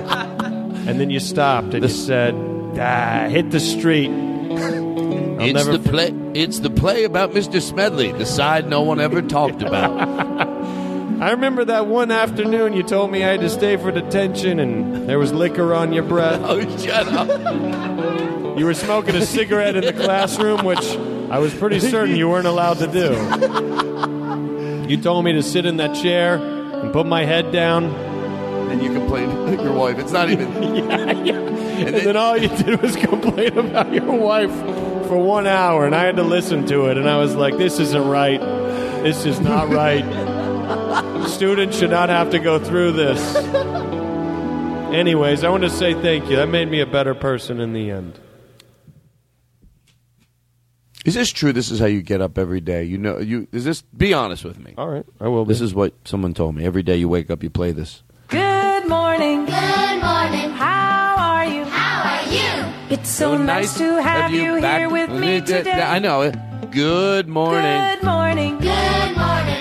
[0.86, 2.34] And then you stopped and you said,
[2.78, 4.10] ah, hit the street.
[4.10, 6.12] I'll it's the play.
[6.34, 7.62] It's the play about Mr.
[7.62, 10.46] Smedley, the side no one ever talked about.
[11.20, 15.08] I remember that one afternoon you told me I had to stay for detention and
[15.08, 16.40] there was liquor on your breath.
[16.44, 17.28] oh, shut up!
[18.58, 20.84] You were smoking a cigarette in the classroom, which
[21.30, 24.88] I was pretty certain you weren't allowed to do.
[24.88, 27.86] You told me to sit in that chair and put my head down.
[28.70, 29.98] And you complained to your wife.
[29.98, 30.62] It's not even.
[30.74, 31.34] yeah, yeah.
[31.34, 34.52] And, then, all you did was complain about your wife
[35.08, 37.78] for one hour, and I had to listen to it, and I was like, this
[37.78, 38.40] isn't right.
[38.40, 40.04] This is not right.
[41.28, 43.34] Students should not have to go through this.
[44.92, 46.36] Anyways, I want to say thank you.
[46.36, 48.18] That made me a better person in the end.
[51.04, 51.52] Is this true?
[51.52, 52.84] This is how you get up every day.
[52.84, 53.82] You know, you is this?
[53.82, 54.74] Be honest with me.
[54.76, 55.44] All right, I will.
[55.44, 56.64] This is what someone told me.
[56.64, 58.02] Every day you wake up, you play this.
[58.28, 59.44] Good morning.
[59.46, 60.50] Good morning.
[60.50, 61.64] How are you?
[61.64, 62.74] How are you?
[62.90, 65.70] It's so, nice, to have, you, back- here with me today.
[65.80, 66.34] I know it.
[66.70, 67.62] Good morning.
[67.62, 68.58] Good morning.
[68.58, 69.57] Good morning.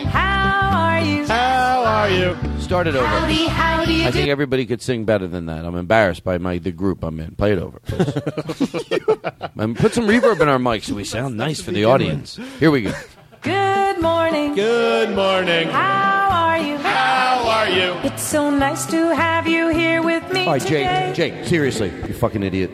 [1.98, 2.38] Are you?
[2.60, 3.06] Start it over.
[3.06, 5.66] Howdy, how do you I think everybody could sing better than that.
[5.66, 7.36] I'm embarrassed by my the group I'm in.
[7.36, 7.80] Play it over.
[7.80, 8.14] please.
[9.60, 12.40] Um, put some reverb in our mics so we sound nice for the audience.
[12.60, 12.94] Here we go.
[13.42, 14.54] Good morning.
[14.54, 15.68] Good morning.
[15.70, 16.78] How are you?
[16.78, 17.94] How are you?
[18.08, 21.12] It's so nice to have you here with me All right, today.
[21.16, 21.34] Jake.
[21.34, 22.70] Jake, seriously, you fucking idiot.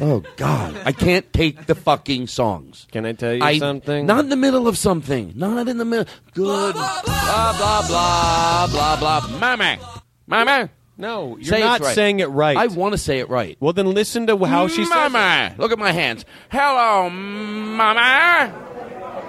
[0.00, 2.86] Oh God, I can't take the fucking songs.
[2.90, 4.06] Can I tell you I- something?
[4.06, 5.32] Not in the middle of something.
[5.36, 6.06] Not in the middle.
[6.32, 6.74] Good.
[6.74, 9.38] Blah blah blah blah blah.
[9.38, 9.78] Mama,
[10.26, 10.70] mama.
[10.96, 11.94] No, you're Say not right.
[11.94, 12.56] saying it right.
[12.58, 13.56] I want to say it right.
[13.58, 15.12] Well, then listen to how she says it.
[15.12, 16.24] Mama, look at my hands.
[16.50, 18.52] Hello, mama.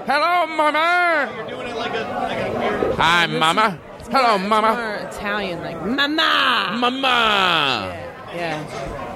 [0.05, 1.33] Hello, mama.
[1.37, 2.95] You're doing it like a, like a weird.
[2.95, 3.79] Hi, mama.
[4.11, 4.73] Hello, mama.
[4.73, 6.75] More Italian, like mama.
[6.77, 7.93] Mama.
[7.93, 8.10] Yeah.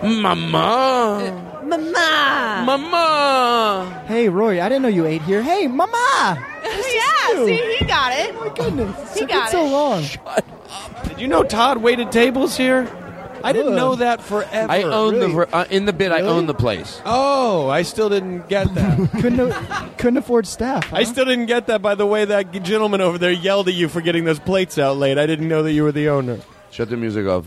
[0.03, 1.41] Mama.
[1.63, 2.63] Mama.
[2.65, 4.03] Mama.
[4.07, 5.41] Hey, Roy, I didn't know you ate here.
[5.41, 5.91] Hey, Mama!
[6.63, 7.45] yeah, you.
[7.47, 8.35] see, he got it.
[8.35, 9.71] My goodness, He it's got been so it.
[9.71, 10.03] long.
[11.07, 12.87] Did you know Todd waited tables here?
[13.43, 13.77] I didn't Ugh.
[13.77, 14.71] know that forever.
[14.71, 15.33] I own Really?
[15.33, 16.11] the uh, in the bit.
[16.11, 16.99] I own the place.
[17.05, 19.09] Oh, I still didn't get that.
[19.21, 19.51] couldn't
[19.97, 20.91] couldn't afford staff.
[20.91, 23.87] I still didn't get that by the way that gentleman over there yelled at you
[23.87, 25.17] for getting those plates out late.
[25.19, 26.39] I didn't know that you were the owner.
[26.71, 27.45] Shut the music off.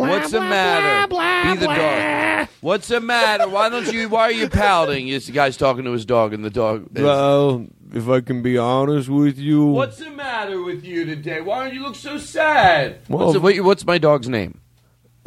[0.00, 1.08] What's the matter?
[1.08, 2.48] Blah Be the dog.
[2.60, 3.48] What's the matter?
[3.48, 4.08] Why don't you?
[4.08, 5.08] Why are you pouting?
[5.08, 6.88] It's the guy's talking to his dog, and the dog.
[6.96, 11.40] Is, Well, if I can be honest with you, What's the matter with you today?
[11.40, 12.98] Why don't you look so sad?
[13.08, 14.60] Well, what's, the- what- what's my dog's name?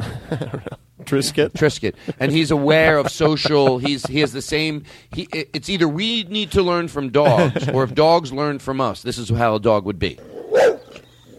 [1.04, 1.52] Trisket.
[1.52, 3.78] Trisket, and he's aware of social.
[3.78, 4.84] He's he has the same.
[5.12, 9.02] He it's either we need to learn from dogs, or if dogs learn from us.
[9.02, 10.18] This is how a dog would be.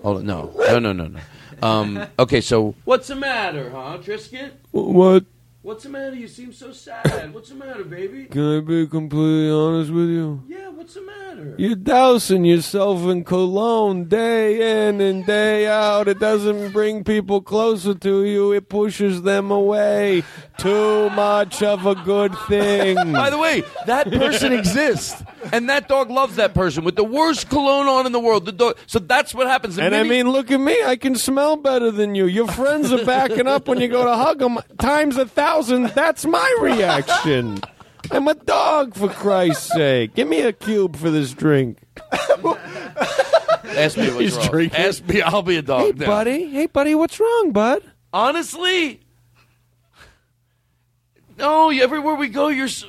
[0.04, 1.20] Oh no, no, no, no, no.
[1.64, 4.52] Um, okay, so what's the matter, huh, Trisket?
[4.72, 5.26] what?
[5.62, 6.14] What's the matter?
[6.14, 7.34] You seem so sad.
[7.34, 8.26] What's the matter, baby?
[8.26, 10.44] Can I be completely honest with you?
[10.46, 11.56] Yeah, what's the matter?
[11.58, 16.10] You're dousing yourself in cologne day in and day out.
[16.10, 18.52] It doesn't bring people closer to you.
[18.52, 20.24] It pushes them away.
[20.58, 22.96] Too much of a good thing.
[23.14, 27.50] By the way, that person exists, and that dog loves that person with the worst
[27.50, 28.46] cologne on in the world.
[28.46, 28.78] The dog.
[28.88, 29.76] So that's what happens.
[29.76, 30.82] The And I mean, look at me.
[30.84, 32.26] I can smell better than you.
[32.28, 35.88] Your friends are backing up when you go to hug them times a thousand.
[35.90, 37.60] That's my reaction.
[38.12, 40.14] I'm a dog, for Christ's sake.
[40.14, 41.78] Give me a cube for this drink.
[42.12, 44.48] ask me what's He's wrong.
[44.50, 44.80] drinking.
[44.80, 45.22] Ask me.
[45.22, 45.82] I'll be a dog.
[45.84, 46.06] Hey, now.
[46.06, 46.46] buddy.
[46.50, 46.96] Hey, buddy.
[46.96, 47.82] What's wrong, bud?
[48.12, 49.00] Honestly,
[51.38, 51.70] no.
[51.70, 52.88] Everywhere we go, you're so,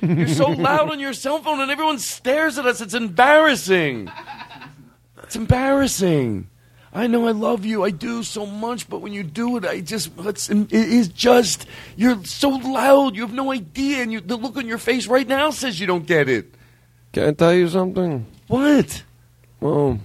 [0.00, 2.80] you're so loud on your cell phone, and everyone stares at us.
[2.80, 4.10] It's embarrassing.
[5.22, 6.48] It's embarrassing.
[6.94, 7.84] I know I love you.
[7.84, 11.66] I do so much, but when you do it, I just it's, it is just
[11.96, 13.16] you're so loud.
[13.16, 15.86] You have no idea, and you, the look on your face right now says you
[15.86, 16.54] don't get it.
[17.12, 18.26] Can I tell you something?
[18.46, 19.04] What?
[19.60, 20.00] Well,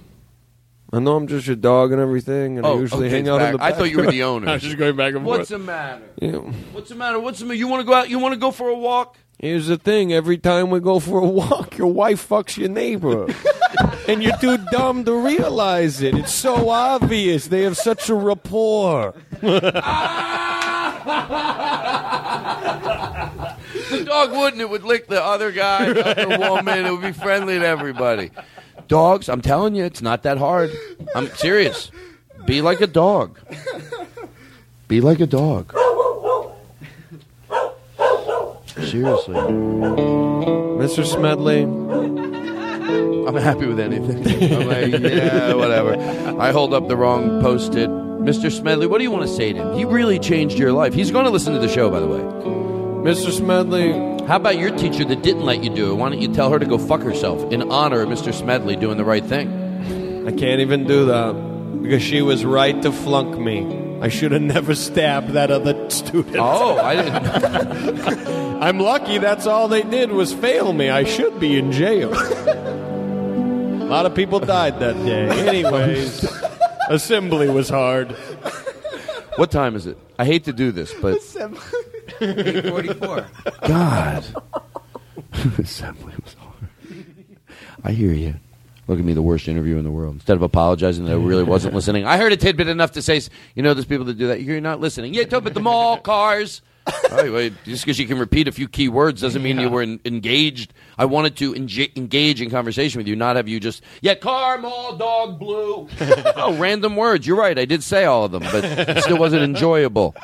[0.90, 3.40] I know I'm just your dog and everything, and I Oh, usually okay, hang out
[3.40, 3.52] back.
[3.54, 4.48] in the I thought you were the owner.
[4.50, 6.02] I was just going back and What's the matter?
[6.20, 6.36] Yeah.
[6.72, 7.20] What's the matter?
[7.20, 7.58] What's the matter?
[7.58, 8.08] You want to go out?
[8.08, 9.16] You want to go for a walk?
[9.38, 13.26] Here's the thing: every time we go for a walk, your wife fucks your neighbor,
[14.08, 16.16] and you're too dumb to realize it.
[16.16, 17.48] It's so obvious.
[17.48, 19.14] They have such a rapport.
[23.90, 24.60] The dog wouldn't.
[24.60, 26.84] It would lick the other guy, the other woman.
[26.84, 28.30] It would be friendly to everybody.
[28.88, 30.72] Dogs, I'm telling you, it's not that hard.
[31.14, 31.90] I'm serious.
[32.46, 33.38] Be like a dog.
[34.88, 35.72] Be like a dog.
[38.66, 39.34] Seriously.
[39.34, 41.04] Mr.
[41.04, 41.64] Smedley.
[41.64, 44.24] I'm happy with anything.
[44.54, 45.94] I'm like, yeah, whatever.
[46.40, 47.90] I hold up the wrong post-it.
[47.90, 48.50] Mr.
[48.50, 49.76] Smedley, what do you want to say to him?
[49.76, 50.94] He really changed your life.
[50.94, 52.57] He's going to listen to the show, by the way.
[53.04, 53.30] Mr.
[53.32, 53.92] Smedley.
[54.26, 55.94] How about your teacher that didn't let you do it?
[55.94, 58.34] Why don't you tell her to go fuck herself in honor of Mr.
[58.34, 60.26] Smedley doing the right thing?
[60.26, 63.86] I can't even do that because she was right to flunk me.
[64.02, 66.36] I should have never stabbed that other student.
[66.38, 68.26] Oh, I didn't.
[68.62, 70.90] I'm lucky that's all they did was fail me.
[70.90, 72.12] I should be in jail.
[72.12, 75.28] A lot of people died that day.
[75.48, 76.28] Anyways,
[76.90, 78.10] assembly was hard.
[79.36, 79.96] What time is it?
[80.18, 81.18] I hate to do this, but
[82.20, 83.26] 844.
[83.66, 84.24] God.
[85.58, 87.04] Assembly was hard.
[87.84, 88.34] I hear you.
[88.86, 90.14] Look at me, the worst interview in the world.
[90.14, 93.20] Instead of apologizing that I really wasn't listening, I heard a tidbit enough to say,
[93.54, 94.40] you know, there's people that do that.
[94.40, 95.12] You're not listening.
[95.12, 96.62] Yeah, talk about the mall, cars.
[97.10, 99.82] Right, wait, just because you can repeat a few key words doesn't mean you were
[99.82, 100.72] en- engaged.
[100.96, 104.56] I wanted to enga- engage in conversation with you, not have you just, yeah, car,
[104.56, 105.88] mall, dog, blue.
[106.00, 107.26] oh, random words.
[107.26, 107.58] You're right.
[107.58, 110.14] I did say all of them, but it still wasn't enjoyable.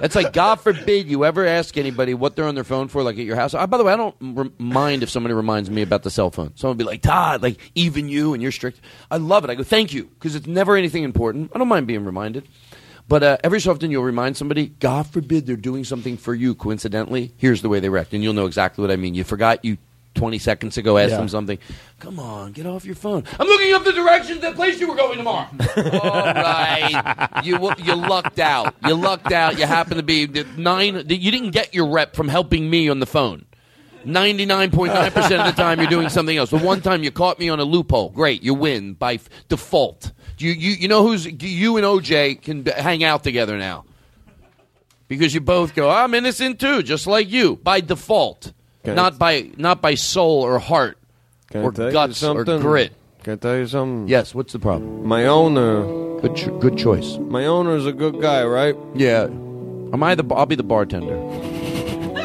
[0.00, 3.16] That's like, God forbid you ever ask anybody what they're on their phone for, like
[3.16, 3.54] at your house.
[3.54, 6.30] Uh, by the way, I don't r- mind if somebody reminds me about the cell
[6.30, 6.52] phone.
[6.56, 8.80] Someone be like, Todd, like, even you and you're strict.
[9.10, 9.50] I love it.
[9.50, 11.52] I go, thank you, because it's never anything important.
[11.54, 12.48] I don't mind being reminded.
[13.06, 16.54] But uh, every so often you'll remind somebody, God forbid they're doing something for you
[16.54, 17.32] coincidentally.
[17.36, 18.14] Here's the way they react.
[18.14, 19.14] And you'll know exactly what I mean.
[19.14, 19.76] You forgot you
[20.14, 21.16] 20 seconds ago asked Yeah.
[21.18, 21.58] them something.
[21.98, 23.24] Come on, get off your phone.
[23.38, 25.48] I'm looking up the directions to the place you were going tomorrow.
[25.76, 27.40] All right.
[27.44, 28.74] You, you lucked out.
[28.86, 29.58] You lucked out.
[29.58, 30.94] You happen to be the nine.
[31.08, 33.46] You didn't get your rep from helping me on the phone.
[34.06, 36.50] 99.9% of the time you're doing something else.
[36.50, 40.12] The one time you caught me on a loophole, great, you win by f- default.
[40.38, 43.84] You, you, you know who's you and OJ can b- hang out together now
[45.08, 45.88] because you both go.
[45.88, 48.52] I'm innocent too, just like you by default,
[48.84, 50.98] Can not by not by soul or heart
[51.54, 52.60] or guts or something?
[52.60, 52.92] grit.
[53.22, 54.08] Can I tell you something?
[54.08, 54.34] Yes.
[54.34, 55.06] What's the problem?
[55.06, 56.20] My owner.
[56.20, 57.16] Good, ch- good choice.
[57.18, 58.76] My owner's a good guy, right?
[58.94, 59.24] Yeah.
[59.24, 60.24] Am I the?
[60.34, 61.16] I'll be the bartender.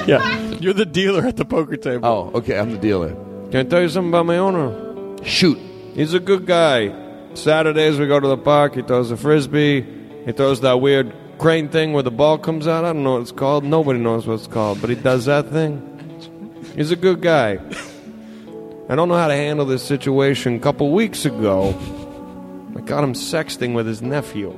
[0.08, 0.40] Yeah.
[0.60, 2.08] You're the dealer at the poker table.
[2.08, 2.58] Oh, okay.
[2.58, 3.14] I'm the dealer.
[3.52, 5.24] Can I tell you something about my owner?
[5.24, 5.60] Shoot.
[5.94, 6.90] He's a good guy.
[7.36, 8.74] Saturdays we go to the park.
[8.76, 9.86] He throws a frisbee.
[10.26, 12.86] He throws that weird crane thing where the ball comes out.
[12.86, 13.64] I don't know what it's called.
[13.64, 15.89] Nobody knows what it's called, but he does that thing.
[16.76, 17.60] He's a good guy.
[18.90, 20.56] I don't know how to handle this situation.
[20.56, 21.70] A couple weeks ago,
[22.76, 24.52] I got him sexting with his nephew.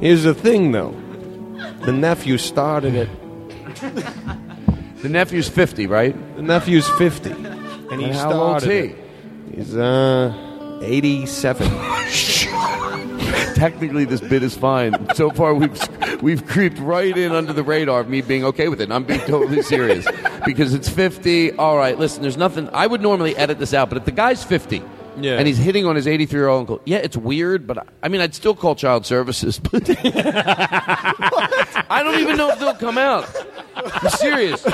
[0.00, 0.94] Here's the thing, though.
[1.84, 3.08] The nephew started it.
[5.02, 6.14] The nephew's 50, right?
[6.36, 7.30] The nephew's 50.
[7.30, 7.46] And
[8.00, 8.70] he And how started old's he?
[8.72, 8.96] it.
[9.54, 11.66] He's, uh, 87.
[13.54, 15.14] Technically, this bit is fine.
[15.14, 18.80] So far, we've we've creeped right in under the radar of me being okay with
[18.80, 18.90] it.
[18.90, 20.06] I'm being totally serious
[20.44, 21.52] because it's 50.
[21.52, 22.22] All right, listen.
[22.22, 22.68] There's nothing.
[22.72, 24.82] I would normally edit this out, but if the guy's 50.
[25.18, 25.36] Yeah.
[25.36, 26.80] And he's hitting on his 83 year old uncle.
[26.84, 29.58] Yeah, it's weird, but I, I mean, I'd still call child services.
[29.58, 33.28] But I don't even know if they'll come out.
[33.76, 34.64] I'm serious.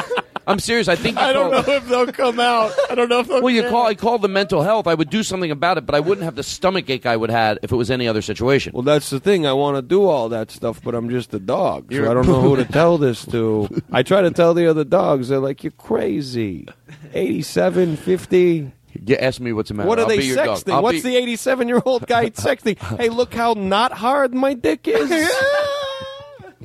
[0.47, 0.87] I'm serious.
[0.89, 2.73] I think you I don't call- know if they'll come out.
[2.91, 4.87] I don't know if they'll well, you call I call the mental health.
[4.87, 7.31] I would do something about it, but I wouldn't have the stomach ache I would
[7.31, 8.73] have if it was any other situation.
[8.73, 9.47] Well, that's the thing.
[9.47, 12.27] I want to do all that stuff, but I'm just a dog, so I don't
[12.27, 13.69] know who to tell this to.
[13.93, 15.29] I try to tell the other dogs.
[15.29, 16.69] They're like, "You're crazy."
[17.13, 18.73] 87, 50.
[19.05, 19.89] Yeah, ask me what's the matter.
[19.89, 20.81] What are I'll they be sexting?
[20.83, 22.79] What's be- the 87 year old guy texting?
[22.99, 25.11] Hey, look how not hard my dick is.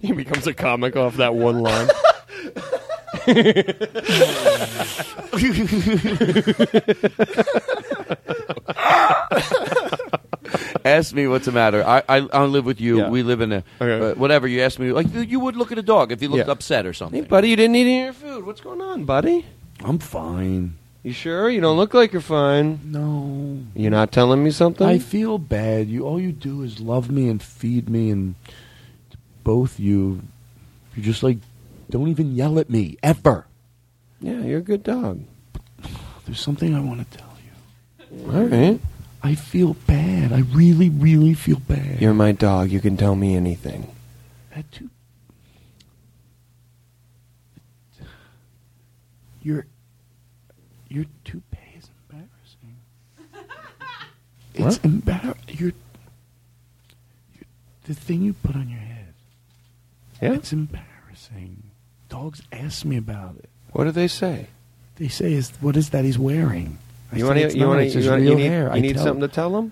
[0.02, 1.90] he becomes a comic off that one line.
[10.84, 11.84] Ask me what's the matter.
[11.86, 13.00] I I, I live with you.
[13.00, 13.10] Yeah.
[13.10, 14.48] We live in a uh, whatever.
[14.48, 16.52] You ask me like you would look at a dog if he looked Yeah.
[16.52, 17.24] upset or something.
[17.24, 18.46] Hey, buddy, you didn't eat any of your food.
[18.46, 19.46] What's going on, buddy?
[19.84, 20.78] I'm fine.
[21.04, 21.50] You sure?
[21.50, 22.80] You don't look like you're fine.
[22.86, 23.60] No.
[23.76, 24.86] You're not telling me something?
[24.86, 25.88] I feel bad.
[25.88, 28.36] You all you do is love me and feed me, and
[29.44, 30.22] both you,
[30.96, 31.38] you're just like
[31.92, 33.46] don't even yell at me ever.
[34.22, 35.24] yeah, you're a good dog.
[36.26, 38.34] There's something I want to tell you.
[38.34, 38.80] All right.
[39.22, 40.32] I feel bad.
[40.32, 42.02] I really, really feel bad.
[42.02, 42.72] You're my dog.
[42.72, 43.94] You can tell me anything.
[44.56, 44.90] That too.
[49.44, 49.66] Your
[50.88, 52.78] your toupee is embarrassing.
[54.54, 55.36] It's embar.
[55.60, 55.72] Your,
[57.34, 57.44] your
[57.86, 59.14] the thing you put on your head.
[60.22, 60.34] Yeah?
[60.34, 60.91] It's embarrassing.
[62.12, 63.50] Dogs ask me about it.
[63.72, 64.48] What do they say?
[64.98, 66.78] They say, "Is what is that he's wearing?"
[67.10, 67.58] I You want to?
[67.58, 68.02] You want to?
[68.02, 69.72] You, wanna- you need, hair." you need tell- something to tell them.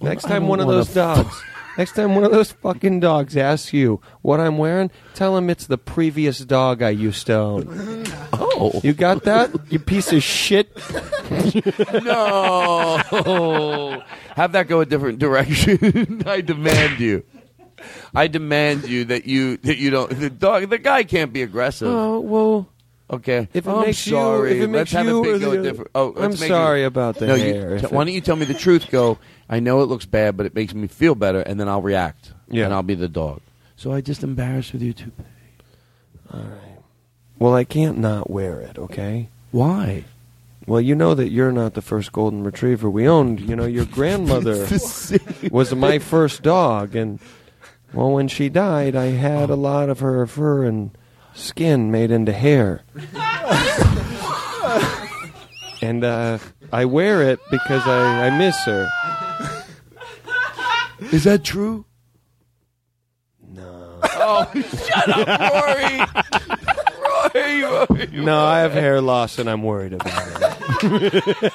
[0.00, 1.40] Well, Next time one of those dogs.
[1.78, 5.66] Next time one of those fucking dogs asks you what I'm wearing, tell him it's
[5.66, 8.04] the previous dog I used to own.
[8.58, 9.50] Oh, you got that?
[9.70, 10.74] You piece of shit.
[12.04, 13.02] no.
[14.34, 16.22] Have that go a different direction.
[16.26, 17.22] I demand you.
[18.14, 20.10] I demand you that you that you don't.
[20.18, 21.88] The dog, the guy can't be aggressive.
[21.88, 22.68] Oh well.
[23.08, 23.46] Okay.
[23.54, 24.52] If it I'm makes you- sorry.
[24.52, 25.90] if it Let's makes have you it big go different.
[25.94, 28.34] Oh, I'm make sorry it- about the no, hair, You, t- why don't you tell
[28.36, 28.90] me the truth?
[28.90, 29.18] Go.
[29.48, 32.32] I know it looks bad, but it makes me feel better, and then I'll react.
[32.48, 32.64] Yeah.
[32.64, 33.40] And I'll be the dog.
[33.76, 35.12] So I just embarrassed with you too.
[36.32, 36.78] All right.
[37.38, 38.78] Well, I can't not wear it.
[38.78, 39.28] Okay.
[39.52, 40.04] Why?
[40.66, 43.38] Well, you know that you're not the first golden retriever we owned.
[43.40, 44.66] You know, your grandmother
[45.52, 47.20] was my first dog, and
[47.96, 50.90] well, when she died, I had a lot of her fur and
[51.34, 52.82] skin made into hair.
[55.80, 56.38] and uh,
[56.72, 58.88] I wear it because I, I miss her.
[61.12, 61.86] Is that true?
[63.48, 64.00] No.
[64.02, 66.00] Oh, shut up, Rory.
[67.34, 68.24] Rory, Rory.
[68.24, 70.22] No, I have hair loss, and I'm worried about
[70.82, 71.52] it.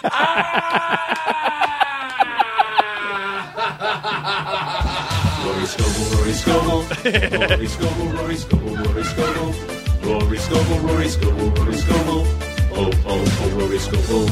[6.21, 9.53] Rory Scovel, Rory Scovel, Rory Scovel, Rory Scovel,
[10.03, 12.27] Rory Scovel, Rory Scovel, Rory Scovel,
[12.73, 14.27] oh, oh, oh, Rory Scovel.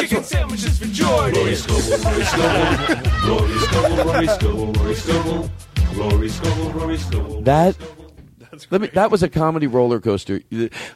[0.00, 1.40] Chicken sandwiches for Jordan.
[1.42, 2.74] Rory Scovel, Rory Scovel,
[3.24, 5.50] Rory Scovel, Rory Scovel, Rory Scovel,
[5.96, 7.40] Rory Scovel, Rory Scovel.
[7.40, 7.74] That.
[8.70, 10.40] Let me, that was a comedy roller coaster.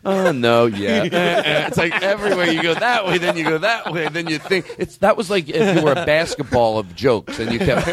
[0.04, 1.02] Oh no, yeah.
[1.02, 1.66] Eh, eh.
[1.66, 4.66] it's like everywhere you go that way, then you go that way, then you think
[4.78, 7.84] it's that was like if you were a basketball of jokes and you kept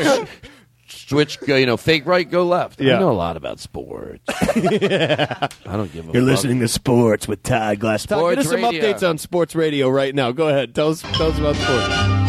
[0.95, 2.79] switch, go, you know, fake right, go left.
[2.81, 2.97] Yeah.
[2.97, 4.23] I know a lot about sports.
[4.29, 6.13] I don't give a.
[6.13, 6.29] You're fuck.
[6.31, 8.05] listening to Sports with Todd Glass.
[8.05, 8.83] Todd, Sports get us some radio.
[8.93, 10.31] updates on sports radio right now.
[10.31, 10.73] Go ahead.
[10.75, 12.25] Tell us, tell us about sports.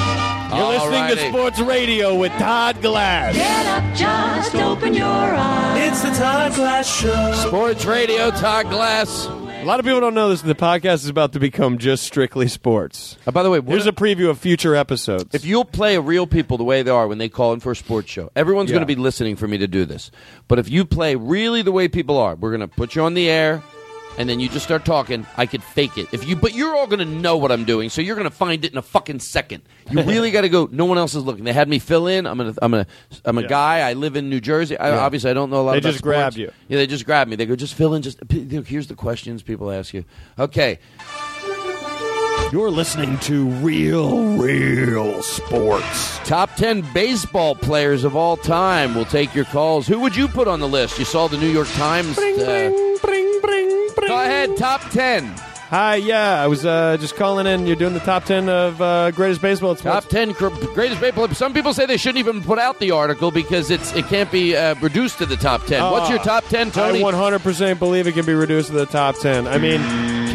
[0.56, 3.34] You're listening to Sports Radio with Todd Glass.
[3.34, 5.92] Get up, just open your eyes.
[5.92, 7.32] It's the Todd Glass Show.
[7.32, 9.26] Sports Radio, Todd Glass.
[9.66, 10.42] A lot of people don't know this.
[10.42, 13.16] The podcast is about to become just strictly sports.
[13.26, 15.34] Uh, by the way, what here's a preview of future episodes.
[15.34, 17.76] If you'll play real people the way they are when they call in for a
[17.76, 18.74] sports show, everyone's Yeah.
[18.76, 20.12] going to be listening for me to do this.
[20.46, 23.14] But if you play really the way people are, we're going to put you on
[23.14, 23.60] the air,
[24.18, 25.26] and then you just start talking.
[25.36, 27.90] I could fake it if you, but you're all going to know what I'm doing,
[27.90, 29.62] so you're going to find it in a fucking second.
[29.90, 30.68] You really got to go.
[30.70, 31.44] No one else is looking.
[31.44, 32.26] They had me fill in.
[32.26, 32.54] I'm gonna.
[32.62, 32.86] I'm gonna.
[33.24, 33.48] I'm a Yeah.
[33.48, 33.78] guy.
[33.88, 34.76] I live in New Jersey.
[34.78, 34.98] I, Yeah.
[35.00, 35.72] Obviously, I don't know a lot.
[35.72, 36.16] They just sports.
[36.16, 36.50] grabbed you.
[36.68, 37.36] Yeah, they just grabbed me.
[37.36, 38.02] They go, just fill in.
[38.02, 40.04] Just here's the questions people ask you.
[40.38, 40.78] Okay.
[42.52, 46.18] You're listening to Real, Real Sports.
[46.28, 48.94] Top 10 baseball players of all time.
[48.94, 49.88] We'll take your calls.
[49.88, 50.96] Who would you put on the list?
[50.96, 52.14] You saw the New York Times.
[52.14, 52.70] Bring, uh,
[53.96, 55.34] Go ahead, top 10.
[55.68, 57.66] Hi, yeah, I was uh, just calling in.
[57.66, 59.72] You're doing the top 10 of uh, greatest baseball.
[59.72, 61.26] It's Top 10 cr- greatest baseball.
[61.30, 64.54] Some people say they shouldn't even put out the article because it's it can't be
[64.54, 65.82] uh, reduced to the top 10.
[65.90, 67.00] What's your top 10, Tony?
[67.04, 69.48] I 100% believe it can be reduced to the top 10.
[69.48, 69.80] I mean,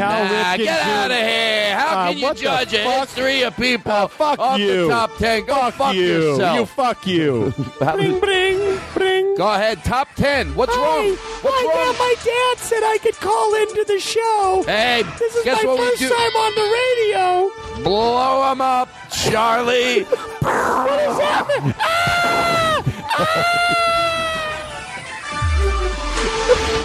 [0.01, 1.77] Cal Nah, Ripken get out of here.
[1.77, 3.07] How Uh, can you judge a fuck?
[3.07, 4.83] history of uh, people fuck off you.
[4.83, 5.45] the top 10?
[5.45, 6.01] Go fuck, you.
[6.03, 6.57] yourself.
[6.59, 7.53] You fuck you.
[7.79, 9.35] bring, bring, bring.
[9.35, 10.55] Go ahead, top 10.
[10.55, 11.09] What's wrong?
[11.41, 11.95] What's wrong?
[11.99, 14.63] my dad said I could call into the show.
[14.65, 16.09] Hey, This is guess my what we first do?
[16.09, 17.83] time on the radio.
[17.83, 20.03] Blow him up, Charlie.
[20.39, 21.73] what is happening?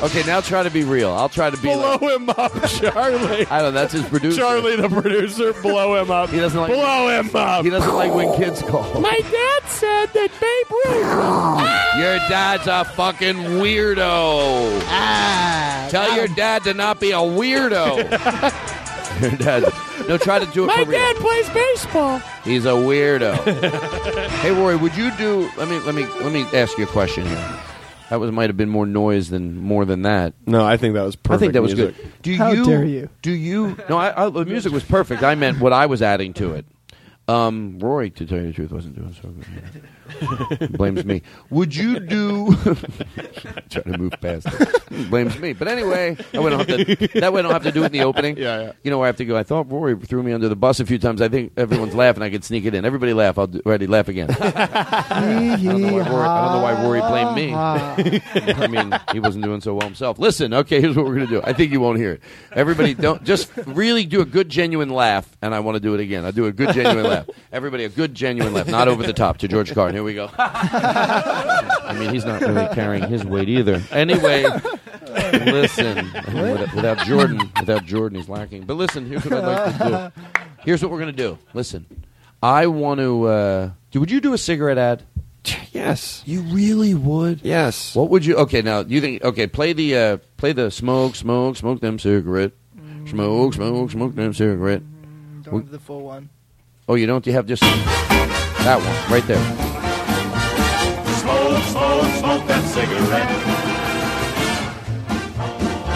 [0.02, 1.10] Okay, now try to be real.
[1.12, 2.00] I'll try to be Blow like.
[2.02, 3.46] him up, Charlie.
[3.46, 3.80] I don't know.
[3.80, 4.38] That's his producer.
[4.40, 6.30] Charlie, the producer, blow him up.
[6.30, 6.72] He doesn't like.
[6.72, 7.64] Blow him up.
[7.64, 9.00] He doesn't like when kids call.
[9.00, 11.96] My dad said that Babe Ruth.
[12.02, 14.80] Your dad's a fucking weirdo.
[14.88, 17.96] Ah, Tell your dad to not be a weirdo.
[19.20, 19.64] your dad.
[20.08, 20.98] No, try to do it My for real.
[21.00, 22.18] dad plays baseball.
[22.44, 23.34] He's a weirdo.
[24.40, 25.50] hey, Rory, would you do?
[25.56, 27.60] Let me let me let me ask you a question here.
[28.10, 30.34] That was might have been more noise than more than that.
[30.46, 31.34] No, I think that was perfect.
[31.34, 31.96] I think that was music.
[31.96, 32.12] good.
[32.22, 32.64] Do How you?
[32.64, 33.08] dare you.
[33.22, 33.76] Do you?
[33.88, 35.22] No, I, I, the music was perfect.
[35.22, 36.66] I meant what I was adding to it.
[37.28, 39.82] Um, Rory, to tell you the truth, wasn't doing so good.
[40.70, 41.22] Blames me.
[41.50, 42.54] Would you do?
[43.70, 45.10] Trying to move past it.
[45.10, 45.52] Blames me.
[45.52, 47.20] But anyway, that way I don't have to.
[47.20, 48.36] That way I don't have to do it in the opening.
[48.36, 48.72] Yeah, yeah.
[48.82, 49.36] You know where I have to go.
[49.36, 51.20] I thought Rory threw me under the bus a few times.
[51.20, 52.22] I think everyone's laughing.
[52.22, 52.84] I could sneak it in.
[52.84, 53.38] Everybody laugh.
[53.38, 53.86] I'll do, ready.
[53.86, 54.30] Laugh again.
[54.30, 57.54] I don't know why Rory, I don't know why Rory blamed me.
[57.54, 60.18] I mean, he wasn't doing so well himself.
[60.18, 61.40] Listen, okay, here's what we're gonna do.
[61.42, 62.22] I think you won't hear it.
[62.52, 66.00] Everybody, don't just really do a good, genuine laugh, and I want to do it
[66.00, 66.24] again.
[66.24, 67.28] I do a good, genuine laugh.
[67.52, 69.95] Everybody, a good, genuine laugh, not over the top to George Carlin.
[69.96, 70.28] Here we go.
[70.38, 73.82] I mean, he's not really carrying his weight either.
[73.90, 74.44] Anyway,
[75.32, 76.12] listen.
[76.12, 78.64] Without, without Jordan, without Jordan, he's lacking.
[78.64, 80.42] But listen, here's what I'd like to do.
[80.66, 81.38] Here's what we're gonna do.
[81.54, 81.86] Listen,
[82.42, 83.24] I want to.
[83.24, 85.02] Uh, do, would you do a cigarette ad?
[85.72, 86.22] Yes.
[86.26, 87.40] You really would?
[87.42, 87.96] Yes.
[87.96, 88.36] What would you?
[88.36, 89.24] Okay, now you think?
[89.24, 92.52] Okay, play the uh, play the smoke, smoke, smoke them cigarette,
[93.06, 94.82] smoke, smoke, smoke them cigarette.
[95.44, 96.28] Don't have the full one.
[96.86, 97.26] Oh, you don't?
[97.26, 99.65] You have just that one right there.
[102.76, 103.30] Cigarette.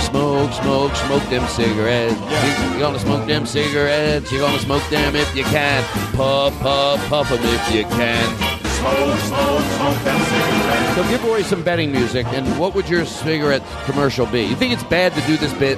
[0.01, 2.16] Smoke, smoke, smoke them cigarettes.
[2.19, 4.32] You, you gonna smoke them cigarettes?
[4.32, 5.85] You're gonna smoke them if you can.
[6.15, 8.24] Puff, puff, puff them if you can.
[8.81, 10.97] Smoke, smoke, smoke that cigarette.
[10.97, 14.44] So give Roy some betting music, and what would your cigarette commercial be?
[14.44, 15.77] You think it's bad to do this bit?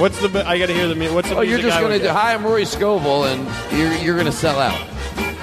[0.00, 0.44] What's the?
[0.44, 1.08] I got to hear the.
[1.14, 1.36] What's the?
[1.36, 2.08] Oh, you're just I gonna do.
[2.08, 3.46] Hi, I'm Rory Scovel, and
[3.78, 4.80] you're you're gonna sell out.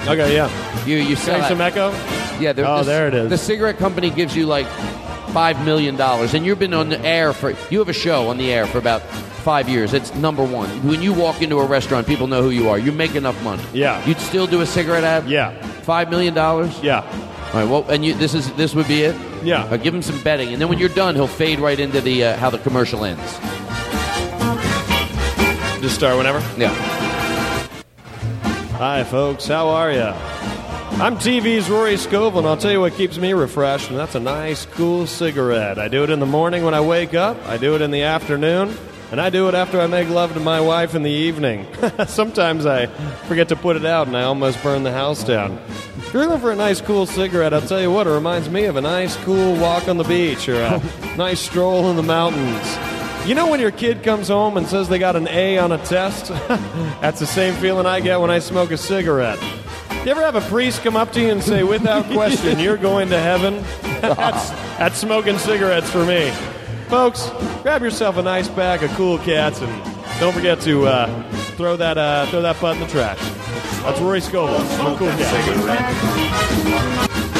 [0.06, 0.73] Okay, yeah.
[0.86, 1.90] You you sell Getting some echo.
[2.40, 3.30] Yeah, the, Oh, the- there it is.
[3.30, 4.66] The cigarette company gives you like
[5.32, 7.54] five million dollars, and you've been on the air for.
[7.70, 9.02] You have a show on the air for about
[9.44, 9.92] five years.
[9.94, 10.68] It's number one.
[10.86, 12.78] When you walk into a restaurant, people know who you are.
[12.78, 13.62] You make enough money.
[13.72, 14.04] Yeah.
[14.06, 15.28] You'd still do a cigarette ad.
[15.28, 15.50] Yeah.
[15.82, 16.78] Five million dollars.
[16.82, 17.02] Yeah.
[17.52, 17.68] All right.
[17.68, 19.16] Well, and you, this is this would be it.
[19.44, 19.64] Yeah.
[19.64, 22.24] Uh, give him some betting, and then when you're done, he'll fade right into the
[22.24, 23.22] uh, how the commercial ends.
[25.82, 26.38] Just start whenever.
[26.58, 26.70] Yeah.
[28.78, 29.46] Hi, folks.
[29.46, 30.14] How are ya?
[31.00, 34.20] I'm TV's Rory Scovel, and I'll tell you what keeps me refreshed, and that's a
[34.20, 35.76] nice, cool cigarette.
[35.76, 38.02] I do it in the morning when I wake up, I do it in the
[38.02, 38.74] afternoon,
[39.10, 41.66] and I do it after I make love to my wife in the evening.
[42.06, 42.86] Sometimes I
[43.26, 45.58] forget to put it out, and I almost burn the house down.
[45.98, 48.64] If you're looking for a nice, cool cigarette, I'll tell you what, it reminds me
[48.66, 50.80] of a nice, cool walk on the beach or a
[51.16, 53.28] nice stroll in the mountains.
[53.28, 55.78] You know when your kid comes home and says they got an A on a
[55.78, 56.28] test?
[56.48, 59.40] That's the same feeling I get when I smoke a cigarette.
[60.04, 63.08] You ever have a priest come up to you and say, without question, you're going
[63.08, 63.64] to heaven?
[64.02, 66.30] that's, that's smoking cigarettes for me.
[66.88, 67.30] Folks,
[67.62, 71.96] grab yourself a nice bag of cool cats and don't forget to uh, throw that
[71.96, 73.18] uh, throw that butt in the trash.
[73.82, 75.44] That's Rory Scovel from Cool Cat.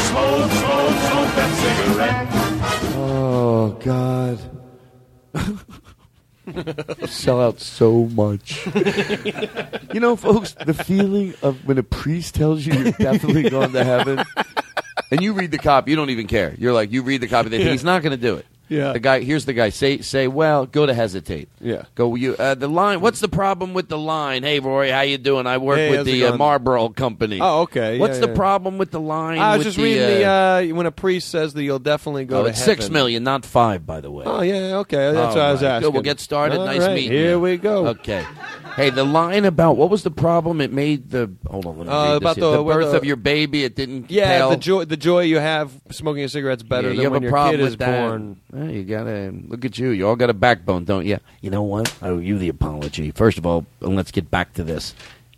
[0.09, 1.51] Smoke, smoke, smoke that
[1.85, 2.29] cigarette.
[2.97, 4.39] Oh God.
[7.07, 8.67] Sell out so much.
[9.93, 13.85] you know, folks, the feeling of when a priest tells you you're definitely going to
[13.85, 14.25] heaven,
[15.11, 16.55] and you read the copy, you don't even care.
[16.59, 18.47] You're like, you read the copy, they think he's not going to do it.
[18.69, 18.93] Yeah.
[18.93, 19.69] The guy here's the guy.
[19.69, 20.67] Say say well.
[20.67, 21.49] Go to hesitate.
[21.61, 21.85] Yeah.
[21.95, 22.35] Go you.
[22.37, 23.01] Uh, the line.
[23.01, 24.43] What's the problem with the line?
[24.43, 25.47] Hey Roy, how you doing?
[25.47, 26.37] I work Hey, with the uh.
[26.37, 27.41] Marlboro company.
[27.41, 27.99] Oh, okay.
[27.99, 28.37] What's Yeah, the yeah.
[28.37, 29.39] problem with the line?
[29.39, 32.25] I was just the, reading uh, the uh, when a priest says that you'll definitely
[32.25, 32.77] go oh, to it's heaven.
[32.77, 34.25] six million, not five, by the way.
[34.27, 35.13] Oh yeah, okay.
[35.13, 35.69] That's All what I was right.
[35.69, 35.87] asking.
[35.89, 36.59] Good, we'll get started.
[36.59, 37.41] All nice right, meeting Here you.
[37.41, 37.89] we go.
[37.89, 38.25] Okay.
[38.77, 40.61] Hey, the line about what was the problem?
[40.61, 41.79] It made the hold on.
[41.79, 42.45] Let me Uh, read about here.
[42.45, 43.63] the- the birth the- of your baby.
[43.63, 44.11] It didn't.
[44.11, 44.51] Yeah, tell.
[44.51, 47.25] the joy the joy you have smoking a cigarette's better Yeah, you than when a
[47.27, 48.01] your problem kid with is that.
[48.09, 48.37] born.
[48.53, 49.91] Well, you gotta look at you.
[49.91, 51.19] You all got a backbone, don't you?
[51.41, 51.95] You know what?
[52.03, 53.13] I owe you the apology.
[53.13, 54.93] First of all, and let's get back to this.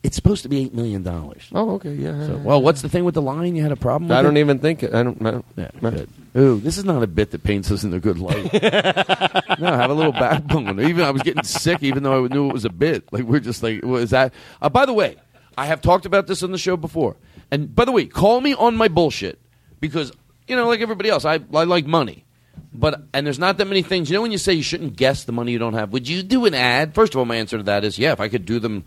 [0.07, 1.49] It's supposed to be eight million dollars.
[1.53, 2.29] Oh, okay, yeah.
[2.29, 3.57] So, well, what's the thing with the line?
[3.57, 4.09] You had a problem.
[4.09, 4.41] with I don't it?
[4.41, 4.95] even think it.
[4.95, 5.21] I don't.
[5.27, 6.09] I don't Yeah, good.
[6.37, 8.53] Ooh, this is not a bit that paints us in a good light.
[9.59, 10.79] no, I have a little backbone.
[10.81, 13.13] Even I was getting sick, even though I knew it was a bit.
[13.13, 14.33] Like we're just like, what is that?
[14.63, 15.17] Uh, by the way,
[15.59, 17.17] I have talked about this on the show before.
[17.51, 19.41] And by the way, call me on my bullshit
[19.81, 20.13] because
[20.47, 22.27] you know, like everybody else, I I like money.
[22.73, 24.09] But and there's not that many things.
[24.09, 25.93] You know when you say you shouldn't guess the money you don't have.
[25.93, 26.95] Would you do an ad?
[26.95, 28.13] First of all, my answer to that is yeah.
[28.13, 28.85] If I could do them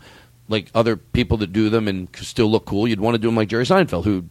[0.50, 3.36] like other people that do them and still look cool, you'd want to do them
[3.36, 4.26] like Jerry Seinfeld, who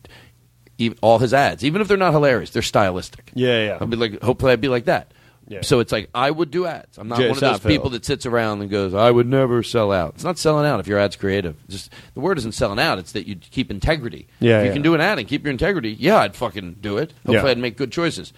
[1.01, 3.31] all his ads, even if they're not hilarious, they're stylistic.
[3.33, 3.77] Yeah, yeah.
[3.81, 5.11] I'd be like, hopefully, I'd be like that.
[5.47, 5.61] Yeah.
[5.61, 6.99] So it's like I would do ads.
[6.99, 7.67] I'm not Jerry one of those Seinfeld.
[7.67, 10.79] people that sits around and goes, "I would never sell out." It's not selling out
[10.79, 11.55] if your ad's creative.
[11.67, 12.99] Just the word isn't selling out.
[12.99, 14.27] It's that you keep integrity.
[14.39, 14.73] Yeah, if you yeah.
[14.73, 17.13] can do an ad and keep your integrity, yeah, I'd fucking do it.
[17.25, 17.49] Hopefully, Yeah.
[17.49, 18.31] I'd make good choices.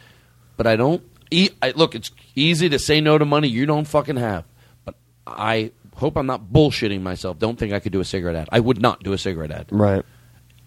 [0.55, 1.03] But I don't.
[1.31, 4.45] E- I, look, it's easy to say no to money you don't fucking have.
[4.85, 4.95] But
[5.27, 5.71] I
[6.01, 7.39] hope I'm not bullshitting myself.
[7.39, 8.49] Don't think I could do a cigarette ad.
[8.51, 9.67] I would not do a cigarette ad.
[9.71, 10.03] Right.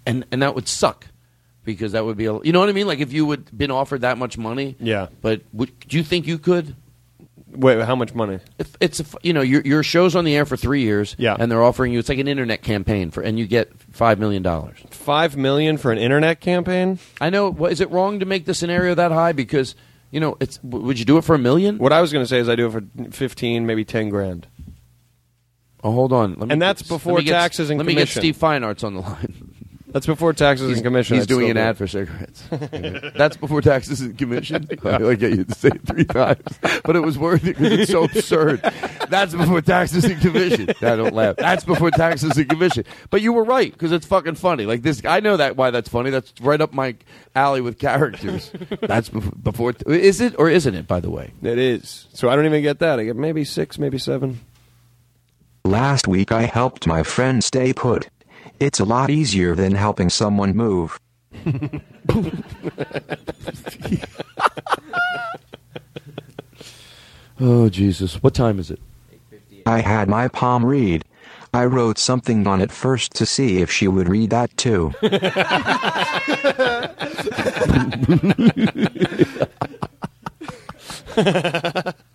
[0.07, 1.07] And and that would suck
[1.65, 2.87] because that would be a, you know what I mean.
[2.87, 4.77] Like if you would been offered that much money.
[4.79, 5.09] Yeah.
[5.21, 6.77] But would, do you think you could?
[7.51, 8.41] Wait, how much money?
[8.59, 11.17] If it's a, you know your your show's on the air for three years.
[11.19, 11.37] Yeah.
[11.39, 14.43] And they're offering you it's like an internet campaign for and you get five million
[14.43, 14.79] dollars.
[14.91, 16.99] Five million for an internet campaign?
[17.21, 17.51] I know.
[17.51, 19.33] What, is it wrong to make the scenario that high?
[19.33, 19.75] Because
[20.11, 20.63] you know it's.
[20.63, 21.79] Would you do it for a million?
[21.79, 24.47] What I was going to say is I do it for fifteen, maybe ten grand.
[25.85, 26.31] Oh, hold on.
[26.39, 28.83] Let me And that's before let me get- taxes and Let me get Steve Feinarts
[28.85, 29.51] on the line.
[29.95, 31.17] That's before taxes He's, and commission.
[31.19, 32.43] he's doing an ad for cigarettes.
[33.17, 34.67] That's before taxes and commission.
[34.85, 36.43] I like get you to say it three times,
[36.83, 38.61] but it was worth it because it's so absurd.
[39.09, 40.71] That's before taxes and commission.
[40.83, 41.37] I don't laugh.
[41.37, 42.83] That's before taxes and commission.
[43.11, 44.67] But you were right because it's fucking funny.
[44.67, 46.11] Like this, I know that why that's funny.
[46.11, 46.97] That's right up my
[47.37, 48.51] alley with characters.
[48.81, 49.31] That's before.
[49.41, 50.89] before is it or isn't it?
[50.89, 52.09] By the way, It is.
[52.15, 52.99] So I don't even get that.
[52.99, 54.41] I get maybe six, maybe seven.
[55.67, 58.09] Last week I helped my friend stay put.
[58.61, 60.99] It's a lot easier than helping someone move.
[67.41, 68.23] Oh Jesus!
[68.23, 68.79] What time is it?
[69.67, 71.05] I had my palm read.
[71.53, 74.93] I wrote something on it first to see if she would read that too.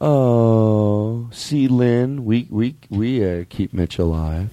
[0.00, 4.50] Oh, see, Lynn, we we we uh, keep Mitch alive.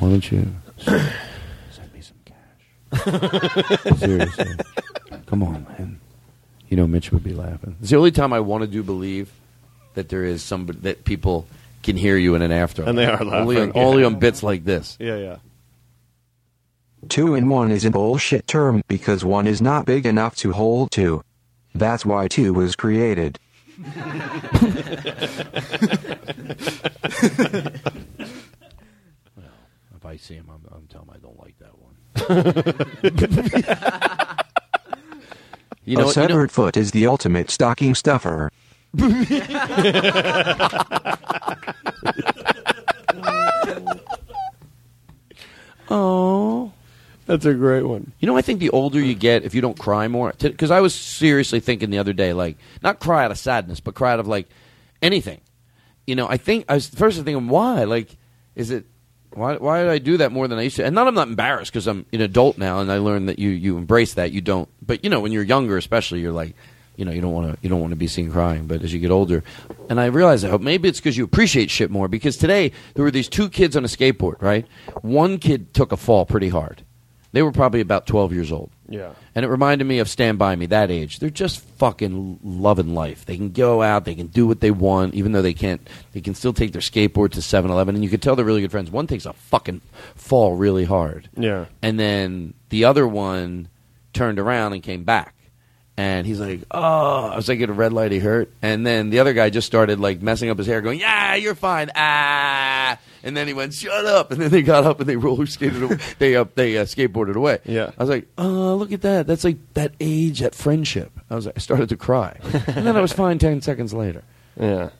[0.00, 3.98] Why don't you send me some cash?
[3.98, 4.54] Seriously,
[5.26, 6.00] come on, man.
[6.68, 7.76] You know Mitch would be laughing.
[7.80, 9.30] It's the only time I want to do believe
[9.94, 11.46] that there is somebody that people
[11.82, 12.82] can hear you in an after.
[12.82, 14.96] And they are Only on, laughing, only on bits like this.
[15.00, 15.36] Yeah, yeah.
[17.08, 20.90] Two in one is a bullshit term because one is not big enough to hold
[20.90, 21.22] two.
[21.74, 23.38] That's why two was created.
[29.96, 31.96] If I see him, I'm, I'm telling him I don't like that one.
[35.84, 38.50] you know, a you know- severed foot is the ultimate stocking stuffer.
[45.92, 46.72] Oh,
[47.30, 48.12] that's a great one.
[48.18, 50.80] You know, I think the older you get, if you don't cry more, because I
[50.80, 54.18] was seriously thinking the other day, like not cry out of sadness, but cry out
[54.18, 54.48] of like
[55.00, 55.40] anything.
[56.08, 57.84] You know, I think I was first thinking, why?
[57.84, 58.16] Like,
[58.56, 58.84] is it
[59.32, 59.58] why?
[59.58, 60.84] Why did I do that more than I used to?
[60.84, 63.50] And not I'm not embarrassed because I'm an adult now, and I learned that you
[63.50, 64.32] you embrace that.
[64.32, 66.54] You don't, but you know, when you're younger, especially, you're like.
[66.96, 67.58] You know, you don't want to.
[67.62, 68.66] You don't want to be seen crying.
[68.66, 69.42] But as you get older,
[69.88, 72.08] and I realize, hope maybe it's because you appreciate shit more.
[72.08, 74.42] Because today there were these two kids on a skateboard.
[74.42, 74.66] Right,
[75.00, 76.84] one kid took a fall pretty hard.
[77.32, 78.70] They were probably about twelve years old.
[78.88, 79.12] Yeah.
[79.36, 81.20] And it reminded me of Stand By Me, that age.
[81.20, 83.24] They're just fucking loving life.
[83.24, 85.80] They can go out, they can do what they want, even though they can't,
[86.12, 87.94] they can still take their skateboard to 7 Eleven.
[87.94, 88.90] And you could tell they're really good friends.
[88.90, 89.80] One takes a fucking
[90.16, 91.28] fall really hard.
[91.36, 91.66] Yeah.
[91.82, 93.68] And then the other one
[94.12, 95.34] turned around and came back.
[95.96, 98.50] And he's like, oh, I was like, at a red light, he hurt.
[98.62, 101.54] And then the other guy just started like messing up his hair, going, yeah, you're
[101.54, 101.90] fine.
[101.94, 102.98] Ah.
[103.22, 104.30] And then he went, shut up.
[104.30, 105.98] And then they got up and they roller skated away.
[106.18, 107.58] they, uh, they uh, skateboarded away.
[107.64, 107.90] Yeah.
[107.98, 109.26] I was like, oh, look at that.
[109.26, 111.12] That's like that age, that friendship.
[111.28, 112.38] I was, I started to cry.
[112.42, 114.22] and then I was fine 10 seconds later.
[114.60, 114.90] Yeah.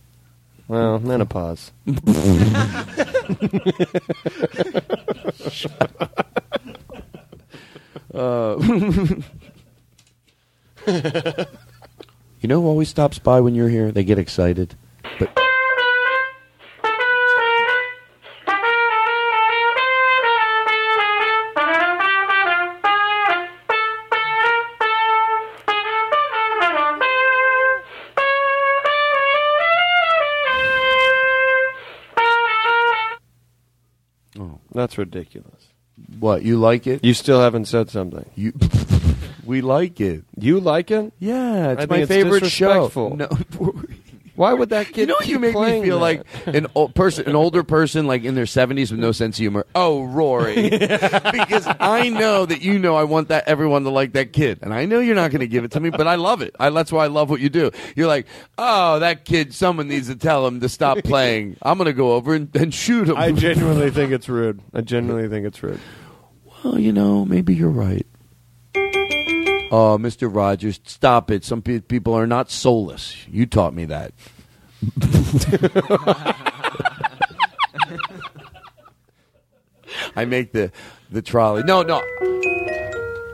[0.68, 1.72] Well, menopause.
[8.14, 8.56] Uh,
[12.40, 13.92] you know who always stops by when you're here?
[13.92, 14.74] They get excited.
[35.00, 35.68] Ridiculous.
[36.18, 37.04] What you like it?
[37.04, 38.24] You still haven't said something.
[38.36, 38.52] You,
[39.44, 40.24] we like it.
[40.38, 41.12] You like it?
[41.18, 42.88] Yeah, it's I my think favorite show.
[42.88, 43.16] disrespectful.
[43.16, 43.28] No,
[44.40, 44.96] Why would that kid?
[44.96, 46.24] you know keep you make me feel that?
[46.24, 49.40] like an old person, an older person, like in their seventies with no sense of
[49.40, 49.66] humor.
[49.74, 54.32] Oh, Rory, because I know that you know I want that everyone to like that
[54.32, 56.40] kid, and I know you're not going to give it to me, but I love
[56.40, 56.56] it.
[56.58, 57.70] I, that's why I love what you do.
[57.94, 58.26] You're like,
[58.56, 59.52] oh, that kid.
[59.52, 61.58] Someone needs to tell him to stop playing.
[61.60, 63.18] I'm going to go over and, and shoot him.
[63.18, 64.62] I genuinely think it's rude.
[64.72, 65.80] I genuinely think it's rude.
[66.64, 68.06] well, you know, maybe you're right.
[69.70, 70.32] Oh, Mr.
[70.34, 71.44] Rogers, stop it.
[71.44, 73.16] Some pe- people are not soulless.
[73.28, 74.12] You taught me that.
[80.16, 80.72] I make the
[81.10, 81.62] the trolley.
[81.64, 82.02] No, no.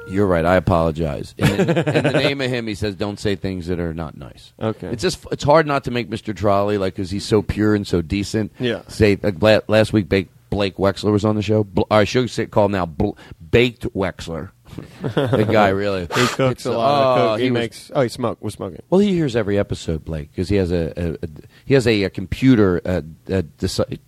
[0.08, 0.44] You're right.
[0.44, 1.34] I apologize.
[1.36, 4.16] In the, in the name of him, he says, "Don't say things that are not
[4.16, 4.88] nice." Okay.
[4.88, 6.34] It's just it's hard not to make Mr.
[6.34, 8.52] Trolley like because he's so pure and so decent.
[8.58, 8.82] Yeah.
[8.88, 10.08] Say like, la- last week,
[10.56, 11.64] Blake Wexler was on the show.
[11.64, 13.10] Bl- I should say call him now Bl-
[13.50, 14.50] Baked Wexler.
[15.02, 17.18] the guy really He cooks a lot.
[17.18, 17.40] oh, of cook.
[17.44, 17.90] He, was- makes.
[17.94, 18.42] Oh, he smoke.
[18.42, 18.80] Was smoking.
[18.88, 21.28] well, he hears every episode, Blake, because he has a, a, a
[21.66, 22.80] he has a, a computer.
[22.84, 23.98] Uh, uh, deci-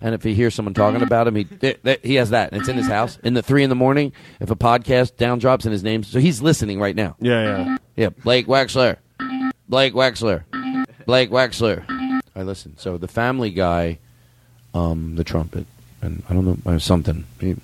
[0.00, 2.52] and if he hears someone talking about him, he th- th- he has that.
[2.52, 4.12] And it's in his house in the three in the morning.
[4.40, 7.16] If a podcast down drops in his name, so he's listening right now.
[7.20, 7.76] Yeah, yeah.
[7.96, 8.96] Yeah, Blake Wexler,
[9.68, 10.44] Blake Wexler,
[11.06, 11.84] Blake Wexler.
[12.34, 12.76] I listen.
[12.78, 14.00] So the Family Guy,
[14.74, 15.66] um, the trumpet,
[16.02, 17.24] and I don't know uh, something.
[17.40, 17.56] He,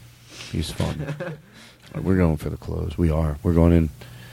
[0.51, 1.15] he's fun.
[2.03, 2.97] We're going for the close.
[2.97, 3.39] We are.
[3.43, 3.91] We're going in.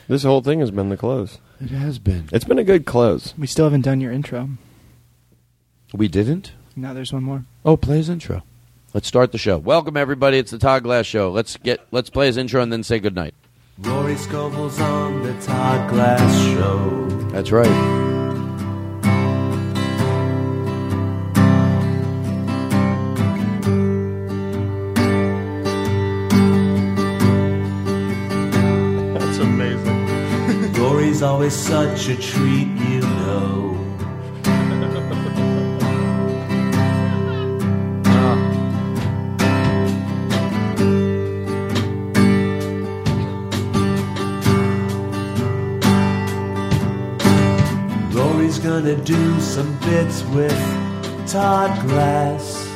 [0.08, 1.40] This whole thing has been the close.
[1.60, 2.30] It has been.
[2.32, 3.34] It's been a good close.
[3.38, 4.50] We still haven't done your intro.
[5.94, 6.52] We didn't.
[6.76, 7.46] Now there's one more.
[7.66, 8.44] Oh, play his intro.
[8.94, 9.58] Let's start the show.
[9.58, 10.38] Welcome everybody.
[10.38, 11.32] It's the Todd Glass Show.
[11.32, 13.34] Let's get let's play his intro and then say goodnight.
[13.80, 17.08] Rory Scovel's on the Todd Glass Show.
[17.32, 18.07] That's right.
[31.18, 33.76] Rory's always such a treat, you know.
[38.06, 38.38] Ah.
[48.14, 50.54] Rory's gonna do some bits with
[51.26, 52.68] Todd Glass.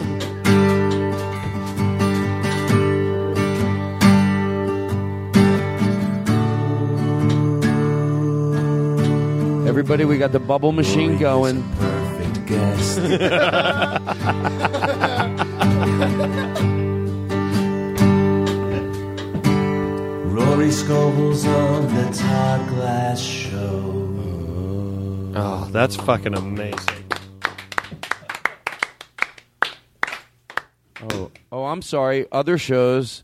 [9.72, 11.64] Everybody, we got the bubble machine going.
[11.78, 13.00] Perfect guest.
[20.28, 24.10] Rory Scovel's on the Todd Glass Show.
[25.38, 27.06] Oh, that's fucking amazing.
[31.02, 32.28] Oh, oh, I'm sorry.
[32.30, 33.24] Other shows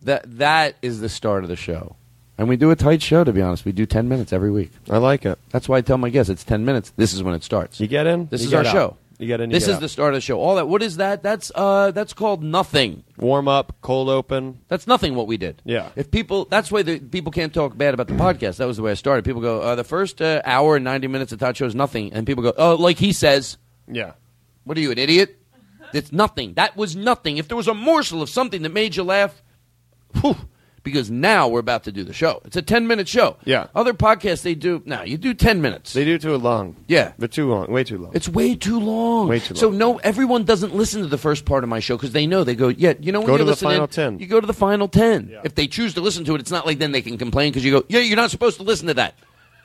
[0.00, 1.96] that that is the start of the show.
[2.38, 3.64] And we do a tight show to be honest.
[3.64, 4.72] We do 10 minutes every week.
[4.90, 5.38] I like it.
[5.50, 6.92] That's why I tell my guests it's 10 minutes.
[6.96, 7.78] This is when it starts.
[7.80, 8.26] You get in.
[8.28, 8.72] This you is our out.
[8.72, 8.96] show.
[9.18, 9.50] You get in.
[9.50, 9.80] You This get is out.
[9.82, 10.40] the start of the show.
[10.40, 10.66] All that.
[10.66, 11.22] What is that?
[11.22, 13.04] That's uh that's called nothing.
[13.18, 14.58] warm up, cold open.
[14.68, 15.62] That's nothing what we did.
[15.64, 15.90] Yeah.
[15.94, 18.56] If people, that's why the people can't talk bad about the podcast.
[18.56, 19.24] That was the way I started.
[19.24, 22.12] People go, uh, the first uh, hour and ninety minutes of Todd show is nothing,
[22.12, 24.12] and people go, oh, like he says, Yeah.
[24.64, 25.38] what are you, an idiot?
[25.92, 26.54] It's nothing.
[26.54, 27.36] That was nothing.
[27.36, 29.40] If there was a morsel of something that made you laugh,
[30.20, 30.36] whew,
[30.82, 32.40] because now we're about to do the show.
[32.44, 33.36] It's a ten minute show.
[33.44, 33.68] Yeah.
[33.74, 35.02] Other podcasts they do now.
[35.02, 35.92] You do ten minutes.
[35.92, 36.76] They do too long.
[36.88, 37.12] Yeah.
[37.18, 37.70] They're too long.
[37.70, 38.12] Way too long.
[38.14, 39.28] It's way too long.
[39.28, 42.12] Way too So no, everyone doesn't listen to the first part of my show because
[42.12, 44.18] they know they go, yeah, you know, when Go to the final 10.
[44.18, 45.36] You go to the final ten.
[45.44, 47.64] If they choose to listen to it, it's not like then they can complain because
[47.64, 49.14] you go, yeah, you're not supposed to listen to that.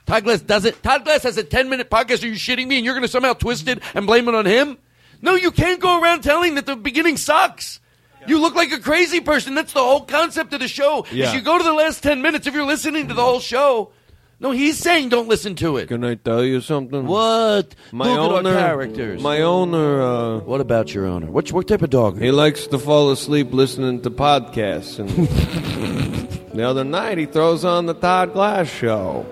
[0.06, 0.82] Todd Glass does it.
[0.82, 2.24] Todd Glass has a ten minute podcast.
[2.24, 2.78] Are you shitting me?
[2.78, 4.78] And you're going to somehow twist it and blame it on him?
[5.22, 7.80] No, you can't go around telling that the beginning sucks.
[8.28, 9.56] You look like a crazy person.
[9.56, 11.06] That's the whole concept of the show.
[11.12, 11.28] Yeah.
[11.30, 13.92] Is you go to the last ten minutes if you're listening to the whole show.
[14.40, 15.88] No, he's saying don't listen to it.
[15.88, 17.08] Can I tell you something?
[17.08, 17.74] What?
[17.92, 19.20] My Look owner, at our characters.
[19.20, 21.26] My owner, uh, What about your owner?
[21.26, 22.22] What, what type of dog?
[22.22, 25.00] he likes to fall asleep listening to podcasts.
[25.00, 25.10] And
[26.54, 29.26] the other night, he throws on the Todd Glass show.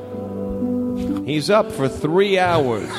[1.28, 2.90] He's up for three hours,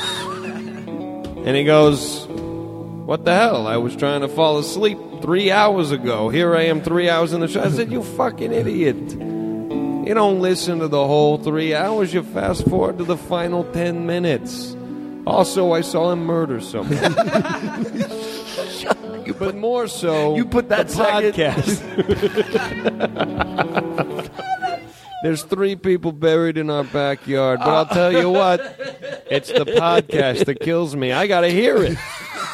[1.45, 3.67] and he goes, "What the hell?
[3.67, 6.29] I was trying to fall asleep three hours ago.
[6.29, 8.97] Here I am, three hours in the show." I said, "You fucking idiot."
[10.07, 12.13] You don't listen to the whole three hours.
[12.13, 14.75] You fast forward to the final ten minutes.
[15.25, 16.93] Also, I saw him murder someone.
[19.25, 21.83] you but more so, You put that the podcast.
[25.23, 28.59] There's three people buried in our backyard, but I'll tell you what,
[29.29, 31.11] it's the podcast that kills me.
[31.11, 31.97] I got to hear it.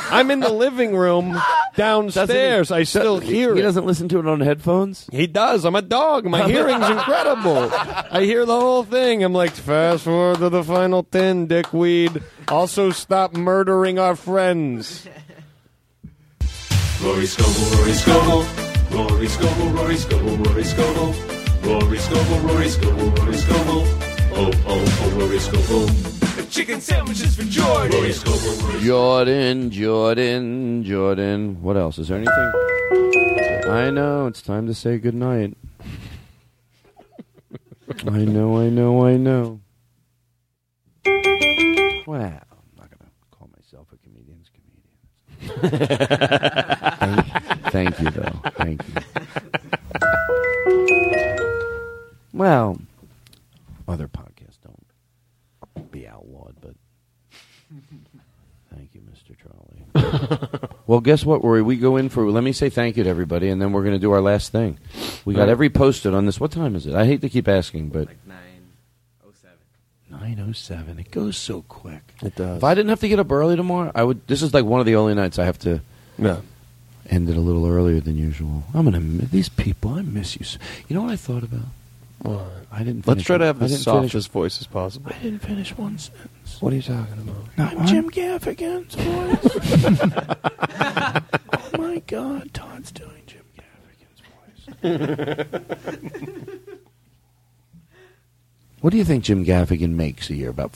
[0.09, 1.39] I'm in the living room
[1.75, 2.71] downstairs.
[2.71, 3.55] I still hear it.
[3.55, 3.63] He it.
[3.63, 5.09] doesn't listen to it on headphones.
[5.11, 5.65] He does.
[5.65, 6.25] I'm a dog.
[6.25, 7.69] My hearing's incredible.
[7.73, 9.23] I hear the whole thing.
[9.23, 12.21] I'm like, fast forward to the final ten, dickweed.
[12.47, 15.07] Also, stop murdering our friends.
[17.01, 18.45] Rory Scovel, Rory Scovel,
[18.91, 21.13] Rory Scovel, Rory Scovel, Rory Scovel,
[21.65, 23.83] Rory Scovel, Rory Scovel, Rory Scovel.
[24.35, 25.87] Oh, oh, oh, Rory Scovel.
[26.49, 27.97] Chicken sandwiches for Jordan.
[27.97, 31.61] Rory Scovel, Rory Jordan, Jordan, Jordan.
[31.61, 31.97] What else?
[31.99, 32.51] Is there anything?
[33.71, 34.27] I know.
[34.27, 35.55] It's time to say goodnight.
[38.07, 39.59] I know, I know, I know.
[42.05, 42.41] Wow.
[42.51, 44.91] I'm not going to call myself a comedian's comedian.
[46.99, 47.25] thank,
[47.71, 48.41] thank you, though.
[48.57, 48.93] Thank you.
[52.33, 52.79] Well,
[53.87, 56.73] other podcasts don't be outlawed, but
[58.75, 59.35] thank you, Mr.
[59.37, 60.69] Trolley.
[60.87, 61.61] well, guess what, Rory?
[61.61, 62.29] We go in for.
[62.29, 64.51] Let me say thank you to everybody, and then we're going to do our last
[64.51, 64.79] thing.
[65.25, 65.49] We got Right.
[65.49, 66.39] every posted on this.
[66.39, 66.95] What time is it?
[66.95, 68.71] I hate to keep asking, but Nine
[69.25, 69.57] oh seven.
[70.09, 70.97] nine oh seven.
[70.99, 72.01] It goes so quick.
[72.23, 72.57] It does.
[72.57, 74.25] If I didn't have to get up early tomorrow, I would.
[74.27, 75.81] This is like one of the only nights I have to.
[76.17, 76.37] Yeah.
[77.09, 78.63] End it a little earlier than usual.
[78.73, 79.91] I'm gonna miss these people.
[79.95, 80.45] I miss you.
[80.45, 80.57] so-
[80.87, 81.65] You know what I thought about?
[82.23, 82.41] What?
[82.71, 83.05] I didn't.
[83.07, 85.11] Let's finish try to have I the didn't finish- softest voice as possible.
[85.13, 86.57] I didn't finish one sentence.
[86.61, 87.77] What are you talking about?
[87.79, 89.45] I'm Jim Gaffigan's voice.
[91.53, 94.21] oh my God, Todd's doing Jim Gaffigan's
[94.81, 96.47] voice.
[98.81, 100.49] what do you think Jim Gaffigan makes a year?
[100.49, 100.71] About?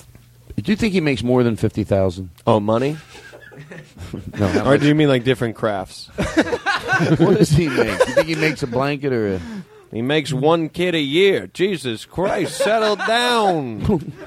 [0.55, 2.29] Do you think he makes more than fifty thousand?
[2.45, 2.97] Oh, money?
[4.37, 4.47] no.
[4.47, 6.07] how or much- do you mean like different crafts?
[7.17, 7.77] what does he make?
[7.99, 9.41] Do you think he makes a blanket or a?
[9.91, 11.47] He makes one kid a year.
[11.53, 14.13] Jesus Christ, settle down.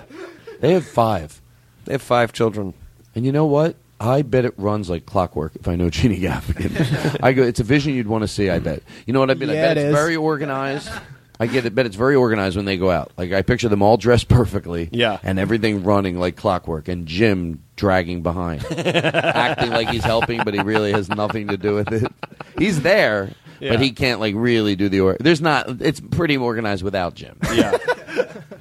[0.60, 1.40] They have five.
[1.86, 2.74] They have five children.
[3.14, 3.76] And you know what?
[3.98, 7.18] I bet it runs like clockwork if I know Jeannie Gaffigan.
[7.22, 8.82] I go, it's a vision you'd want to see, I bet.
[9.06, 9.48] You know what I mean?
[9.48, 9.94] I Yeah, bet it it's is.
[9.94, 10.90] very organized.
[11.38, 13.10] I get it, bet it's very organized when they go out.
[13.16, 14.90] Like I picture them all dressed perfectly.
[14.92, 15.18] Yeah.
[15.22, 18.62] And everything running like clockwork and Jim dragging behind.
[18.70, 22.12] acting like he's helping, but he really has nothing to do with it.
[22.58, 23.30] He's there,
[23.60, 23.70] Yeah.
[23.70, 27.36] but he can't like really do the or there's not it's pretty organized without Jim.
[27.52, 27.76] Yeah.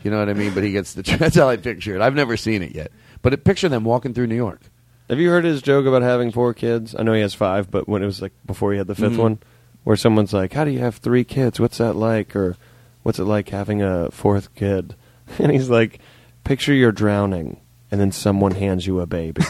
[0.02, 0.54] You know what I mean?
[0.54, 2.02] But he gets the that's how I picture it.
[2.02, 2.90] I've never seen it yet.
[3.22, 4.62] But it, picture them walking through New York.
[5.10, 6.96] Have you heard his joke about having four kids?
[6.98, 9.16] I know he has five, but when it was like before he had the 5th
[9.16, 9.18] Mhm.
[9.18, 9.40] one,
[9.84, 11.60] where someone's like, "How do you have three kids?
[11.60, 12.56] What's that like?" or
[13.04, 14.96] "What's it like having a fourth kid?"
[15.38, 16.00] And he's like,
[16.46, 17.60] "Picture you're drowning,
[17.92, 19.42] and then someone hands you a baby."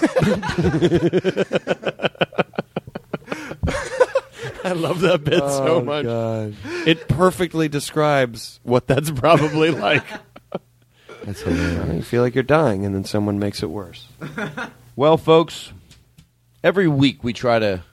[4.64, 6.06] I love that bit so Oh, much.
[6.06, 6.56] God.
[6.88, 10.04] It perfectly describes what that's probably like.
[11.24, 11.96] That's hilarious.
[11.96, 14.08] You feel like you're dying, and then someone makes it worse.
[14.96, 15.72] Well, folks,
[16.62, 17.84] every week we try to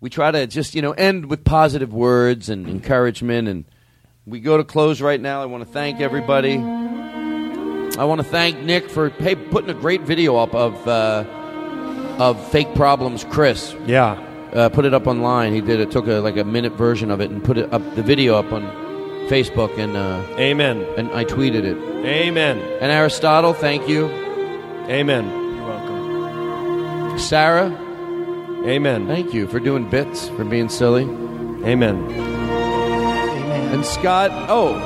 [0.00, 3.64] we try to just you know end with positive words and encouragement, and
[4.26, 5.40] we go to close right now.
[5.40, 6.56] I want to thank everybody.
[6.56, 11.24] I want to thank Nick for hey putting a great video up of uh,
[12.18, 13.72] of fake problems, Chris.
[13.86, 14.24] Yeah.
[14.54, 15.52] Uh, put it up online.
[15.52, 15.90] He did it.
[15.90, 18.52] Took a like a minute version of it and put it up the video up
[18.52, 18.62] on
[19.28, 20.86] Facebook and uh, Amen.
[20.96, 21.76] And I tweeted it.
[22.06, 22.58] Amen.
[22.80, 24.06] And Aristotle, thank you.
[24.88, 25.28] Amen.
[25.56, 27.18] You're welcome.
[27.18, 27.70] Sarah,
[28.64, 29.06] Amen.
[29.06, 31.02] thank you for doing bits, for being silly.
[31.02, 32.10] Amen.
[32.10, 33.74] Amen.
[33.74, 34.76] And Scott, oh,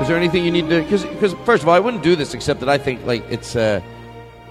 [0.00, 0.82] is there anything you need to?
[0.82, 3.80] Because first of all, I wouldn't do this except that I think like it's uh,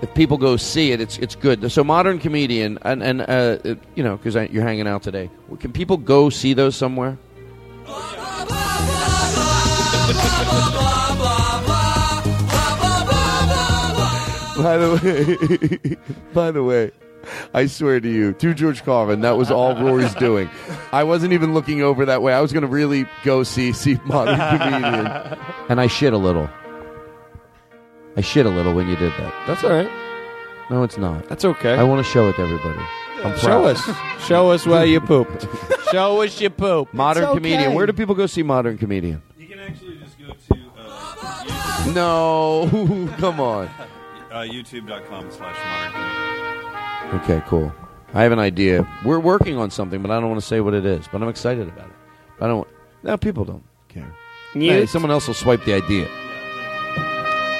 [0.04, 1.72] if people go see it, it's it's good.
[1.72, 3.58] So modern comedian, and and uh,
[3.96, 7.18] you know, because you're hanging out today, can people go see those somewhere?
[14.58, 15.96] By the way,
[16.34, 16.92] by the way,
[17.54, 20.50] I swear to you, to George Carlin, that was all Rory's doing.
[20.92, 22.34] I wasn't even looking over that way.
[22.34, 25.08] I was going to really go see see modern comedian,
[25.70, 26.50] and I shit a little.
[28.16, 29.34] I shit a little when you did that.
[29.48, 29.90] That's all right.
[30.70, 31.28] No, it's not.
[31.28, 31.74] That's okay.
[31.74, 32.80] I want to show it to everybody.
[33.24, 33.66] I'm Show proud.
[33.78, 34.26] us.
[34.26, 35.28] Show us where you poop.
[35.92, 36.94] Show us your poop.
[36.94, 37.34] Modern okay.
[37.36, 37.74] comedian.
[37.74, 39.22] Where do people go see modern comedian?
[39.38, 42.70] You can actually just go to uh, No,
[43.18, 43.68] come on.
[44.32, 47.22] uh, youtube.com slash modern comedian.
[47.22, 47.72] Okay, cool.
[48.14, 48.88] I have an idea.
[49.06, 51.08] We're working on something, but I don't want to say what it is.
[51.12, 51.96] But I'm excited about it.
[52.42, 52.68] I don't.
[53.04, 54.14] No, people don't care.
[54.54, 56.08] Hey, someone else will swipe the idea.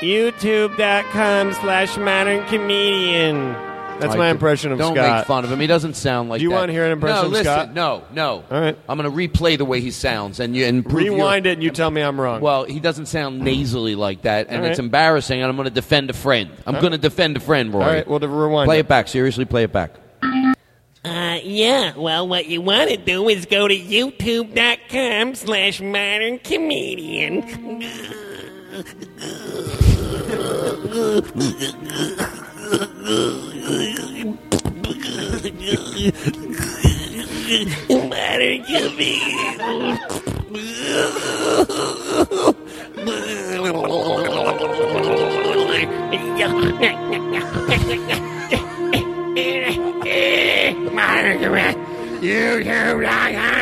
[0.04, 3.54] YouTube.com slash modern comedian.
[4.00, 4.96] That's I my impression of Scott.
[4.96, 5.18] don't Scott.
[5.20, 5.60] make fun of him.
[5.60, 6.56] He doesn't sound like Do you that.
[6.56, 7.74] wanna hear an impression no, of listen, Scott?
[7.74, 8.44] No, no.
[8.52, 8.78] All right.
[8.90, 11.54] I'm going to replay the way he sounds and you and prove your- Rewind it
[11.54, 12.42] and you tell me I'm wrong.
[12.42, 14.86] Well, he doesn't sound nasally like that, and All it's right.
[14.86, 15.42] embarrassing.
[15.42, 16.50] And I'm going to defend a friend.
[16.66, 17.86] I'm All going to defend a friend, Rory.
[17.86, 18.82] All right, well, to rewind Play it.
[18.82, 19.08] it back.
[19.08, 19.92] Seriously, play it back.
[21.06, 27.44] Uh, yeah, well, what you want to do is go to youtube.com slash modern comedian.
[30.34, 31.78] modern comedian.
[37.90, 39.94] Modern comedian.
[52.24, 53.53] YouTube.com modern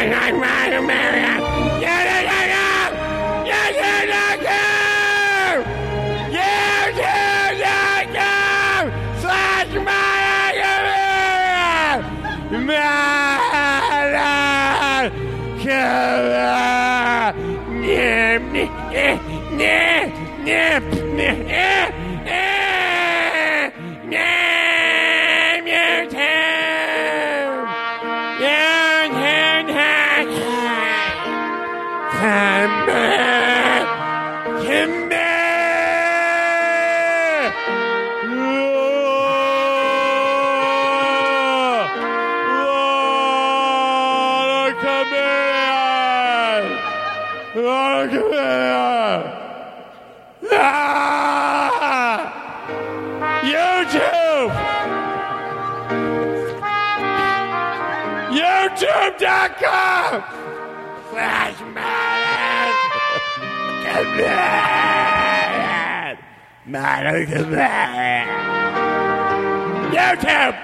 [69.91, 70.56] YouTube!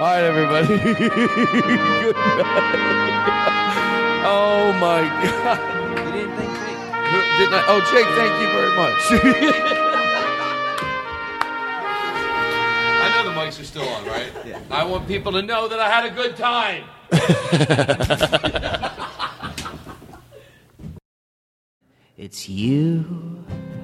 [0.00, 0.66] All right, everybody.
[0.94, 3.52] Good night.
[4.24, 5.58] Oh my God!
[6.06, 6.78] You didn't thank Jake.
[7.38, 7.62] Didn't I?
[7.68, 9.02] Oh, Jake, thank you very much.
[13.02, 14.32] I know the mics are still on, right?
[14.46, 14.60] Yeah.
[14.70, 16.84] I want people to know that I had a good time.
[22.22, 23.44] It's you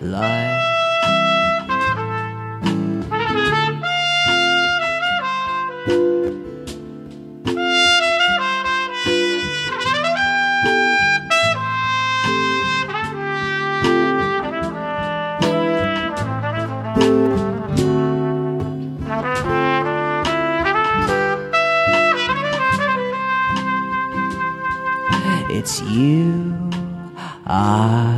[0.00, 0.58] like.
[25.50, 26.54] It's you
[27.46, 28.17] I